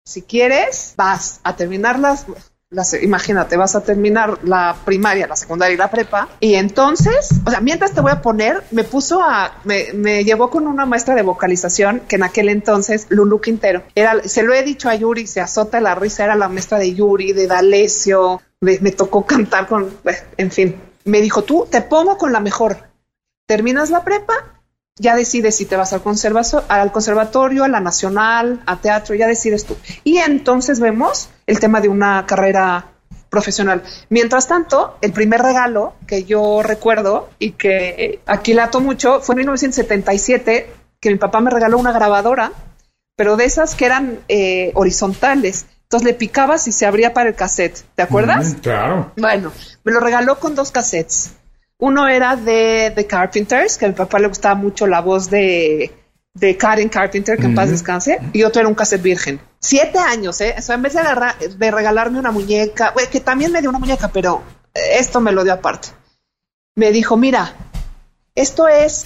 si 0.10 0.24
quieres, 0.24 0.94
vas 0.98 1.40
a 1.44 1.56
terminarlas 1.56 2.26
imagínate, 3.02 3.58
vas 3.58 3.76
a 3.76 3.82
terminar 3.82 4.40
la 4.44 4.76
primaria, 4.86 5.26
la 5.26 5.36
secundaria 5.36 5.74
y 5.74 5.78
la 5.78 5.90
prepa. 5.90 6.30
Y 6.40 6.54
entonces, 6.54 7.30
o 7.44 7.50
sea, 7.50 7.62
mientras 7.62 7.94
te 7.94 8.02
voy 8.02 8.12
a 8.12 8.22
poner, 8.22 8.64
me 8.72 8.84
puso 8.84 9.24
a, 9.24 9.60
me, 9.64 9.92
me 9.94 10.24
llevó 10.24 10.52
con 10.52 10.68
una 10.68 10.86
maestra 10.86 11.16
de 11.16 11.24
vocalización 11.24 12.02
que 12.02 12.18
en 12.18 12.24
aquel 12.24 12.48
entonces, 12.48 13.08
Lulu 13.10 13.42
Quintero, 13.42 13.84
era, 13.96 14.22
se 14.24 14.44
lo 14.44 14.54
he 14.54 14.62
dicho 14.62 14.88
a 14.88 14.94
Yuri, 14.94 15.26
se 15.26 15.42
azota 15.42 15.82
la 15.82 15.96
risa, 15.96 16.26
era 16.26 16.36
la 16.36 16.48
maestra 16.48 16.78
de 16.78 16.94
Yuri, 16.94 17.34
de 17.34 17.48
D'Alessio, 17.48 18.40
me 18.62 18.92
tocó 18.92 19.26
cantar 19.26 19.68
con, 19.68 19.92
en 20.38 20.52
fin, 20.52 20.80
me 21.06 21.22
dijo, 21.22 21.44
tú 21.44 21.68
te 21.70 21.82
pongo 21.82 22.18
con 22.18 22.32
la 22.32 22.40
mejor. 22.40 22.78
Terminas 23.48 23.90
la 23.90 24.04
prepa 24.04 24.59
ya 25.00 25.16
decides 25.16 25.56
si 25.56 25.66
te 25.66 25.76
vas 25.76 25.94
al, 25.94 26.02
al 26.68 26.92
conservatorio, 26.92 27.64
a 27.64 27.68
la 27.68 27.80
nacional, 27.80 28.62
a 28.66 28.78
teatro, 28.78 29.16
ya 29.16 29.28
decides 29.28 29.66
tú. 29.66 29.76
Y 30.04 30.18
entonces 30.18 30.80
vemos 30.80 31.30
el 31.48 31.60
tema 31.60 31.82
de 31.82 31.90
una 31.90 32.26
carrera 32.26 32.92
profesional. 33.30 33.84
Mientras 34.10 34.48
tanto, 34.48 34.98
el 35.02 35.14
primer 35.14 35.42
regalo 35.42 35.94
que 36.08 36.24
yo 36.24 36.62
recuerdo 36.64 37.30
y 37.40 37.52
que 37.52 38.22
aquí 38.26 38.54
lato 38.54 38.82
mucho 38.82 39.22
fue 39.22 39.34
en 39.34 39.40
1977 39.40 40.74
que 41.00 41.10
mi 41.10 41.18
papá 41.18 41.40
me 41.40 41.50
regaló 41.50 41.78
una 41.78 41.92
grabadora, 41.92 42.52
pero 43.16 43.38
de 43.38 43.46
esas 43.46 43.76
que 43.76 43.86
eran 43.86 44.20
eh, 44.28 44.72
horizontales. 44.76 45.66
Entonces 45.84 46.06
le 46.06 46.14
picabas 46.14 46.68
y 46.68 46.72
se 46.72 46.86
abría 46.86 47.14
para 47.14 47.30
el 47.30 47.36
cassette. 47.36 47.84
¿Te 47.96 48.04
acuerdas? 48.04 48.56
claro. 48.62 49.12
Bueno, 49.18 49.52
me 49.84 49.92
lo 49.92 50.00
regaló 50.00 50.40
con 50.40 50.56
dos 50.56 50.72
cassettes. 50.72 51.32
Uno 51.80 52.10
era 52.10 52.36
de 52.36 52.92
The 52.94 53.08
Carpenters, 53.08 53.78
que 53.78 53.86
a 53.86 53.88
mi 53.88 53.94
papá 53.94 54.20
le 54.20 54.28
gustaba 54.28 54.54
mucho 54.54 54.86
la 54.86 55.00
voz 55.00 55.30
de, 55.30 55.90
de 56.34 56.58
Karen 56.58 56.90
Carpenter, 56.90 57.38
que 57.38 57.46
en 57.46 57.56
paz 57.56 57.70
descanse, 57.70 58.20
y 58.34 58.44
otro 58.44 58.60
era 58.60 58.68
un 58.68 58.76
cassette 58.76 59.02
virgen. 59.02 59.40
Siete 59.60 59.98
años, 59.98 60.42
¿eh? 60.42 60.56
O 60.58 60.74
en 60.74 60.82
vez 60.82 60.94
de, 60.94 61.48
de 61.58 61.72
regalarme 61.72 62.20
una 62.20 62.32
muñeca, 62.32 62.94
que 63.10 63.22
también 63.22 63.54
me 63.54 63.62
dio 63.62 63.70
una 63.70 63.80
muñeca, 63.80 64.10
pero 64.10 64.44
esto 64.74 65.22
me 65.22 65.32
lo 65.32 65.46
dio 65.46 65.54
aparte. 65.54 65.90
Me 66.76 66.92
dijo, 66.92 67.16
mira, 67.16 67.54
esto 68.36 68.68
es 68.68 69.06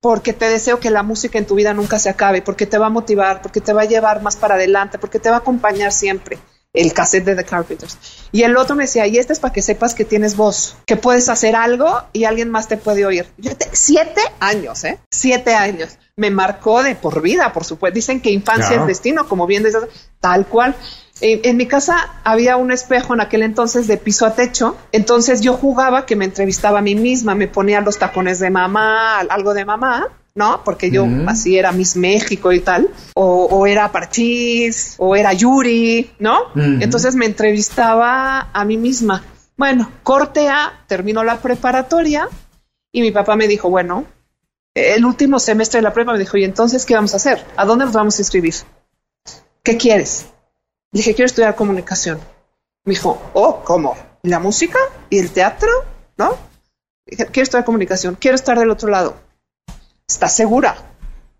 porque 0.00 0.32
te 0.32 0.48
deseo 0.48 0.80
que 0.80 0.90
la 0.90 1.02
música 1.02 1.36
en 1.36 1.46
tu 1.46 1.54
vida 1.54 1.74
nunca 1.74 1.98
se 1.98 2.08
acabe, 2.08 2.40
porque 2.40 2.64
te 2.64 2.78
va 2.78 2.86
a 2.86 2.90
motivar, 2.90 3.42
porque 3.42 3.60
te 3.60 3.74
va 3.74 3.82
a 3.82 3.86
llevar 3.86 4.22
más 4.22 4.36
para 4.36 4.54
adelante, 4.54 4.98
porque 4.98 5.18
te 5.18 5.28
va 5.28 5.36
a 5.36 5.40
acompañar 5.40 5.92
siempre 5.92 6.38
el 6.74 6.92
cassette 6.92 7.24
de 7.24 7.36
The 7.36 7.44
Carpenters. 7.44 7.96
Y 8.32 8.42
el 8.42 8.56
otro 8.56 8.74
me 8.74 8.82
decía, 8.82 9.06
y 9.06 9.16
este 9.16 9.32
es 9.32 9.40
para 9.40 9.54
que 9.54 9.62
sepas 9.62 9.94
que 9.94 10.04
tienes 10.04 10.36
voz, 10.36 10.76
que 10.86 10.96
puedes 10.96 11.28
hacer 11.28 11.54
algo 11.54 12.02
y 12.12 12.24
alguien 12.24 12.50
más 12.50 12.66
te 12.66 12.76
puede 12.76 13.06
oír. 13.06 13.26
Yo 13.38 13.56
te, 13.56 13.68
siete 13.72 14.20
años, 14.40 14.82
¿eh? 14.84 14.98
Siete 15.10 15.54
años. 15.54 15.96
Me 16.16 16.30
marcó 16.30 16.82
de 16.82 16.96
por 16.96 17.22
vida, 17.22 17.52
por 17.52 17.64
supuesto. 17.64 17.94
Dicen 17.94 18.20
que 18.20 18.30
infancia 18.30 18.76
es 18.76 18.86
destino, 18.86 19.28
como 19.28 19.46
bien 19.46 19.62
dices, 19.62 19.84
tal 20.20 20.46
cual. 20.46 20.74
En, 21.20 21.56
mi 21.56 21.66
casa 21.66 22.20
había 22.24 22.56
un 22.56 22.72
espejo 22.72 23.14
en 23.14 23.20
aquel 23.20 23.42
entonces 23.42 23.86
de 23.86 23.96
piso 23.96 24.26
a 24.26 24.34
techo, 24.34 24.76
entonces 24.90 25.40
yo 25.40 25.54
jugaba 25.54 26.06
que 26.06 26.16
me 26.16 26.24
entrevistaba 26.24 26.80
a 26.80 26.82
mí 26.82 26.96
misma, 26.96 27.36
me 27.36 27.46
ponía 27.46 27.80
los 27.80 27.98
tacones 27.98 28.40
de 28.40 28.50
mamá, 28.50 29.20
algo 29.20 29.54
de 29.54 29.64
mamá, 29.64 30.08
¿no? 30.34 30.64
Porque 30.64 30.90
yo 30.90 31.06
así 31.26 31.56
era 31.56 31.72
Miss 31.72 31.96
México 31.96 32.52
y 32.52 32.60
tal, 32.60 32.90
o, 33.14 33.66
era 33.66 33.92
Parchís, 33.92 34.96
o 34.98 35.14
era 35.14 35.32
Yuri, 35.32 36.10
¿no? 36.18 36.46
Entonces 36.54 37.14
me 37.14 37.26
entrevistaba 37.26 38.50
a 38.52 38.64
mí 38.64 38.76
misma. 38.76 39.24
Bueno, 39.56 39.90
corte 40.02 40.48
A, 40.48 40.84
terminó 40.88 41.22
la 41.22 41.38
preparatoria 41.38 42.28
y 42.92 43.00
mi 43.00 43.12
papá 43.12 43.36
me 43.36 43.46
dijo, 43.46 43.70
bueno, 43.70 44.06
el 44.74 45.04
último 45.04 45.38
semestre 45.38 45.78
de 45.78 45.82
la 45.82 45.92
prepa 45.92 46.12
me 46.12 46.18
dijo, 46.18 46.36
¿y 46.36 46.44
entonces 46.44 46.84
qué 46.84 46.94
vamos 46.94 47.14
a 47.14 47.18
hacer? 47.18 47.44
¿A 47.56 47.64
dónde 47.64 47.84
nos 47.84 47.94
vamos 47.94 48.18
a 48.18 48.22
inscribir? 48.22 48.54
¿Qué 49.62 49.76
quieres? 49.76 50.26
Le 50.90 50.98
dije, 50.98 51.14
quiero 51.14 51.26
estudiar 51.26 51.54
comunicación. 51.54 52.18
Me 52.84 52.94
dijo, 52.94 53.22
oh, 53.34 53.62
¿cómo? 53.64 53.96
¿La 54.22 54.40
música 54.40 54.78
y 55.10 55.20
el 55.20 55.30
teatro? 55.30 55.70
¿No? 56.18 56.36
Dije, 57.06 57.26
quiero 57.26 57.44
estudiar 57.44 57.64
comunicación, 57.64 58.16
quiero 58.18 58.34
estar 58.34 58.58
del 58.58 58.70
otro 58.70 58.88
lado 58.88 59.16
¿Estás 60.08 60.36
segura? 60.36 60.76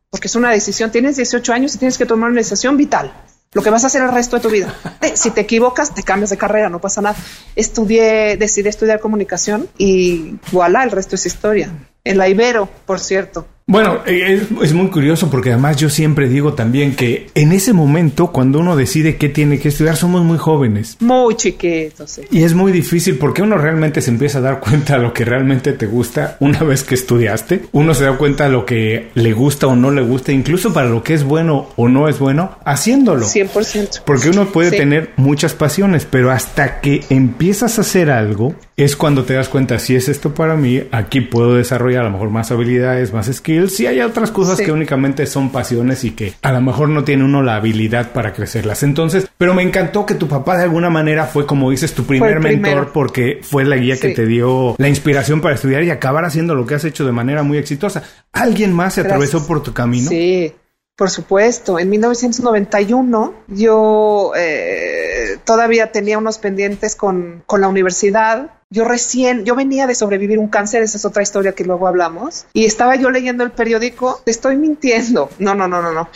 Porque 0.09 0.29
es 0.29 0.37
una 0.37 0.50
decisión, 0.50 0.90
tienes 0.90 1.16
18 1.16 1.53
años 1.53 1.74
y 1.74 1.79
tienes 1.79 1.98
que 1.98 2.07
tomar 2.07 2.31
una 2.31 2.40
decisión 2.40 2.77
vital. 2.77 3.12
lo 3.53 3.62
que 3.62 3.70
vas 3.70 3.85
a 3.85 3.87
hacer 3.87 4.03
el 4.03 4.11
resto 4.11 4.37
de 4.37 4.42
tu 4.42 4.50
vida. 4.50 4.74
Eh, 5.03 5.16
si 5.16 5.31
te 5.31 5.42
equivocas, 5.42 5.94
te 5.94 6.03
cambias 6.03 6.31
de 6.31 6.38
carrera, 6.38 6.70
no 6.70 6.81
pasa 6.81 7.03
nada. 7.03 7.14
Estudié, 7.55 8.38
decidí 8.38 8.68
estudiar 8.68 9.00
comunicación 9.00 9.68
y 9.77 10.38
voilà, 10.50 10.83
el 10.83 10.90
resto 10.90 11.14
es 11.16 11.27
historia. 11.27 11.70
En 12.05 12.16
la 12.16 12.27
Ibero, 12.29 12.68
por 12.87 13.00
cierto. 13.00 13.46
Bueno, 13.66 14.00
eh, 14.05 14.46
es, 14.62 14.74
muy 14.74 14.88
curioso 14.88 15.31
porque 15.31 15.50
además 15.50 15.79
yo 15.79 15.88
siempre 15.88 16.29
digo 16.29 16.53
también 16.53 16.94
que 16.94 17.29
en 17.35 17.50
ese 17.50 17.72
momento, 17.72 18.31
cuando 18.31 18.59
uno 18.59 18.77
decide 18.77 19.16
qué 19.16 19.31
tiene 19.31 19.59
que 19.59 19.68
estudiar, 19.68 19.96
somos 19.96 20.22
muy 20.22 20.37
jóvenes. 20.37 20.98
Muy 21.00 21.35
chiquitos. 21.35 22.11
Sí. 22.11 22.22
Y 22.31 22.42
es 22.42 22.53
muy 22.53 22.72
difícil 22.72 23.16
porque 23.16 23.40
uno 23.40 23.57
realmente 23.57 24.03
se 24.03 24.11
empieza 24.11 24.38
a 24.38 24.42
dar 24.42 24.61
cuenta 24.61 24.98
de 24.98 25.03
lo 25.03 25.14
que 25.14 25.24
realmente 25.24 25.72
te 25.72 25.87
gusta 25.87 26.37
una 26.40 26.61
vez 26.61 26.85
que 26.85 26.94
estudiaste. 26.94 27.62
Uno 27.72 27.94
se 27.94 28.05
da 28.05 28.18
cuenta 28.18 28.44
de 28.44 28.50
lo 28.50 28.66
que 28.66 29.09
le 29.14 29.33
gusta 29.33 29.66
o 29.66 29.74
no 29.74 29.90
le 29.90 30.03
gusta, 30.03 30.31
incluso 30.31 30.74
para 30.74 30.90
lo 30.90 31.03
que 31.03 31.14
es 31.14 31.24
bueno 31.24 31.70
o 31.77 31.88
no 31.88 32.07
es 32.07 32.18
bueno, 32.18 32.59
haciéndolo. 32.66 33.24
100%. 33.24 34.03
Porque 34.05 34.29
uno 34.29 34.44
puede 34.46 34.72
tener 34.72 35.12
muchas 35.16 35.55
pasiones, 35.55 36.07
pero 36.09 36.31
hasta 36.31 36.83
que 36.83 37.03
empiezas 37.09 37.79
a 37.79 37.81
hacer 37.81 38.11
algo, 38.11 38.55
es 38.76 38.96
cuando 38.96 39.24
te 39.24 39.34
das 39.34 39.48
cuenta 39.48 39.78
si 39.78 39.94
es 39.94 40.08
esto 40.08 40.34
para 40.34 40.56
mí, 40.56 40.82
aquí 40.90 41.20
puedo 41.20 41.54
desarrollar 41.54 42.02
a 42.02 42.04
lo 42.04 42.10
mejor 42.10 42.30
más 42.30 42.50
habilidades, 42.50 43.12
más 43.12 43.26
skills 43.32 43.76
si 43.76 43.87
hay 43.87 44.00
otras 44.00 44.30
cosas 44.30 44.60
que 44.60 44.72
únicamente 44.72 45.26
son 45.26 45.50
pasiones 45.50 46.04
y 46.04 46.10
que 46.10 46.34
a 46.42 46.52
lo 46.52 46.60
mejor 46.60 46.88
no 46.88 47.04
tiene 47.04 47.24
uno 47.24 47.42
la 47.42 47.56
habilidad 47.56 48.12
para 48.12 48.32
crecerlas. 48.32 48.82
Entonces, 48.82 49.28
pero 49.38 49.54
me 49.54 49.62
encantó 49.62 50.06
que 50.06 50.14
tu 50.14 50.26
papá 50.26 50.56
de 50.56 50.64
alguna 50.64 50.90
manera 50.90 51.26
fue, 51.26 51.46
como 51.46 51.70
dices, 51.70 51.94
tu 51.94 52.04
primer 52.04 52.40
mentor 52.40 52.90
porque 52.92 53.40
fue 53.42 53.64
la 53.64 53.76
guía 53.76 53.98
que 53.98 54.10
te 54.10 54.26
dio 54.26 54.74
la 54.78 54.88
inspiración 54.88 55.40
para 55.40 55.54
estudiar 55.54 55.84
y 55.84 55.90
acabar 55.90 56.24
haciendo 56.24 56.54
lo 56.54 56.66
que 56.66 56.74
has 56.74 56.84
hecho 56.84 57.04
de 57.04 57.12
manera 57.12 57.42
muy 57.42 57.58
exitosa. 57.58 58.02
¿Alguien 58.32 58.72
más 58.72 58.94
se 58.94 59.02
atravesó 59.02 59.46
por 59.46 59.62
tu 59.62 59.72
camino? 59.72 60.08
Sí. 60.08 60.52
Por 60.96 61.10
supuesto, 61.10 61.80
en 61.80 61.90
1991 61.90 63.34
yo 63.48 64.30
eh, 64.37 65.38
todavía 65.44 65.90
tenía 65.90 66.18
unos 66.18 66.38
pendientes 66.38 66.94
con, 66.94 67.42
con 67.46 67.60
la 67.60 67.66
universidad 67.66 68.52
yo 68.74 68.84
recién, 68.84 69.44
yo 69.44 69.54
venía 69.54 69.87
de 69.87 69.94
sobrevivir 69.94 70.40
un 70.40 70.48
cáncer, 70.48 70.82
esa 70.82 70.96
es 70.96 71.04
otra 71.04 71.22
historia 71.22 71.52
que 71.52 71.64
luego 71.64 71.87
hablamos, 71.87 72.46
y 72.52 72.64
estaba 72.64 72.96
yo 72.96 73.08
leyendo 73.10 73.44
el 73.44 73.52
periódico, 73.52 74.20
te 74.24 74.32
estoy 74.32 74.56
mintiendo, 74.56 75.30
no, 75.38 75.54
no, 75.54 75.68
no, 75.68 75.80
no, 75.80 75.92
no. 75.92 76.08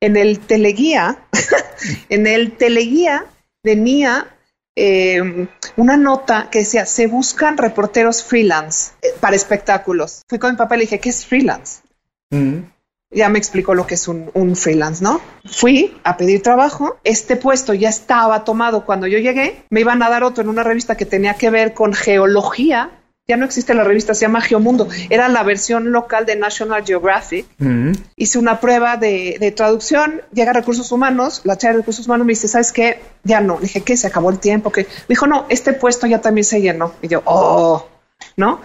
En 0.00 0.16
el 0.16 0.40
teleguía, 0.40 1.18
en 2.08 2.26
el 2.26 2.56
teleguía 2.56 3.26
venía 3.62 4.34
eh, 4.74 5.46
una 5.76 5.98
nota 5.98 6.48
que 6.50 6.60
decía, 6.60 6.86
se 6.86 7.06
buscan 7.06 7.58
reporteros 7.58 8.22
freelance 8.22 8.92
eh, 9.02 9.08
para 9.20 9.36
espectáculos. 9.36 10.22
Fui 10.26 10.38
con 10.38 10.52
mi 10.52 10.56
papá 10.56 10.76
y 10.76 10.78
le 10.78 10.84
dije, 10.84 11.00
¿qué 11.00 11.10
es 11.10 11.26
freelance? 11.26 11.82
Mm 12.30 12.75
ya 13.10 13.28
me 13.28 13.38
explicó 13.38 13.74
lo 13.74 13.86
que 13.86 13.94
es 13.94 14.08
un, 14.08 14.56
freelance, 14.56 15.02
¿no? 15.02 15.20
Fui 15.44 15.96
a 16.04 16.16
pedir 16.16 16.42
trabajo, 16.42 16.98
este 17.04 17.36
puesto 17.36 17.72
ya 17.74 17.88
estaba 17.88 18.44
tomado 18.44 18.84
cuando 18.84 19.06
yo 19.06 19.18
llegué, 19.18 19.62
me 19.70 19.80
iban 19.80 20.02
a 20.02 20.10
dar 20.10 20.24
otro 20.24 20.42
en 20.42 20.48
una 20.48 20.62
revista 20.62 20.96
que 20.96 21.06
tenía 21.06 21.34
que 21.34 21.50
ver 21.50 21.72
con 21.74 21.92
geología, 21.92 22.90
ya 23.28 23.36
no 23.36 23.44
existe 23.44 23.74
la 23.74 23.82
revista, 23.82 24.14
se 24.14 24.22
llama 24.22 24.40
Geomundo, 24.40 24.88
era 25.10 25.28
la 25.28 25.42
versión 25.42 25.90
local 25.90 26.26
de 26.26 26.36
National 26.36 26.84
Geographic. 26.84 27.44
Mm. 27.58 27.90
Hice 28.14 28.38
una 28.38 28.60
prueba 28.60 28.96
de, 28.96 29.52
traducción, 29.56 30.22
llega 30.32 30.52
a 30.52 30.54
recursos 30.54 30.92
humanos, 30.92 31.40
la 31.42 31.58
chava 31.58 31.72
de 31.72 31.80
recursos 31.80 32.06
humanos 32.06 32.24
me 32.24 32.32
dice, 32.32 32.46
¿sabes 32.46 32.70
qué? 32.70 33.00
Ya 33.24 33.40
no. 33.40 33.56
Le 33.56 33.62
dije, 33.62 33.80
¿qué? 33.80 33.96
Se 33.96 34.06
acabó 34.06 34.30
el 34.30 34.38
tiempo. 34.38 34.70
que 34.70 34.82
Me 34.82 34.88
dijo, 35.08 35.26
no, 35.26 35.46
este 35.48 35.72
puesto 35.72 36.06
ya 36.06 36.20
también 36.20 36.44
se 36.44 36.60
llenó. 36.60 36.92
Y 37.02 37.08
yo, 37.08 37.22
oh, 37.24 37.88
¿no? 38.36 38.60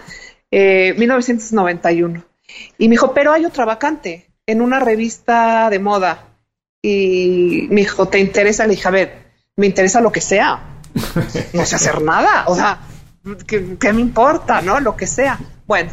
1991. 0.52 2.20
Eh, 2.20 2.22
y 2.78 2.88
me 2.88 2.92
dijo, 2.92 3.12
pero 3.14 3.32
hay 3.32 3.44
otra 3.44 3.64
vacante 3.64 4.31
en 4.46 4.60
una 4.60 4.80
revista 4.80 5.70
de 5.70 5.78
moda 5.78 6.32
y 6.82 7.68
me 7.70 7.82
dijo, 7.82 8.08
¿te 8.08 8.18
interesa? 8.18 8.64
Le 8.66 8.74
dije, 8.74 8.88
a 8.88 8.90
ver, 8.90 9.32
me 9.56 9.66
interesa 9.66 10.00
lo 10.00 10.12
que 10.12 10.20
sea. 10.20 10.68
No 11.52 11.64
sé 11.64 11.76
hacer 11.76 12.02
nada. 12.02 12.44
O 12.46 12.56
sea, 12.56 12.80
¿qué, 13.46 13.92
me 13.92 14.00
importa? 14.00 14.60
¿No? 14.62 14.80
Lo 14.80 14.96
que 14.96 15.06
sea. 15.06 15.38
Bueno, 15.66 15.90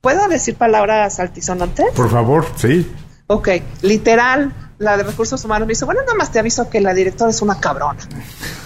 ¿puedo 0.00 0.28
decir 0.28 0.54
palabras 0.54 1.18
altisonantes? 1.18 1.86
Por 1.94 2.10
favor, 2.10 2.46
sí. 2.56 2.90
Ok, 3.26 3.48
literal, 3.82 4.52
la 4.78 4.96
de 4.96 5.04
recursos 5.04 5.44
humanos 5.44 5.66
me 5.66 5.72
dice, 5.72 5.84
bueno, 5.84 6.02
nada 6.02 6.14
más 6.14 6.30
te 6.30 6.38
aviso 6.38 6.68
que 6.68 6.80
la 6.80 6.94
directora 6.94 7.30
es 7.30 7.42
una 7.42 7.58
cabrona. 7.58 8.00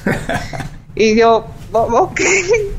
y 0.94 1.16
yo, 1.16 1.46
ok, 1.72 2.20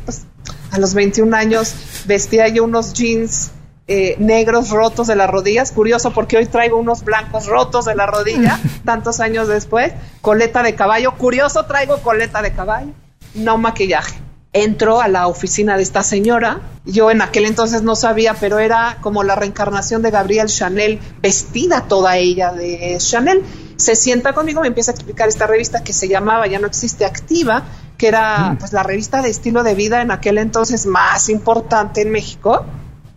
pues, 0.06 0.26
a 0.72 0.80
los 0.80 0.94
21 0.94 1.36
años 1.36 1.74
vestía 2.06 2.48
yo 2.50 2.64
unos 2.64 2.94
jeans 2.94 3.52
eh, 3.90 4.18
negros 4.20 4.70
rotos 4.70 5.08
de 5.08 5.16
las 5.16 5.30
rodillas. 5.30 5.72
Curioso 5.72 6.12
porque 6.12 6.38
hoy 6.38 6.46
traigo 6.46 6.78
unos 6.78 7.06
blancos 7.06 7.46
rotos 7.46 7.86
de 7.86 7.96
la 7.96 8.06
rodilla, 8.06 8.60
tantos 8.86 9.22
años 9.22 9.48
después. 9.48 9.94
Coleta 10.22 10.62
de 10.62 10.76
caballo. 10.76 11.14
Curioso, 11.14 11.66
traigo 11.66 11.98
coleta 12.00 12.42
de 12.42 12.52
caballo. 12.52 12.92
No 13.34 13.58
maquillaje. 13.58 14.20
Entro 14.52 15.00
a 15.00 15.08
la 15.08 15.28
oficina 15.28 15.78
de 15.78 15.84
esta 15.84 16.04
señora. 16.04 16.60
Yo 16.84 17.12
en 17.12 17.22
aquel 17.22 17.46
entonces 17.46 17.82
no 17.82 17.96
sabía, 17.96 18.34
pero 18.34 18.60
era 18.60 18.98
como 19.02 19.24
la 19.24 19.36
reencarnación 19.36 20.02
de 20.02 20.12
Gabriel 20.12 20.48
Chanel, 20.48 21.00
vestida 21.22 21.86
toda 21.88 22.18
ella 22.18 22.52
de 22.52 22.98
Chanel. 23.00 23.44
Se 23.78 23.96
sienta 23.96 24.34
conmigo, 24.34 24.62
me 24.62 24.68
empieza 24.68 24.92
a 24.92 24.96
explicar 24.96 25.30
esta 25.30 25.48
revista 25.48 25.84
que 25.84 25.94
se 25.94 26.08
llamaba, 26.08 26.48
ya 26.48 26.60
no 26.60 26.68
existe, 26.68 27.06
Activa, 27.06 27.64
que 27.98 28.08
era 28.08 28.52
mm. 28.52 28.58
pues 28.58 28.74
la 28.74 28.84
revista 28.84 29.22
de 29.22 29.30
estilo 29.30 29.64
de 29.64 29.76
vida 29.76 30.02
en 30.02 30.12
aquel 30.12 30.40
entonces 30.40 30.86
más 30.88 31.30
importante 31.30 32.02
en 32.02 32.12
México 32.12 32.66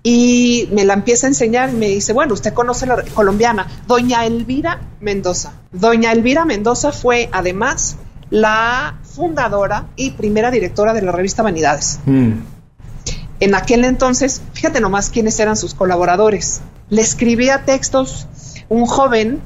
y 0.02 0.68
me 0.72 0.84
la 0.84 0.94
empieza 0.94 1.26
a 1.26 1.28
enseñar 1.28 1.70
y 1.70 1.72
me 1.74 1.88
dice, 1.88 2.12
bueno, 2.12 2.34
usted 2.34 2.54
conoce 2.54 2.86
la 2.86 3.02
colombiana, 3.14 3.66
doña 3.86 4.24
Elvira 4.24 4.80
Mendoza. 5.00 5.52
Doña 5.72 6.12
Elvira 6.12 6.44
Mendoza 6.44 6.92
fue 6.92 7.28
además 7.32 7.96
la 8.30 8.98
fundadora 9.02 9.88
y 9.96 10.12
primera 10.12 10.50
directora 10.50 10.94
de 10.94 11.02
la 11.02 11.12
revista 11.12 11.42
Vanidades. 11.42 12.00
Mm. 12.06 12.32
En 13.40 13.54
aquel 13.54 13.84
entonces, 13.84 14.42
fíjate 14.52 14.80
nomás 14.80 15.10
quiénes 15.10 15.38
eran 15.40 15.56
sus 15.56 15.74
colaboradores. 15.74 16.60
Le 16.88 17.02
escribía 17.02 17.64
textos 17.64 18.26
un 18.68 18.86
joven 18.86 19.40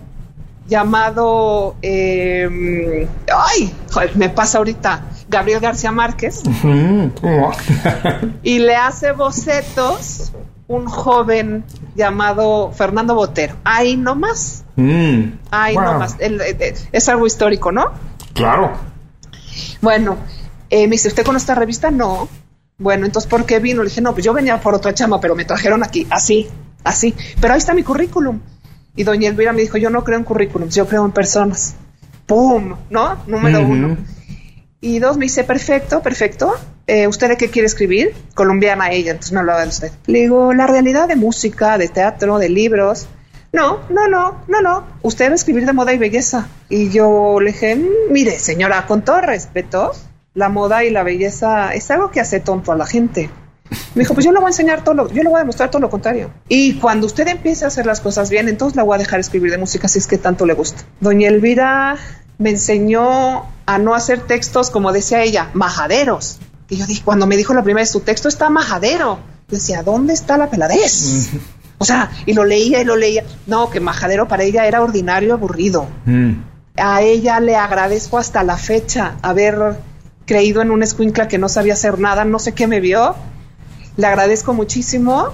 llamado, 0.69 1.77
eh, 1.83 3.09
ay, 3.33 3.73
me 4.15 4.31
pasa 4.31 4.59
ahorita, 4.59 5.03
Gabriel 5.29 5.61
García 5.61 5.93
Márquez, 5.93 6.43
y 8.43 8.59
le 8.59 8.77
hace 8.77 9.13
bocetos 9.13 10.33
un 10.67 10.87
joven 10.87 11.65
llamado 11.95 12.73
Fernando 12.73 13.15
Botero. 13.15 13.57
Ahí 13.65 13.97
nomás. 13.97 14.65
Mm. 14.77 15.39
Ahí 15.51 15.77
nomás. 15.77 16.17
es 16.21 17.09
algo 17.09 17.27
histórico, 17.27 17.71
¿no? 17.71 17.93
Claro. 18.33 18.73
Bueno, 19.81 20.17
eh, 20.71 20.87
me 20.87 20.93
dice, 20.93 21.09
¿usted 21.09 21.25
con 21.25 21.37
esta 21.37 21.55
revista? 21.55 21.91
No. 21.91 22.29
Bueno, 22.79 23.07
entonces, 23.07 23.31
¿por 23.31 23.45
qué 23.45 23.61
vino? 23.61 23.83
Le 23.83 23.89
dije, 23.89 24.01
no, 24.01 24.13
pues 24.13 24.25
yo 24.25 24.33
venía 24.33 24.61
por 24.61 24.75
otra 24.75 24.95
chama, 24.95 25.21
pero 25.21 25.37
me 25.37 25.45
trajeron 25.45 25.85
aquí, 25.85 26.07
así, 26.11 26.49
así. 26.83 27.15
Pero 27.41 27.55
ahí 27.55 27.59
está 27.59 27.75
mi 27.75 27.83
currículum. 27.83 28.41
Y 28.97 29.05
doña 29.05 29.29
Elvira 29.29 29.53
me 29.53 29.61
dijo, 29.61 29.77
yo 29.77 29.91
no 29.91 30.03
creo 30.03 30.19
en 30.19 30.25
currículums, 30.25 30.75
yo 30.75 30.87
creo 30.87 31.05
en 31.05 31.13
personas. 31.13 31.77
¡Pum! 32.27 32.75
¿No? 32.91 33.17
Número 33.27 33.61
uno. 33.61 33.97
Y 34.85 34.99
dos, 34.99 35.17
me 35.17 35.25
dice, 35.25 35.45
perfecto, 35.45 36.03
perfecto. 36.03 36.55
Eh, 36.87 37.07
¿Usted 37.07 37.31
de 37.31 37.37
qué 37.39 37.49
quiere 37.49 37.65
escribir? 37.65 38.13
Colombiana 38.35 38.91
ella, 38.91 39.13
entonces 39.13 39.33
me 39.33 39.41
hablaba 39.41 39.63
de 39.63 39.69
usted. 39.69 39.91
Le 40.05 40.19
digo, 40.19 40.53
la 40.53 40.67
realidad 40.67 41.09
de 41.09 41.17
música, 41.17 41.79
de 41.79 41.89
teatro, 41.89 42.39
de 42.39 42.51
libros. 42.51 43.09
No, 43.51 43.79
no, 43.89 44.09
no, 44.09 44.43
no, 44.47 44.61
no. 44.61 44.85
Usted 45.01 45.29
va 45.29 45.33
a 45.33 45.37
escribir 45.37 45.65
de 45.65 45.73
moda 45.73 45.95
y 45.95 45.97
belleza. 45.97 46.49
Y 46.69 46.91
yo 46.91 47.41
le 47.41 47.53
dije, 47.53 47.77
mm, 47.77 48.13
mire, 48.13 48.39
señora, 48.39 48.85
con 48.87 49.01
todo 49.01 49.23
respeto, 49.23 49.93
la 50.35 50.51
moda 50.51 50.85
y 50.85 50.91
la 50.91 51.03
belleza 51.03 51.73
es 51.73 51.91
algo 51.91 52.11
que 52.11 52.21
hace 52.21 52.41
tonto 52.41 52.71
a 52.71 52.77
la 52.77 52.85
gente. 52.85 53.31
Me 53.95 54.01
dijo, 54.01 54.13
pues 54.13 54.27
yo 54.27 54.33
le 54.33 54.39
voy 54.39 54.49
a 54.49 54.51
enseñar 54.51 54.85
todo 54.85 54.97
lo, 54.97 55.09
yo 55.09 55.23
le 55.23 55.31
voy 55.31 55.37
a 55.37 55.45
demostrar 55.45 55.71
todo 55.71 55.81
lo 55.81 55.89
contrario. 55.89 56.31
Y 56.47 56.75
cuando 56.75 57.07
usted 57.07 57.27
empiece 57.27 57.65
a 57.65 57.69
hacer 57.69 57.87
las 57.87 58.03
cosas 58.03 58.29
bien, 58.29 58.51
entonces 58.51 58.77
la 58.77 58.83
voy 58.83 58.97
a 58.97 58.99
dejar 58.99 59.19
escribir 59.19 59.51
de 59.51 59.57
música 59.57 59.89
si 59.89 59.99
es 59.99 60.07
que 60.07 60.19
tanto 60.19 60.45
le 60.45 60.53
gusta. 60.53 60.83
Doña 61.01 61.29
Elvira 61.29 61.97
me 62.37 62.51
enseñó 62.51 63.54
a 63.67 63.79
no 63.79 63.95
hacer 63.95 64.21
textos, 64.21 64.71
como 64.71 64.93
decía 64.93 65.23
ella, 65.23 65.51
majaderos. 65.55 66.39
Y 66.69 66.77
yo 66.77 66.87
dije, 66.87 67.03
cuando 67.05 67.27
me 67.27 67.37
dijo 67.37 67.55
la 67.55 67.63
primera 67.63 67.83
vez, 67.83 67.91
su 67.91 68.01
texto 68.01 68.29
está 68.29 68.51
majadero. 68.51 69.19
Yo 69.49 69.57
decía, 69.57 69.83
¿dónde 69.83 70.15
está 70.15 70.39
la 70.39 70.51
peladez? 70.51 71.31
O 71.79 71.85
sea, 71.85 72.11
y 72.25 72.33
lo 72.33 72.45
leía 72.45 72.81
y 72.81 72.85
lo 72.85 72.97
leía. 72.97 73.25
No, 73.47 73.69
que 73.69 73.81
majadero 73.81 74.29
para 74.29 74.45
ella 74.45 74.67
era 74.67 74.83
ordinario, 74.83 75.35
aburrido. 75.35 75.87
Mm. 76.07 76.33
A 76.77 77.03
ella 77.03 77.41
le 77.41 77.57
agradezco 77.57 78.19
hasta 78.19 78.43
la 78.43 78.57
fecha 78.57 79.17
haber 79.23 79.77
creído 80.25 80.63
en 80.63 80.71
un 80.71 80.83
escuincla 80.83 81.29
que 81.29 81.39
no 81.39 81.49
sabía 81.49 81.75
hacer 81.75 81.99
nada, 81.99 82.25
no 82.25 82.39
sé 82.39 82.53
qué 82.53 82.67
me 82.67 82.81
vio. 82.81 83.15
Le 83.97 84.07
agradezco 84.07 84.55
muchísimo 84.55 85.29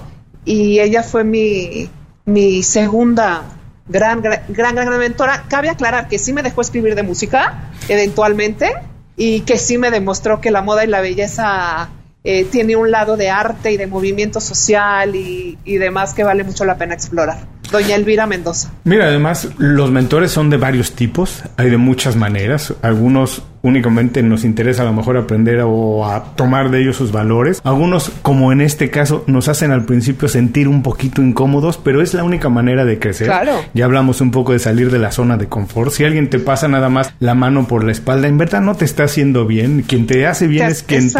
y 0.44 0.80
ella 0.80 1.02
fue 1.02 1.24
mi, 1.24 1.88
mi 2.24 2.62
segunda 2.62 3.44
gran, 3.90 4.22
gran, 4.22 4.40
gran, 4.48 4.74
gran 4.74 4.98
mentora. 4.98 5.44
Cabe 5.48 5.68
aclarar 5.68 6.08
que 6.08 6.18
sí 6.18 6.32
me 6.32 6.42
dejó 6.42 6.62
escribir 6.62 6.94
de 6.94 7.02
música, 7.02 7.70
eventualmente, 7.88 8.72
y 9.16 9.40
que 9.40 9.58
sí 9.58 9.76
me 9.76 9.90
demostró 9.90 10.40
que 10.40 10.50
la 10.50 10.62
moda 10.62 10.84
y 10.84 10.86
la 10.86 11.00
belleza 11.00 11.90
eh, 12.22 12.44
tiene 12.44 12.76
un 12.76 12.90
lado 12.90 13.16
de 13.16 13.30
arte 13.30 13.72
y 13.72 13.76
de 13.76 13.86
movimiento 13.86 14.40
social 14.40 15.14
y, 15.16 15.56
demás 15.64 16.14
que 16.14 16.22
vale 16.22 16.44
mucho 16.44 16.64
la 16.64 16.76
pena 16.76 16.94
explorar. 16.94 17.38
Doña 17.70 17.94
Elvira 17.94 18.26
Mendoza. 18.26 18.72
Mira, 18.84 19.06
además, 19.06 19.48
los 19.58 19.90
mentores 19.90 20.32
son 20.32 20.50
de 20.50 20.56
varios 20.56 20.92
tipos, 20.92 21.42
hay 21.56 21.70
de 21.70 21.76
muchas 21.76 22.16
maneras. 22.16 22.74
Algunos 22.82 23.42
únicamente 23.62 24.22
nos 24.22 24.44
interesa 24.44 24.82
a 24.82 24.86
lo 24.86 24.92
mejor 24.92 25.16
aprender 25.16 25.60
o 25.64 26.06
a 26.06 26.34
tomar 26.34 26.70
de 26.70 26.82
ellos 26.82 26.96
sus 26.96 27.12
valores. 27.12 27.60
Algunos, 27.64 28.10
como 28.22 28.52
en 28.52 28.60
este 28.60 28.90
caso, 28.90 29.24
nos 29.26 29.48
hacen 29.48 29.70
al 29.72 29.84
principio 29.84 30.28
sentir 30.28 30.68
un 30.68 30.82
poquito 30.82 31.22
incómodos, 31.22 31.78
pero 31.78 32.02
es 32.02 32.14
la 32.14 32.24
única 32.24 32.48
manera 32.48 32.84
de 32.84 32.98
crecer. 32.98 33.26
Claro. 33.26 33.52
Ya 33.74 33.84
hablamos 33.84 34.20
un 34.20 34.30
poco 34.30 34.52
de 34.52 34.58
salir 34.58 34.90
de 34.90 34.98
la 34.98 35.12
zona 35.12 35.36
de 35.36 35.46
confort. 35.46 35.92
Si 35.92 36.04
alguien 36.04 36.30
te 36.30 36.38
pasa 36.38 36.68
nada 36.68 36.88
más 36.88 37.12
la 37.20 37.34
mano 37.34 37.66
por 37.66 37.84
la 37.84 37.92
espalda, 37.92 38.28
en 38.28 38.38
verdad 38.38 38.60
no 38.60 38.74
te 38.74 38.84
está 38.84 39.04
haciendo 39.04 39.46
bien. 39.46 39.84
Quien 39.86 40.06
te 40.06 40.26
hace 40.26 40.46
bien 40.46 40.68
es 40.68 40.82
quien 40.82 41.10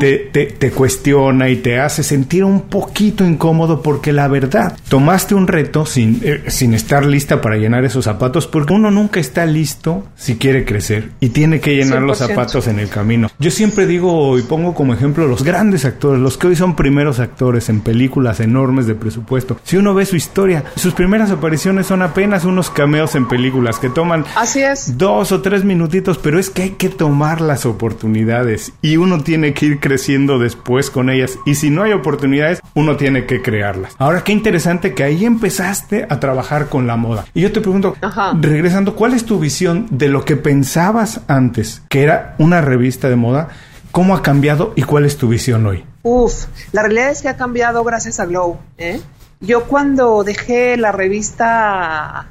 te, 0.00 0.16
te, 0.32 0.46
te, 0.46 0.70
cuestiona 0.70 1.48
y 1.48 1.56
te 1.56 1.80
hace 1.80 2.02
sentir 2.02 2.44
un 2.44 2.62
poquito 2.62 3.24
incómodo 3.24 3.82
porque 3.82 4.12
la 4.12 4.28
verdad, 4.28 4.76
tomaste 4.88 5.34
un 5.34 5.46
reto 5.46 5.86
sin, 5.86 6.20
eh, 6.22 6.42
sin 6.48 6.74
estar 6.74 7.06
lista 7.06 7.40
para 7.40 7.56
llenar 7.56 7.84
esos 7.84 8.04
zapatos 8.04 8.46
porque 8.46 8.72
uno 8.72 8.90
nunca 8.90 9.20
está 9.20 9.46
listo 9.46 10.04
si 10.16 10.36
quiere 10.36 10.64
crecer 10.64 11.10
y 11.20 11.30
tiene 11.30 11.60
que 11.60 11.63
llenar 11.70 12.02
los 12.02 12.18
zapatos 12.18 12.66
en 12.68 12.78
el 12.78 12.88
camino. 12.88 13.30
Yo 13.38 13.50
siempre 13.50 13.86
digo 13.86 14.38
y 14.38 14.42
pongo 14.42 14.74
como 14.74 14.94
ejemplo 14.94 15.26
los 15.26 15.42
grandes 15.42 15.84
actores, 15.84 16.20
los 16.20 16.36
que 16.36 16.48
hoy 16.48 16.56
son 16.56 16.76
primeros 16.76 17.20
actores 17.20 17.68
en 17.68 17.80
películas 17.80 18.40
enormes 18.40 18.86
de 18.86 18.94
presupuesto. 18.94 19.56
Si 19.64 19.76
uno 19.76 19.94
ve 19.94 20.06
su 20.06 20.16
historia, 20.16 20.64
sus 20.76 20.94
primeras 20.94 21.30
apariciones 21.30 21.86
son 21.86 22.02
apenas 22.02 22.44
unos 22.44 22.70
cameos 22.70 23.14
en 23.14 23.28
películas 23.28 23.78
que 23.78 23.88
toman 23.88 24.24
Así 24.36 24.62
es. 24.62 24.98
dos 24.98 25.32
o 25.32 25.40
tres 25.40 25.64
minutitos, 25.64 26.18
pero 26.18 26.38
es 26.38 26.50
que 26.50 26.62
hay 26.62 26.70
que 26.70 26.88
tomar 26.88 27.40
las 27.40 27.66
oportunidades 27.66 28.72
y 28.82 28.96
uno 28.96 29.22
tiene 29.22 29.54
que 29.54 29.66
ir 29.66 29.80
creciendo 29.80 30.38
después 30.38 30.90
con 30.90 31.10
ellas. 31.10 31.38
Y 31.46 31.54
si 31.54 31.70
no 31.70 31.82
hay 31.82 31.92
oportunidades, 31.92 32.60
uno 32.74 32.96
tiene 32.96 33.26
que 33.26 33.42
crearlas. 33.42 33.94
Ahora, 33.98 34.22
qué 34.24 34.32
interesante 34.32 34.94
que 34.94 35.04
ahí 35.04 35.24
empezaste 35.24 36.06
a 36.08 36.20
trabajar 36.20 36.68
con 36.68 36.86
la 36.86 36.96
moda. 36.96 37.24
Y 37.34 37.42
yo 37.42 37.52
te 37.52 37.60
pregunto, 37.60 37.94
regresando, 38.40 38.94
¿cuál 38.94 39.14
es 39.14 39.24
tu 39.24 39.38
visión 39.38 39.86
de 39.90 40.08
lo 40.08 40.24
que 40.24 40.36
pensabas 40.36 41.20
antes? 41.28 41.53
Que 41.88 42.02
era 42.02 42.34
una 42.38 42.60
revista 42.60 43.08
de 43.08 43.16
moda, 43.16 43.48
¿cómo 43.92 44.14
ha 44.14 44.22
cambiado 44.22 44.72
y 44.76 44.82
cuál 44.82 45.04
es 45.04 45.16
tu 45.16 45.28
visión 45.28 45.66
hoy? 45.66 45.84
Uf, 46.02 46.46
la 46.72 46.82
realidad 46.82 47.10
es 47.10 47.22
que 47.22 47.28
ha 47.28 47.36
cambiado 47.36 47.84
gracias 47.84 48.20
a 48.20 48.26
Glow. 48.26 48.58
¿eh? 48.76 49.00
Yo 49.40 49.64
cuando 49.64 50.24
dejé 50.24 50.76
la 50.76 50.92
revista 50.92 52.28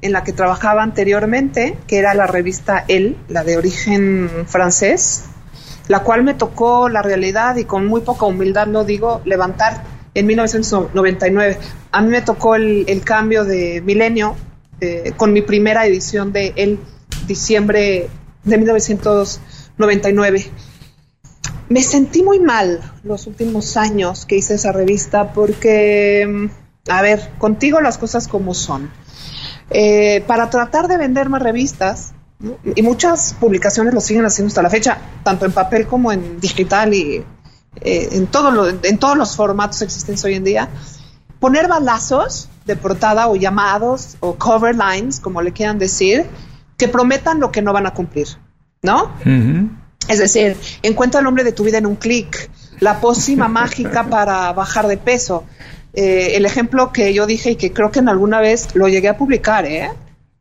en 0.00 0.12
la 0.12 0.24
que 0.24 0.32
trabajaba 0.32 0.82
anteriormente, 0.82 1.76
que 1.86 1.98
era 1.98 2.14
la 2.14 2.26
revista 2.26 2.84
El, 2.88 3.16
la 3.28 3.44
de 3.44 3.56
origen 3.56 4.28
francés, 4.46 5.24
la 5.88 6.00
cual 6.00 6.24
me 6.24 6.34
tocó 6.34 6.88
la 6.88 7.02
realidad 7.02 7.56
y 7.56 7.64
con 7.64 7.86
muy 7.86 8.00
poca 8.00 8.26
humildad 8.26 8.66
lo 8.66 8.84
digo, 8.84 9.22
levantar 9.24 9.82
en 10.14 10.26
1999. 10.26 11.58
A 11.90 12.02
mí 12.02 12.08
me 12.08 12.22
tocó 12.22 12.54
el, 12.54 13.02
cambio 13.04 13.44
de 13.44 13.80
milenio 13.84 14.36
eh, 14.80 15.12
con 15.16 15.32
mi 15.32 15.42
primera 15.42 15.86
edición 15.86 16.32
de 16.32 16.52
El, 16.56 16.78
diciembre 17.26 18.08
de 18.44 18.58
1999. 18.58 20.50
Me 21.68 21.82
sentí 21.82 22.22
muy 22.22 22.40
mal 22.40 22.80
los 23.02 23.26
últimos 23.26 23.76
años 23.76 24.26
que 24.26 24.36
hice 24.36 24.54
esa 24.54 24.72
revista 24.72 25.32
porque, 25.32 26.50
a 26.88 27.02
ver, 27.02 27.30
contigo 27.38 27.80
las 27.80 27.98
cosas 27.98 28.28
como 28.28 28.54
son. 28.54 28.90
Eh, 29.70 30.22
para 30.26 30.50
tratar 30.50 30.88
de 30.88 30.98
vender 30.98 31.28
más 31.30 31.42
revistas, 31.42 32.12
y 32.74 32.82
muchas 32.82 33.34
publicaciones 33.38 33.94
lo 33.94 34.00
siguen 34.00 34.24
haciendo 34.24 34.48
hasta 34.48 34.62
la 34.62 34.70
fecha, 34.70 34.98
tanto 35.22 35.46
en 35.46 35.52
papel 35.52 35.86
como 35.86 36.12
en 36.12 36.40
digital 36.40 36.92
y 36.92 37.24
eh, 37.80 38.08
en, 38.12 38.28
en 38.82 38.98
todos 38.98 39.16
los 39.16 39.36
formatos 39.36 39.80
existentes 39.82 40.24
hoy 40.24 40.34
en 40.34 40.44
día, 40.44 40.68
poner 41.38 41.68
balazos 41.68 42.48
de 42.66 42.76
portada 42.76 43.28
o 43.28 43.36
llamados 43.36 44.16
o 44.20 44.34
cover 44.34 44.74
lines, 44.76 45.20
como 45.20 45.40
le 45.40 45.52
quieran 45.52 45.78
decir, 45.78 46.26
que 46.82 46.88
prometan 46.88 47.38
lo 47.38 47.52
que 47.52 47.62
no 47.62 47.72
van 47.72 47.86
a 47.86 47.94
cumplir, 47.94 48.26
¿no? 48.82 49.12
Es 50.08 50.18
decir, 50.18 50.56
encuentra 50.82 51.20
el 51.20 51.24
nombre 51.24 51.44
de 51.44 51.52
tu 51.52 51.62
vida 51.62 51.78
en 51.78 51.86
un 51.86 51.94
clic, 51.94 52.50
la 52.80 53.00
pócima 53.00 53.46
mágica 53.48 54.02
para 54.02 54.52
bajar 54.52 54.88
de 54.88 54.96
peso. 54.96 55.44
Eh, 55.94 56.32
el 56.34 56.44
ejemplo 56.44 56.90
que 56.90 57.14
yo 57.14 57.26
dije 57.26 57.52
y 57.52 57.54
que 57.54 57.72
creo 57.72 57.92
que 57.92 58.00
en 58.00 58.08
alguna 58.08 58.40
vez 58.40 58.74
lo 58.74 58.88
llegué 58.88 59.08
a 59.08 59.16
publicar, 59.16 59.64
¿eh? 59.64 59.92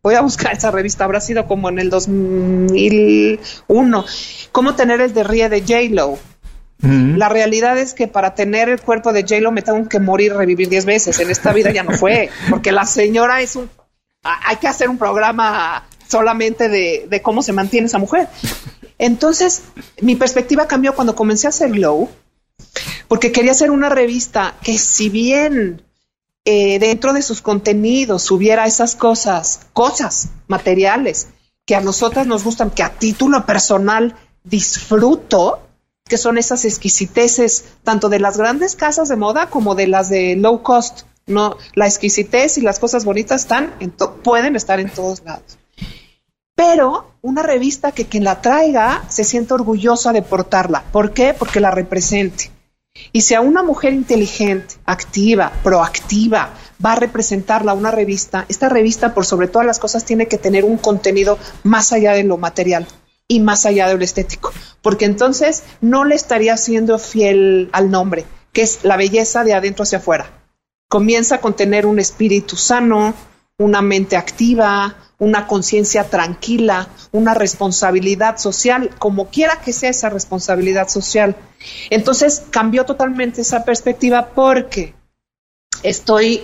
Voy 0.01 0.15
a 0.15 0.21
buscar 0.21 0.53
esa 0.53 0.71
revista, 0.71 1.03
habrá 1.03 1.21
sido 1.21 1.45
como 1.45 1.69
en 1.69 1.77
el 1.77 1.91
2001. 1.91 4.05
¿Cómo 4.51 4.73
tener 4.73 4.99
el 4.99 5.13
de 5.13 5.23
ríe 5.23 5.47
de 5.47 5.61
J-Lo? 5.61 6.17
La 6.81 7.29
realidad 7.29 7.77
es 7.77 7.93
que 7.93 8.07
para 8.07 8.33
tener 8.33 8.67
el 8.67 8.81
cuerpo 8.81 9.13
de 9.13 9.21
J-Lo 9.21 9.51
me 9.51 9.61
tengo 9.61 9.87
que 9.87 9.99
morir, 9.99 10.33
revivir 10.33 10.69
10 10.69 10.85
veces. 10.85 11.19
En 11.19 11.29
esta 11.29 11.53
vida 11.53 11.69
ya 11.69 11.83
no 11.83 11.91
fue, 11.91 12.31
porque 12.49 12.71
la 12.71 12.87
señora 12.87 13.41
es 13.41 13.55
un... 13.55 13.69
Hay 14.23 14.55
que 14.55 14.67
hacer 14.67 14.89
un 14.89 14.97
programa 14.97 15.85
solamente 16.11 16.67
de, 16.67 17.21
cómo 17.23 17.41
se 17.41 17.53
mantiene 17.53 17.87
esa 17.87 17.97
mujer. 17.97 18.27
Entonces, 18.97 19.63
mi 20.01 20.15
perspectiva 20.15 20.67
cambió 20.67 20.93
cuando 20.93 21.15
comencé 21.15 21.47
a 21.47 21.51
hacer 21.51 21.71
Glow, 21.71 22.09
porque 23.07 23.31
quería 23.31 23.51
hacer 23.51 23.71
una 23.71 23.89
revista 23.89 24.55
que 24.61 24.77
si 24.77 25.09
bien 25.09 25.81
eh, 26.43 26.79
dentro 26.79 27.13
de 27.13 27.21
sus 27.21 27.41
contenidos 27.41 28.29
hubiera 28.29 28.65
esas 28.65 28.95
cosas, 28.95 29.61
cosas 29.73 30.29
materiales 30.47 31.27
que 31.65 31.75
a 31.75 31.81
nosotras 31.81 32.27
nos 32.27 32.43
gustan, 32.43 32.71
que 32.71 32.83
a 32.83 32.89
título 32.89 33.45
personal 33.45 34.15
disfruto, 34.43 35.61
que 36.05 36.17
son 36.17 36.37
esas 36.37 36.65
exquisiteces 36.65 37.63
tanto 37.83 38.09
de 38.09 38.19
las 38.19 38.37
grandes 38.37 38.75
casas 38.75 39.07
de 39.07 39.15
moda 39.15 39.49
como 39.49 39.75
de 39.75 39.87
las 39.87 40.09
de 40.09 40.35
low 40.35 40.61
cost. 40.61 41.03
No, 41.27 41.55
la 41.75 41.85
exquisitez 41.87 42.57
y 42.57 42.61
las 42.61 42.79
cosas 42.79 43.05
bonitas 43.05 43.41
están 43.41 43.73
pueden 44.23 44.55
estar 44.57 44.79
en 44.79 44.89
todos 44.89 45.23
lados 45.23 45.60
pero 46.61 47.15
una 47.23 47.41
revista 47.41 47.91
que 47.91 48.05
quien 48.05 48.23
la 48.23 48.39
traiga 48.39 49.03
se 49.07 49.23
sienta 49.23 49.55
orgullosa 49.55 50.13
de 50.13 50.21
portarla. 50.21 50.83
¿Por 50.91 51.11
qué? 51.11 51.33
Porque 51.33 51.59
la 51.59 51.71
represente. 51.71 52.51
Y 53.11 53.21
si 53.21 53.33
a 53.33 53.41
una 53.41 53.63
mujer 53.63 53.93
inteligente, 53.93 54.75
activa, 54.85 55.51
proactiva, 55.63 56.53
va 56.85 56.91
a 56.91 56.97
representarla 56.97 57.73
una 57.73 57.89
revista, 57.89 58.45
esta 58.47 58.69
revista 58.69 59.15
por 59.15 59.25
sobre 59.25 59.47
todas 59.47 59.65
las 59.65 59.79
cosas 59.79 60.05
tiene 60.05 60.27
que 60.27 60.37
tener 60.37 60.63
un 60.63 60.77
contenido 60.77 61.39
más 61.63 61.93
allá 61.93 62.13
de 62.13 62.25
lo 62.25 62.37
material 62.37 62.85
y 63.27 63.39
más 63.39 63.65
allá 63.65 63.87
de 63.87 63.97
lo 63.97 64.03
estético, 64.03 64.53
porque 64.83 65.05
entonces 65.05 65.63
no 65.81 66.05
le 66.05 66.13
estaría 66.13 66.57
siendo 66.57 66.99
fiel 66.99 67.69
al 67.71 67.89
nombre, 67.89 68.23
que 68.53 68.61
es 68.61 68.83
la 68.83 68.97
belleza 68.97 69.43
de 69.43 69.55
adentro 69.55 69.81
hacia 69.81 69.97
afuera. 69.97 70.29
Comienza 70.87 71.39
con 71.39 71.55
tener 71.55 71.87
un 71.87 71.97
espíritu 71.97 72.55
sano, 72.55 73.15
una 73.57 73.81
mente 73.81 74.15
activa, 74.15 74.95
una 75.21 75.45
conciencia 75.45 76.05
tranquila, 76.05 76.87
una 77.11 77.35
responsabilidad 77.35 78.39
social, 78.39 78.89
como 78.97 79.29
quiera 79.29 79.61
que 79.61 79.71
sea 79.71 79.91
esa 79.91 80.09
responsabilidad 80.09 80.87
social. 80.89 81.35
Entonces 81.91 82.41
cambió 82.49 82.85
totalmente 82.85 83.41
esa 83.41 83.63
perspectiva 83.63 84.29
porque 84.29 84.95
estoy 85.83 86.41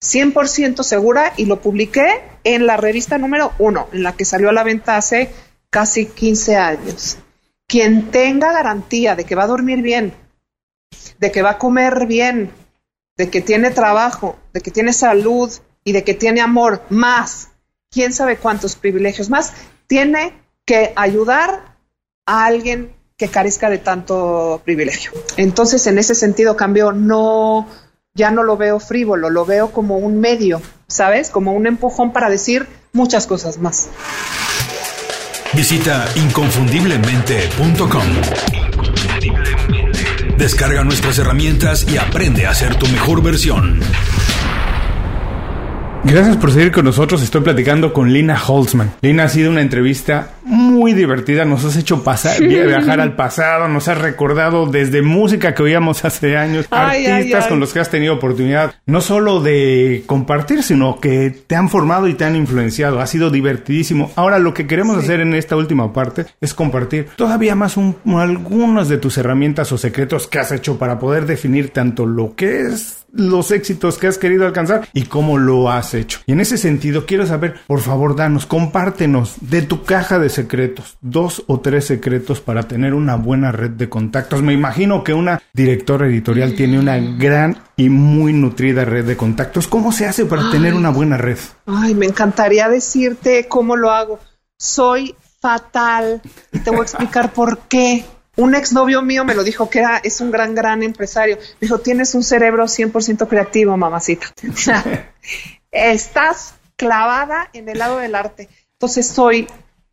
100% 0.00 0.84
segura 0.84 1.32
y 1.36 1.46
lo 1.46 1.60
publiqué 1.60 2.22
en 2.44 2.64
la 2.64 2.76
revista 2.76 3.18
número 3.18 3.54
uno, 3.58 3.88
en 3.92 4.04
la 4.04 4.12
que 4.12 4.24
salió 4.24 4.50
a 4.50 4.52
la 4.52 4.62
venta 4.62 4.96
hace 4.96 5.32
casi 5.68 6.06
15 6.06 6.56
años. 6.56 7.18
Quien 7.66 8.12
tenga 8.12 8.52
garantía 8.52 9.16
de 9.16 9.24
que 9.24 9.34
va 9.34 9.42
a 9.44 9.48
dormir 9.48 9.82
bien, 9.82 10.14
de 11.18 11.32
que 11.32 11.42
va 11.42 11.50
a 11.50 11.58
comer 11.58 12.06
bien, 12.06 12.52
de 13.16 13.30
que 13.30 13.40
tiene 13.40 13.72
trabajo, 13.72 14.38
de 14.52 14.60
que 14.60 14.70
tiene 14.70 14.92
salud 14.92 15.50
y 15.82 15.90
de 15.90 16.04
que 16.04 16.14
tiene 16.14 16.40
amor 16.40 16.84
más 16.88 17.48
quién 17.92 18.12
sabe 18.12 18.38
cuántos 18.38 18.74
privilegios 18.74 19.30
más, 19.30 19.52
tiene 19.86 20.32
que 20.64 20.92
ayudar 20.96 21.76
a 22.26 22.46
alguien 22.46 22.92
que 23.16 23.28
carezca 23.28 23.70
de 23.70 23.78
tanto 23.78 24.60
privilegio. 24.64 25.12
Entonces, 25.36 25.86
en 25.86 25.98
ese 25.98 26.14
sentido, 26.14 26.56
cambio, 26.56 26.92
no, 26.92 27.68
ya 28.14 28.30
no 28.30 28.42
lo 28.42 28.56
veo 28.56 28.80
frívolo, 28.80 29.30
lo 29.30 29.44
veo 29.44 29.70
como 29.70 29.98
un 29.98 30.18
medio, 30.18 30.60
¿sabes? 30.88 31.30
Como 31.30 31.52
un 31.52 31.66
empujón 31.66 32.12
para 32.12 32.30
decir 32.30 32.66
muchas 32.92 33.26
cosas 33.26 33.58
más. 33.58 33.88
Visita 35.52 36.08
inconfundiblemente.com. 36.16 38.02
Descarga 40.38 40.82
nuestras 40.82 41.18
herramientas 41.18 41.86
y 41.88 41.98
aprende 41.98 42.46
a 42.46 42.54
ser 42.54 42.76
tu 42.76 42.88
mejor 42.88 43.22
versión. 43.22 43.80
Gracias 46.04 46.36
por 46.36 46.50
seguir 46.50 46.72
con 46.72 46.84
nosotros. 46.84 47.22
Estoy 47.22 47.42
platicando 47.42 47.92
con 47.92 48.12
Lina 48.12 48.36
Holtzman. 48.36 48.92
Lina 49.02 49.24
ha 49.24 49.28
sido 49.28 49.50
una 49.50 49.60
entrevista 49.60 50.32
muy 50.44 50.94
divertida. 50.94 51.44
Nos 51.44 51.64
has 51.64 51.76
hecho 51.76 52.02
pasar, 52.02 52.42
viajar 52.42 53.00
al 53.00 53.14
pasado, 53.14 53.68
nos 53.68 53.86
has 53.86 53.98
recordado 53.98 54.66
desde 54.66 55.00
música 55.00 55.54
que 55.54 55.62
oíamos 55.62 56.04
hace 56.04 56.36
años, 56.36 56.66
artistas 56.70 57.46
con 57.46 57.60
los 57.60 57.72
que 57.72 57.80
has 57.80 57.88
tenido 57.88 58.14
oportunidad 58.14 58.74
no 58.84 59.00
solo 59.00 59.40
de 59.40 60.02
compartir, 60.06 60.62
sino 60.62 60.98
que 60.98 61.30
te 61.30 61.54
han 61.54 61.68
formado 61.68 62.08
y 62.08 62.14
te 62.14 62.24
han 62.24 62.34
influenciado. 62.34 63.00
Ha 63.00 63.06
sido 63.06 63.30
divertidísimo. 63.30 64.10
Ahora 64.16 64.38
lo 64.38 64.52
que 64.52 64.66
queremos 64.66 64.98
hacer 64.98 65.20
en 65.20 65.34
esta 65.34 65.56
última 65.56 65.92
parte 65.92 66.26
es 66.40 66.52
compartir 66.52 67.08
todavía 67.16 67.54
más 67.54 67.76
algunas 68.04 68.88
de 68.88 68.98
tus 68.98 69.16
herramientas 69.18 69.70
o 69.72 69.78
secretos 69.78 70.26
que 70.26 70.40
has 70.40 70.50
hecho 70.52 70.78
para 70.78 70.98
poder 70.98 71.26
definir 71.26 71.70
tanto 71.70 72.06
lo 72.06 72.34
que 72.34 72.62
es 72.62 73.01
los 73.12 73.50
éxitos 73.50 73.98
que 73.98 74.06
has 74.06 74.18
querido 74.18 74.46
alcanzar 74.46 74.88
y 74.92 75.02
cómo 75.02 75.38
lo 75.38 75.70
has 75.70 75.94
hecho. 75.94 76.20
Y 76.26 76.32
en 76.32 76.40
ese 76.40 76.56
sentido, 76.56 77.06
quiero 77.06 77.26
saber, 77.26 77.60
por 77.66 77.80
favor, 77.80 78.16
danos, 78.16 78.46
compártenos 78.46 79.34
de 79.40 79.62
tu 79.62 79.84
caja 79.84 80.18
de 80.18 80.30
secretos, 80.30 80.96
dos 81.00 81.44
o 81.46 81.60
tres 81.60 81.84
secretos 81.84 82.40
para 82.40 82.64
tener 82.64 82.94
una 82.94 83.16
buena 83.16 83.52
red 83.52 83.70
de 83.70 83.88
contactos. 83.88 84.42
Me 84.42 84.54
imagino 84.54 85.04
que 85.04 85.14
una 85.14 85.42
directora 85.52 86.06
editorial 86.06 86.54
tiene 86.54 86.78
una 86.78 86.98
gran 86.98 87.58
y 87.76 87.88
muy 87.88 88.32
nutrida 88.32 88.84
red 88.84 89.04
de 89.04 89.16
contactos. 89.16 89.68
¿Cómo 89.68 89.92
se 89.92 90.06
hace 90.06 90.24
para 90.24 90.50
tener 90.50 90.74
una 90.74 90.90
buena 90.90 91.16
red? 91.16 91.38
Ay, 91.66 91.94
me 91.94 92.06
encantaría 92.06 92.68
decirte 92.68 93.46
cómo 93.48 93.76
lo 93.76 93.90
hago. 93.90 94.18
Soy 94.56 95.14
fatal 95.40 96.22
y 96.52 96.60
te 96.60 96.70
voy 96.70 96.80
a 96.80 96.82
explicar 96.82 97.32
por 97.32 97.58
qué. 97.68 98.04
Un 98.36 98.54
exnovio 98.54 99.02
mío 99.02 99.24
me 99.24 99.34
lo 99.34 99.44
dijo 99.44 99.68
que 99.68 99.80
era, 99.80 99.98
es 99.98 100.20
un 100.20 100.30
gran, 100.30 100.54
gran 100.54 100.82
empresario. 100.82 101.36
Me 101.36 101.66
dijo, 101.66 101.80
tienes 101.80 102.14
un 102.14 102.22
cerebro 102.22 102.64
100% 102.64 103.28
creativo, 103.28 103.76
mamacita. 103.76 104.28
Estás 105.70 106.54
clavada 106.76 107.50
en 107.52 107.68
el 107.68 107.78
lado 107.78 107.98
del 107.98 108.14
arte. 108.14 108.48
Entonces 108.72 109.06
soy 109.06 109.46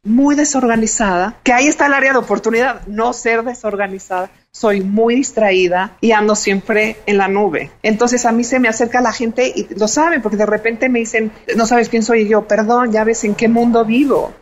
muy 0.03 0.35
desorganizada, 0.35 1.35
que 1.43 1.51
ahí 1.51 1.67
está 1.67 1.87
el 1.87 1.93
área 1.93 2.13
de 2.13 2.19
oportunidad, 2.19 2.87
no 2.87 3.11
ser 3.11 3.43
desorganizada. 3.43 4.29
Soy 4.51 4.81
muy 4.81 5.15
distraída 5.15 5.97
y 5.99 6.13
ando 6.13 6.35
siempre 6.35 6.97
en 7.05 7.17
la 7.17 7.27
nube. 7.27 7.71
Entonces 7.83 8.25
a 8.25 8.31
mí 8.31 8.43
se 8.43 8.59
me 8.59 8.69
acerca 8.69 9.01
la 9.01 9.11
gente 9.11 9.51
y 9.53 9.67
lo 9.75 9.87
saben, 9.87 10.21
porque 10.21 10.37
de 10.37 10.45
repente 10.45 10.89
me 10.89 10.99
dicen, 10.99 11.31
no 11.55 11.67
sabes 11.67 11.89
quién 11.89 12.03
soy 12.03 12.27
yo, 12.27 12.47
perdón, 12.47 12.91
ya 12.91 13.03
ves 13.03 13.23
en 13.25 13.35
qué 13.35 13.47
mundo 13.47 13.83
vivo. 13.83 14.33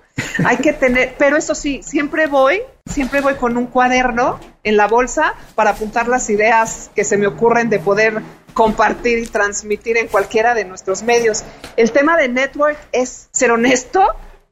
Hay 0.46 0.58
que 0.58 0.74
tener, 0.74 1.16
pero 1.18 1.38
eso 1.38 1.54
sí, 1.56 1.82
siempre 1.84 2.28
voy, 2.28 2.62
siempre 2.90 3.22
voy 3.22 3.36
con 3.36 3.58
un 3.58 3.68
cuaderno 3.68 4.40
en 4.64 4.78
la 4.78 4.88
bolsa 4.88 5.34
para 5.56 5.72
apuntar 5.72 6.08
las 6.08 6.30
ideas 6.30 6.90
que 6.96 7.04
se 7.04 7.18
me 7.18 7.28
ocurren 7.28 7.70
de 7.70 7.80
poder 7.80 8.22
compartir 8.54 9.20
y 9.20 9.28
transmitir 9.28 9.98
en 9.98 10.08
cualquiera 10.08 10.54
de 10.54 10.66
nuestros 10.66 11.04
medios. 11.04 11.44
El 11.76 11.92
tema 11.92 12.18
de 12.18 12.28
network 12.28 12.78
es 12.92 13.30
ser 13.32 13.52
honesto, 13.52 14.04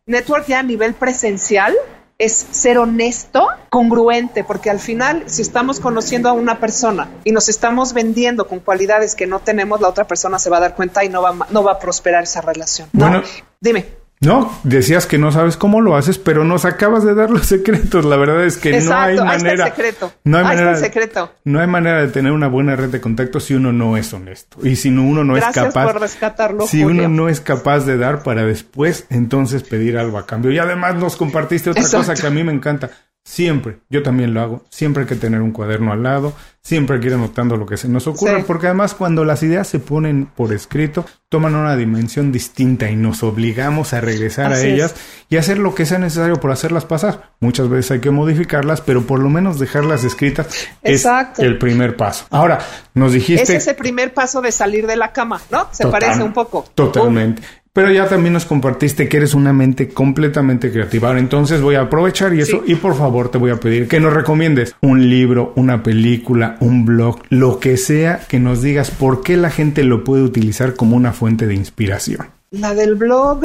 network 0.06 0.46
ya 0.48 0.60
a 0.60 0.64
nivel 0.64 0.94
presencial, 0.94 1.76
es 2.18 2.34
ser 2.52 2.78
honesto, 2.78 3.48
congruente, 3.70 4.44
porque 4.44 4.70
al 4.70 4.80
final, 4.80 5.24
si 5.26 5.42
estamos 5.42 5.80
conociendo 5.80 6.30
a 6.30 6.34
una 6.34 6.60
persona 6.60 7.10
y 7.24 7.32
nos 7.32 7.50
estamos 7.50 7.94
vendiendo 7.94 8.48
con 8.48 8.60
cualidades 8.60 9.16
que 9.16 9.28
no 9.28 9.40
tenemos, 9.40 9.82
la 9.82 9.90
otra 9.90 10.06
persona 10.06 10.40
se 10.40 10.50
va 10.50 10.58
a 10.58 10.62
dar 10.62 10.76
cuenta 10.76 11.04
y 11.04 11.10
no 11.10 11.22
va, 11.22 11.36
no 11.50 11.64
va 11.64 11.74
a 11.74 11.80
prosperar 11.80 12.24
esa 12.24 12.42
relación. 12.42 12.88
Bueno, 12.94 13.22
dime. 13.60 14.05
No, 14.22 14.52
decías 14.64 15.06
que 15.06 15.18
no 15.18 15.32
sabes 15.32 15.58
cómo 15.58 15.82
lo 15.82 15.96
haces, 15.96 16.18
pero 16.18 16.44
nos 16.44 16.66
acabas 16.66 17.04
de 17.04 17.14
dar 17.14 17.30
los 17.30 17.46
secretos. 17.46 18.06
La 18.06 18.16
verdad 18.16 18.46
es 18.46 18.58
que 18.58 18.80
no 18.82 18.96
hay 18.96 19.18
manera. 19.18 19.66
secreto. 19.66 20.14
No 20.24 20.38
hay 20.38 20.44
manera. 20.44 20.76
secreto. 20.78 21.34
No 21.44 21.60
hay 21.60 21.68
manera 21.68 22.02
de 22.02 22.08
tener 22.08 22.32
una 22.32 22.48
buena 22.48 22.76
red 22.76 22.90
de 22.90 23.02
contactos 23.02 23.44
si 23.44 23.54
uno 23.56 23.72
no 23.74 23.98
es 23.98 24.14
honesto 24.14 24.58
y 24.64 24.78
si 24.78 24.90
uno 24.90 25.24
no 25.24 25.38
es 25.38 25.46
capaz. 25.46 25.86
Por 25.92 26.02
rescatarlo, 26.02 26.66
si 26.66 26.84
uno 26.84 27.08
no 27.08 27.30
es 27.30 27.42
capaz 27.42 27.86
de 27.86 27.98
dar 27.98 28.24
para 28.24 28.46
después 28.46 29.06
entonces 29.10 29.64
pedir 29.64 29.98
algo 29.98 30.18
a 30.18 30.26
cambio. 30.26 30.52
Y 30.52 30.60
además 30.60 30.96
nos 30.96 31.16
compartiste 31.18 31.70
otra 31.70 31.84
cosa 31.84 32.16
que 32.16 32.28
a 32.28 32.32
mí 32.32 32.44
me 32.44 32.54
encanta. 32.54 32.90
Siempre, 33.28 33.80
yo 33.90 34.04
también 34.04 34.36
lo 34.36 34.42
hago, 34.42 34.66
siempre 34.70 35.02
hay 35.02 35.10
que 35.10 35.16
tener 35.16 35.42
un 35.42 35.52
cuaderno 35.52 35.92
al 35.92 36.04
lado, 36.04 36.34
siempre 36.62 36.96
hay 36.96 37.02
que 37.02 37.08
ir 37.08 37.16
anotando 37.16 37.58
lo 37.58 37.66
que 37.66 37.76
se 37.76 37.88
nos 37.90 38.06
ocurre, 38.06 38.44
porque 38.44 38.68
además 38.68 38.94
cuando 38.94 39.26
las 39.26 39.42
ideas 39.42 39.68
se 39.68 39.80
ponen 39.80 40.28
por 40.28 40.54
escrito, 40.54 41.08
toman 41.28 41.56
una 41.56 41.76
dimensión 41.76 42.32
distinta 42.32 42.88
y 42.88 42.96
nos 42.96 43.24
obligamos 43.24 43.94
a 43.94 44.00
regresar 44.00 44.54
a 44.54 44.62
ellas 44.62 44.94
y 45.28 45.38
hacer 45.38 45.58
lo 45.58 45.74
que 45.74 45.88
sea 45.88 45.98
necesario 45.98 46.36
por 46.36 46.52
hacerlas 46.52 46.86
pasar. 46.86 47.32
Muchas 47.40 47.68
veces 47.68 47.92
hay 47.92 48.00
que 48.00 48.12
modificarlas, 48.12 48.82
pero 48.82 49.08
por 49.08 49.20
lo 49.20 49.30
menos 49.32 49.58
dejarlas 49.58 50.04
escritas 50.04 50.48
es 50.84 51.08
el 51.40 51.58
primer 51.58 51.98
paso. 51.98 52.28
Ahora, 52.30 52.60
nos 52.94 53.12
dijiste... 53.12 53.42
Es 53.42 53.50
ese 53.50 53.74
primer 53.74 54.14
paso 54.14 54.40
de 54.44 54.52
salir 54.52 54.86
de 54.86 54.98
la 54.98 55.14
cama, 55.14 55.42
¿no? 55.50 55.68
Se 55.72 55.88
parece 55.88 56.22
un 56.22 56.32
poco. 56.32 56.64
Totalmente. 56.76 57.42
Pero 57.76 57.92
ya 57.92 58.08
también 58.08 58.32
nos 58.32 58.46
compartiste 58.46 59.10
que 59.10 59.18
eres 59.18 59.34
una 59.34 59.52
mente 59.52 59.90
completamente 59.90 60.72
creativa. 60.72 61.10
Ahora 61.10 61.20
entonces 61.20 61.60
voy 61.60 61.76
a 61.76 61.82
aprovechar 61.82 62.34
y 62.34 62.40
eso 62.40 62.64
y 62.66 62.76
por 62.76 62.96
favor 62.96 63.30
te 63.30 63.38
voy 63.38 63.52
a 63.52 63.60
pedir 63.60 63.90
que 63.90 64.00
nos 64.00 64.14
recomiendes 64.14 64.74
un 64.82 65.10
libro, 65.10 65.52
una 65.58 65.84
película, 65.84 66.56
un 66.62 66.86
blog, 66.86 67.24
lo 67.28 67.60
que 67.60 67.76
sea 67.76 68.22
que 68.30 68.40
nos 68.40 68.62
digas 68.62 68.92
por 68.92 69.24
qué 69.24 69.36
la 69.36 69.50
gente 69.50 69.84
lo 69.84 70.06
puede 70.06 70.24
utilizar 70.24 70.76
como 70.76 70.96
una 70.96 71.12
fuente 71.12 71.48
de 71.48 71.56
inspiración. 71.56 72.30
La 72.52 72.74
del 72.74 72.96
blog 72.96 73.42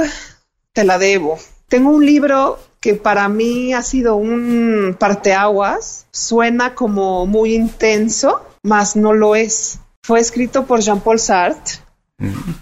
te 0.72 0.84
la 0.84 0.96
debo. 0.98 1.36
Tengo 1.68 1.90
un 1.90 2.06
libro 2.06 2.60
que 2.78 2.94
para 2.94 3.28
mí 3.28 3.74
ha 3.74 3.82
sido 3.82 4.14
un 4.14 4.94
parteaguas. 4.96 6.06
Suena 6.12 6.76
como 6.76 7.26
muy 7.26 7.56
intenso, 7.56 8.46
mas 8.62 8.94
no 8.94 9.12
lo 9.12 9.34
es. 9.34 9.80
Fue 10.04 10.20
escrito 10.20 10.66
por 10.66 10.78
Jean-Paul 10.78 11.18
Sartre 11.18 11.89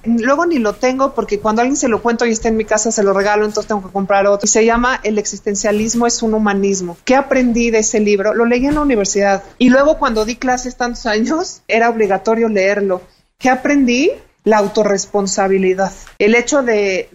Luego 0.05 0.47
ni 0.47 0.59
lo 0.59 0.75
tengo 0.75 1.15
porque 1.15 1.41
cuando 1.41 1.63
alguien 1.63 1.77
se 1.77 1.89
lo 1.89 2.01
cuento 2.01 2.25
y 2.25 2.31
está 2.31 2.49
en 2.49 2.57
mi 2.57 2.65
casa 2.65 2.93
se 2.93 3.03
lo 3.03 3.13
regalo, 3.13 3.45
entonces 3.45 3.69
tengo 3.69 3.85
que 3.85 3.93
comprar 3.93 4.27
otro. 4.27 4.47
Se 4.47 4.65
llama 4.65 5.01
El 5.03 5.19
existencialismo 5.19 6.07
es 6.07 6.23
un 6.23 6.35
humanismo. 6.35 6.97
¿Qué 7.05 7.17
aprendí 7.17 7.71
de 7.71 7.81
ese 7.81 8.01
libro? 8.01 8.35
Lo 8.35 8.45
leí 8.45 8.67
en 8.67 8.77
la 8.77 8.83
universidad 8.83 9.43
y 9.59 9.71
luego 9.71 9.99
cuando 9.99 10.25
di 10.25 10.37
clases 10.37 10.77
tantos 10.77 11.07
años 11.07 11.63
era 11.69 11.91
obligatorio 11.91 12.49
leerlo. 12.49 13.03
¿Qué 13.39 13.51
aprendí? 13.51 14.13
La 14.45 14.59
autorresponsabilidad. 14.59 15.93
El 16.19 16.35
hecho 16.35 16.63
de, 16.63 17.09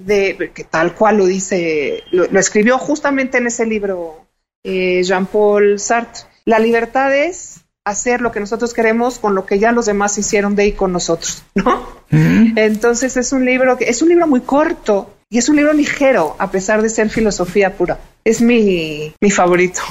que 0.53 0.63
tal 0.65 0.93
cual 0.93 1.17
lo 1.17 1.25
dice, 1.25 2.03
lo, 2.11 2.25
escribió 2.39 2.77
justamente 2.77 3.37
en 3.37 3.47
ese 3.47 3.65
libro 3.65 4.27
eh, 4.63 5.01
Jean-Paul 5.03 5.79
Sartre. 5.79 6.25
La 6.45 6.59
libertad 6.59 7.15
es 7.15 7.62
hacer 7.85 8.21
lo 8.21 8.31
que 8.31 8.39
nosotros 8.39 8.73
queremos 8.73 9.19
con 9.19 9.35
lo 9.35 9.45
que 9.45 9.59
ya 9.59 9.71
los 9.71 9.85
demás 9.85 10.17
hicieron 10.17 10.55
de 10.55 10.67
y 10.67 10.71
con 10.73 10.93
nosotros, 10.93 11.43
¿no? 11.55 11.85
Entonces 12.11 13.17
es 13.17 13.33
un 13.33 13.45
libro 13.45 13.77
que 13.77 13.85
es 13.85 14.01
un 14.01 14.09
libro 14.09 14.27
muy 14.27 14.41
corto 14.41 15.15
y 15.29 15.39
es 15.39 15.49
un 15.49 15.55
libro 15.55 15.73
ligero 15.73 16.35
a 16.37 16.51
pesar 16.51 16.81
de 16.81 16.89
ser 16.89 17.09
filosofía 17.09 17.75
pura. 17.75 17.99
Es 18.23 18.41
mi, 18.41 19.13
mi 19.19 19.31
favorito. 19.31 19.81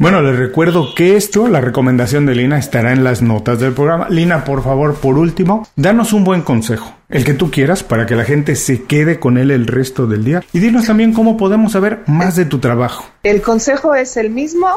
Bueno, 0.00 0.22
les 0.22 0.36
recuerdo 0.36 0.94
que 0.94 1.16
esto, 1.16 1.48
la 1.48 1.60
recomendación 1.60 2.24
de 2.24 2.36
Lina, 2.36 2.58
estará 2.58 2.92
en 2.92 3.02
las 3.02 3.20
notas 3.20 3.58
del 3.58 3.72
programa. 3.72 4.08
Lina, 4.08 4.44
por 4.44 4.62
favor, 4.62 4.94
por 4.94 5.18
último, 5.18 5.66
danos 5.74 6.12
un 6.12 6.22
buen 6.22 6.42
consejo, 6.42 6.94
el 7.08 7.24
que 7.24 7.34
tú 7.34 7.50
quieras, 7.50 7.82
para 7.82 8.06
que 8.06 8.14
la 8.14 8.24
gente 8.24 8.54
se 8.54 8.84
quede 8.84 9.18
con 9.18 9.38
él 9.38 9.50
el 9.50 9.66
resto 9.66 10.06
del 10.06 10.24
día. 10.24 10.44
Y 10.52 10.60
dinos 10.60 10.86
también 10.86 11.12
cómo 11.12 11.36
podemos 11.36 11.72
saber 11.72 12.04
más 12.06 12.36
de 12.36 12.44
tu 12.44 12.60
trabajo. 12.60 13.06
El 13.24 13.42
consejo 13.42 13.92
es 13.96 14.16
el 14.16 14.30
mismo, 14.30 14.68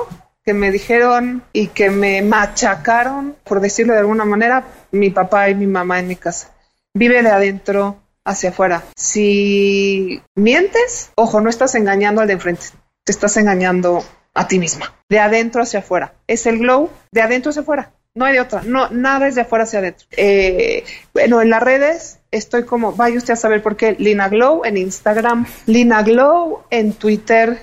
que 0.44 0.54
me 0.54 0.72
dijeron 0.72 1.44
y 1.54 1.68
que 1.68 1.90
me 1.90 2.22
machacaron, 2.22 3.36
por 3.44 3.60
decirlo 3.60 3.94
de 3.94 4.00
alguna 4.00 4.26
manera, 4.26 4.66
mi 4.92 5.10
papá 5.10 5.50
y 5.50 5.56
mi 5.56 5.68
mamá 5.68 6.00
en 6.00 6.08
mi 6.08 6.16
casa. 6.16 6.52
Vive 6.94 7.22
de 7.22 7.30
adentro 7.30 7.98
hacia 8.26 8.50
afuera. 8.50 8.84
Si 8.96 10.22
mientes, 10.36 11.12
ojo, 11.16 11.42
no 11.42 11.50
estás 11.50 11.76
engañando 11.76 12.22
al 12.22 12.28
de 12.28 12.34
enfrente, 12.34 12.66
te 13.04 13.12
estás 13.12 13.38
engañando 13.38 14.04
a 14.34 14.48
ti 14.48 14.60
misma. 14.60 14.94
De 15.10 15.20
adentro 15.20 15.62
hacia 15.62 15.80
afuera. 15.80 16.14
Es 16.28 16.46
el 16.46 16.60
glow 16.60 16.90
de 17.12 17.22
adentro 17.22 17.52
hacia 17.52 17.62
afuera. 17.62 17.92
No 18.14 18.26
hay 18.26 18.34
de 18.34 18.42
otra. 18.42 18.62
No, 18.66 18.90
nada 18.90 19.28
es 19.28 19.36
de 19.36 19.42
afuera 19.42 19.64
hacia 19.64 19.80
adentro. 19.80 20.06
Eh, 20.12 20.84
bueno, 21.14 21.42
en 21.42 21.50
las 21.50 21.64
redes 21.64 22.20
estoy 22.30 22.64
como, 22.64 22.94
vaya 22.94 23.18
usted 23.18 23.34
a 23.34 23.38
saber 23.38 23.64
por 23.64 23.78
qué, 23.78 23.96
Lina 24.00 24.28
Glow 24.28 24.64
en 24.66 24.78
Instagram, 24.78 25.46
Lina 25.66 26.04
Glow 26.04 26.64
en 26.70 26.94
Twitter, 26.94 27.60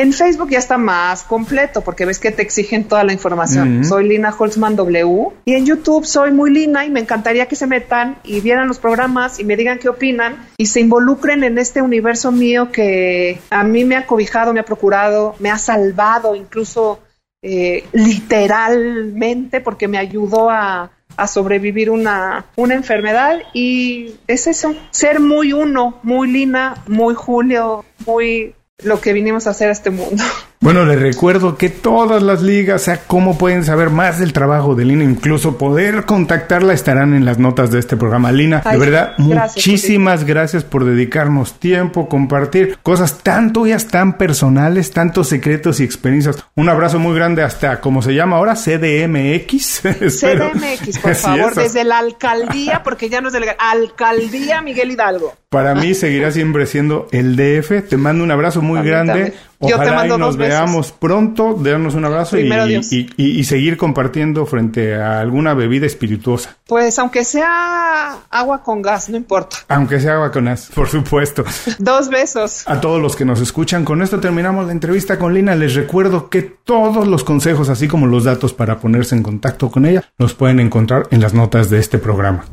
en 0.00 0.14
Facebook 0.14 0.48
ya 0.48 0.58
está 0.58 0.78
más 0.78 1.24
completo 1.24 1.82
porque 1.82 2.06
ves 2.06 2.18
que 2.18 2.30
te 2.30 2.40
exigen 2.40 2.84
toda 2.84 3.04
la 3.04 3.12
información. 3.12 3.84
Soy 3.84 4.08
Lina 4.08 4.34
Holzman 4.36 4.74
W. 4.74 5.28
Y 5.44 5.54
en 5.54 5.66
YouTube 5.66 6.06
soy 6.06 6.32
muy 6.32 6.50
Lina 6.50 6.86
y 6.86 6.90
me 6.90 7.00
encantaría 7.00 7.46
que 7.46 7.54
se 7.54 7.66
metan 7.66 8.16
y 8.24 8.40
vieran 8.40 8.66
los 8.66 8.78
programas 8.78 9.38
y 9.38 9.44
me 9.44 9.56
digan 9.56 9.78
qué 9.78 9.90
opinan 9.90 10.48
y 10.56 10.66
se 10.66 10.80
involucren 10.80 11.44
en 11.44 11.58
este 11.58 11.82
universo 11.82 12.32
mío 12.32 12.72
que 12.72 13.40
a 13.50 13.62
mí 13.62 13.84
me 13.84 13.96
ha 13.96 14.06
cobijado, 14.06 14.54
me 14.54 14.60
ha 14.60 14.64
procurado, 14.64 15.34
me 15.38 15.50
ha 15.50 15.58
salvado 15.58 16.34
incluso 16.34 17.00
eh, 17.42 17.84
literalmente 17.92 19.60
porque 19.60 19.86
me 19.86 19.98
ayudó 19.98 20.48
a, 20.48 20.92
a 21.16 21.26
sobrevivir 21.26 21.90
una, 21.90 22.46
una 22.56 22.74
enfermedad 22.74 23.40
y 23.52 24.14
es 24.26 24.46
eso, 24.46 24.74
ser 24.90 25.20
muy 25.20 25.52
uno, 25.52 25.98
muy 26.02 26.30
Lina, 26.30 26.82
muy 26.86 27.14
Julio, 27.14 27.84
muy 28.06 28.54
lo 28.82 29.00
que 29.00 29.12
vinimos 29.12 29.46
a 29.46 29.50
hacer 29.50 29.68
a 29.68 29.72
este 29.72 29.90
mundo. 29.90 30.22
Bueno, 30.62 30.84
les 30.84 31.00
recuerdo 31.00 31.56
que 31.56 31.70
todas 31.70 32.22
las 32.22 32.42
ligas, 32.42 32.82
o 32.82 32.84
sea, 32.84 33.00
cómo 33.06 33.38
pueden 33.38 33.64
saber 33.64 33.88
más 33.88 34.18
del 34.18 34.34
trabajo 34.34 34.74
de 34.74 34.84
Lina, 34.84 35.04
incluso 35.04 35.56
poder 35.56 36.04
contactarla, 36.04 36.74
estarán 36.74 37.14
en 37.14 37.24
las 37.24 37.38
notas 37.38 37.70
de 37.70 37.78
este 37.78 37.96
programa. 37.96 38.30
Lina, 38.30 38.62
de 38.70 38.76
verdad, 38.76 39.14
muchísimas 39.16 40.24
gracias 40.24 40.62
por 40.62 40.84
dedicarnos 40.84 41.58
tiempo, 41.58 42.10
compartir 42.10 42.76
cosas 42.82 43.20
tan 43.20 43.54
tuyas, 43.54 43.86
tan 43.86 44.18
personales, 44.18 44.90
tantos 44.90 45.28
secretos 45.28 45.80
y 45.80 45.84
experiencias. 45.84 46.44
Un 46.54 46.68
abrazo 46.68 46.98
muy 46.98 47.16
grande 47.16 47.42
hasta, 47.42 47.80
¿cómo 47.80 48.02
se 48.02 48.12
llama 48.12 48.36
ahora? 48.36 48.54
CDMX. 48.54 49.80
CDMX, 50.20 50.98
por 50.98 51.14
favor, 51.14 51.54
desde 51.54 51.84
la 51.84 52.00
alcaldía, 52.00 52.82
porque 52.82 53.08
ya 53.08 53.22
no 53.22 53.30
es 53.30 53.34
alcaldía 53.58 54.60
Miguel 54.60 54.90
Hidalgo. 54.90 55.34
Para 55.48 55.74
mí 55.74 55.94
seguirá 55.94 56.30
siempre 56.30 56.66
siendo 56.66 57.08
el 57.12 57.34
DF. 57.34 57.88
Te 57.88 57.96
mando 57.96 58.22
un 58.22 58.30
abrazo 58.30 58.60
muy 58.60 58.82
grande 58.82 59.32
Ojalá 59.62 59.84
Yo 59.84 59.90
te 59.90 59.94
mando 59.94 60.14
y 60.16 60.18
nos 60.18 60.38
veamos 60.38 60.90
pronto, 60.90 61.54
darnos 61.54 61.94
un 61.94 62.06
abrazo 62.06 62.38
y, 62.38 63.44
seguir 63.44 63.76
compartiendo 63.76 64.46
frente 64.46 64.94
a 64.94 65.20
alguna 65.20 65.52
bebida 65.52 65.84
espirituosa. 65.84 66.56
Pues 66.66 66.98
aunque 66.98 67.24
sea 67.24 68.20
agua 68.30 68.62
con 68.62 68.80
gas, 68.80 69.10
no 69.10 69.18
importa. 69.18 69.58
Aunque 69.68 70.00
sea 70.00 70.14
agua 70.14 70.32
con 70.32 70.46
gas, 70.46 70.70
por 70.74 70.88
supuesto. 70.88 71.44
Dos 71.78 72.08
besos. 72.08 72.66
A 72.66 72.80
todos 72.80 73.02
los 73.02 73.16
que 73.16 73.26
nos 73.26 73.38
escuchan, 73.42 73.84
con 73.84 74.00
esto 74.00 74.18
terminamos 74.18 74.64
la 74.64 74.72
entrevista 74.72 75.18
con 75.18 75.34
Lina. 75.34 75.54
Les 75.54 75.74
recuerdo 75.74 76.30
que 76.30 76.40
todos 76.40 77.06
los 77.06 77.22
consejos, 77.22 77.68
así 77.68 77.86
como 77.86 78.06
los 78.06 78.24
datos 78.24 78.54
para 78.54 78.78
ponerse 78.78 79.14
en 79.14 79.22
contacto 79.22 79.70
con 79.70 79.84
ella, 79.84 80.04
los 80.16 80.32
pueden 80.32 80.58
encontrar 80.60 81.06
en 81.10 81.20
las 81.20 81.34
notas 81.34 81.68
de 81.68 81.80
este 81.80 81.98
programa. 81.98 82.46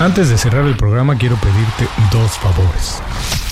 Antes 0.00 0.30
de 0.30 0.38
cerrar 0.38 0.64
el 0.64 0.76
programa 0.76 1.18
quiero 1.18 1.36
pedirte 1.36 1.88
dos 2.10 2.38
favores. 2.38 3.02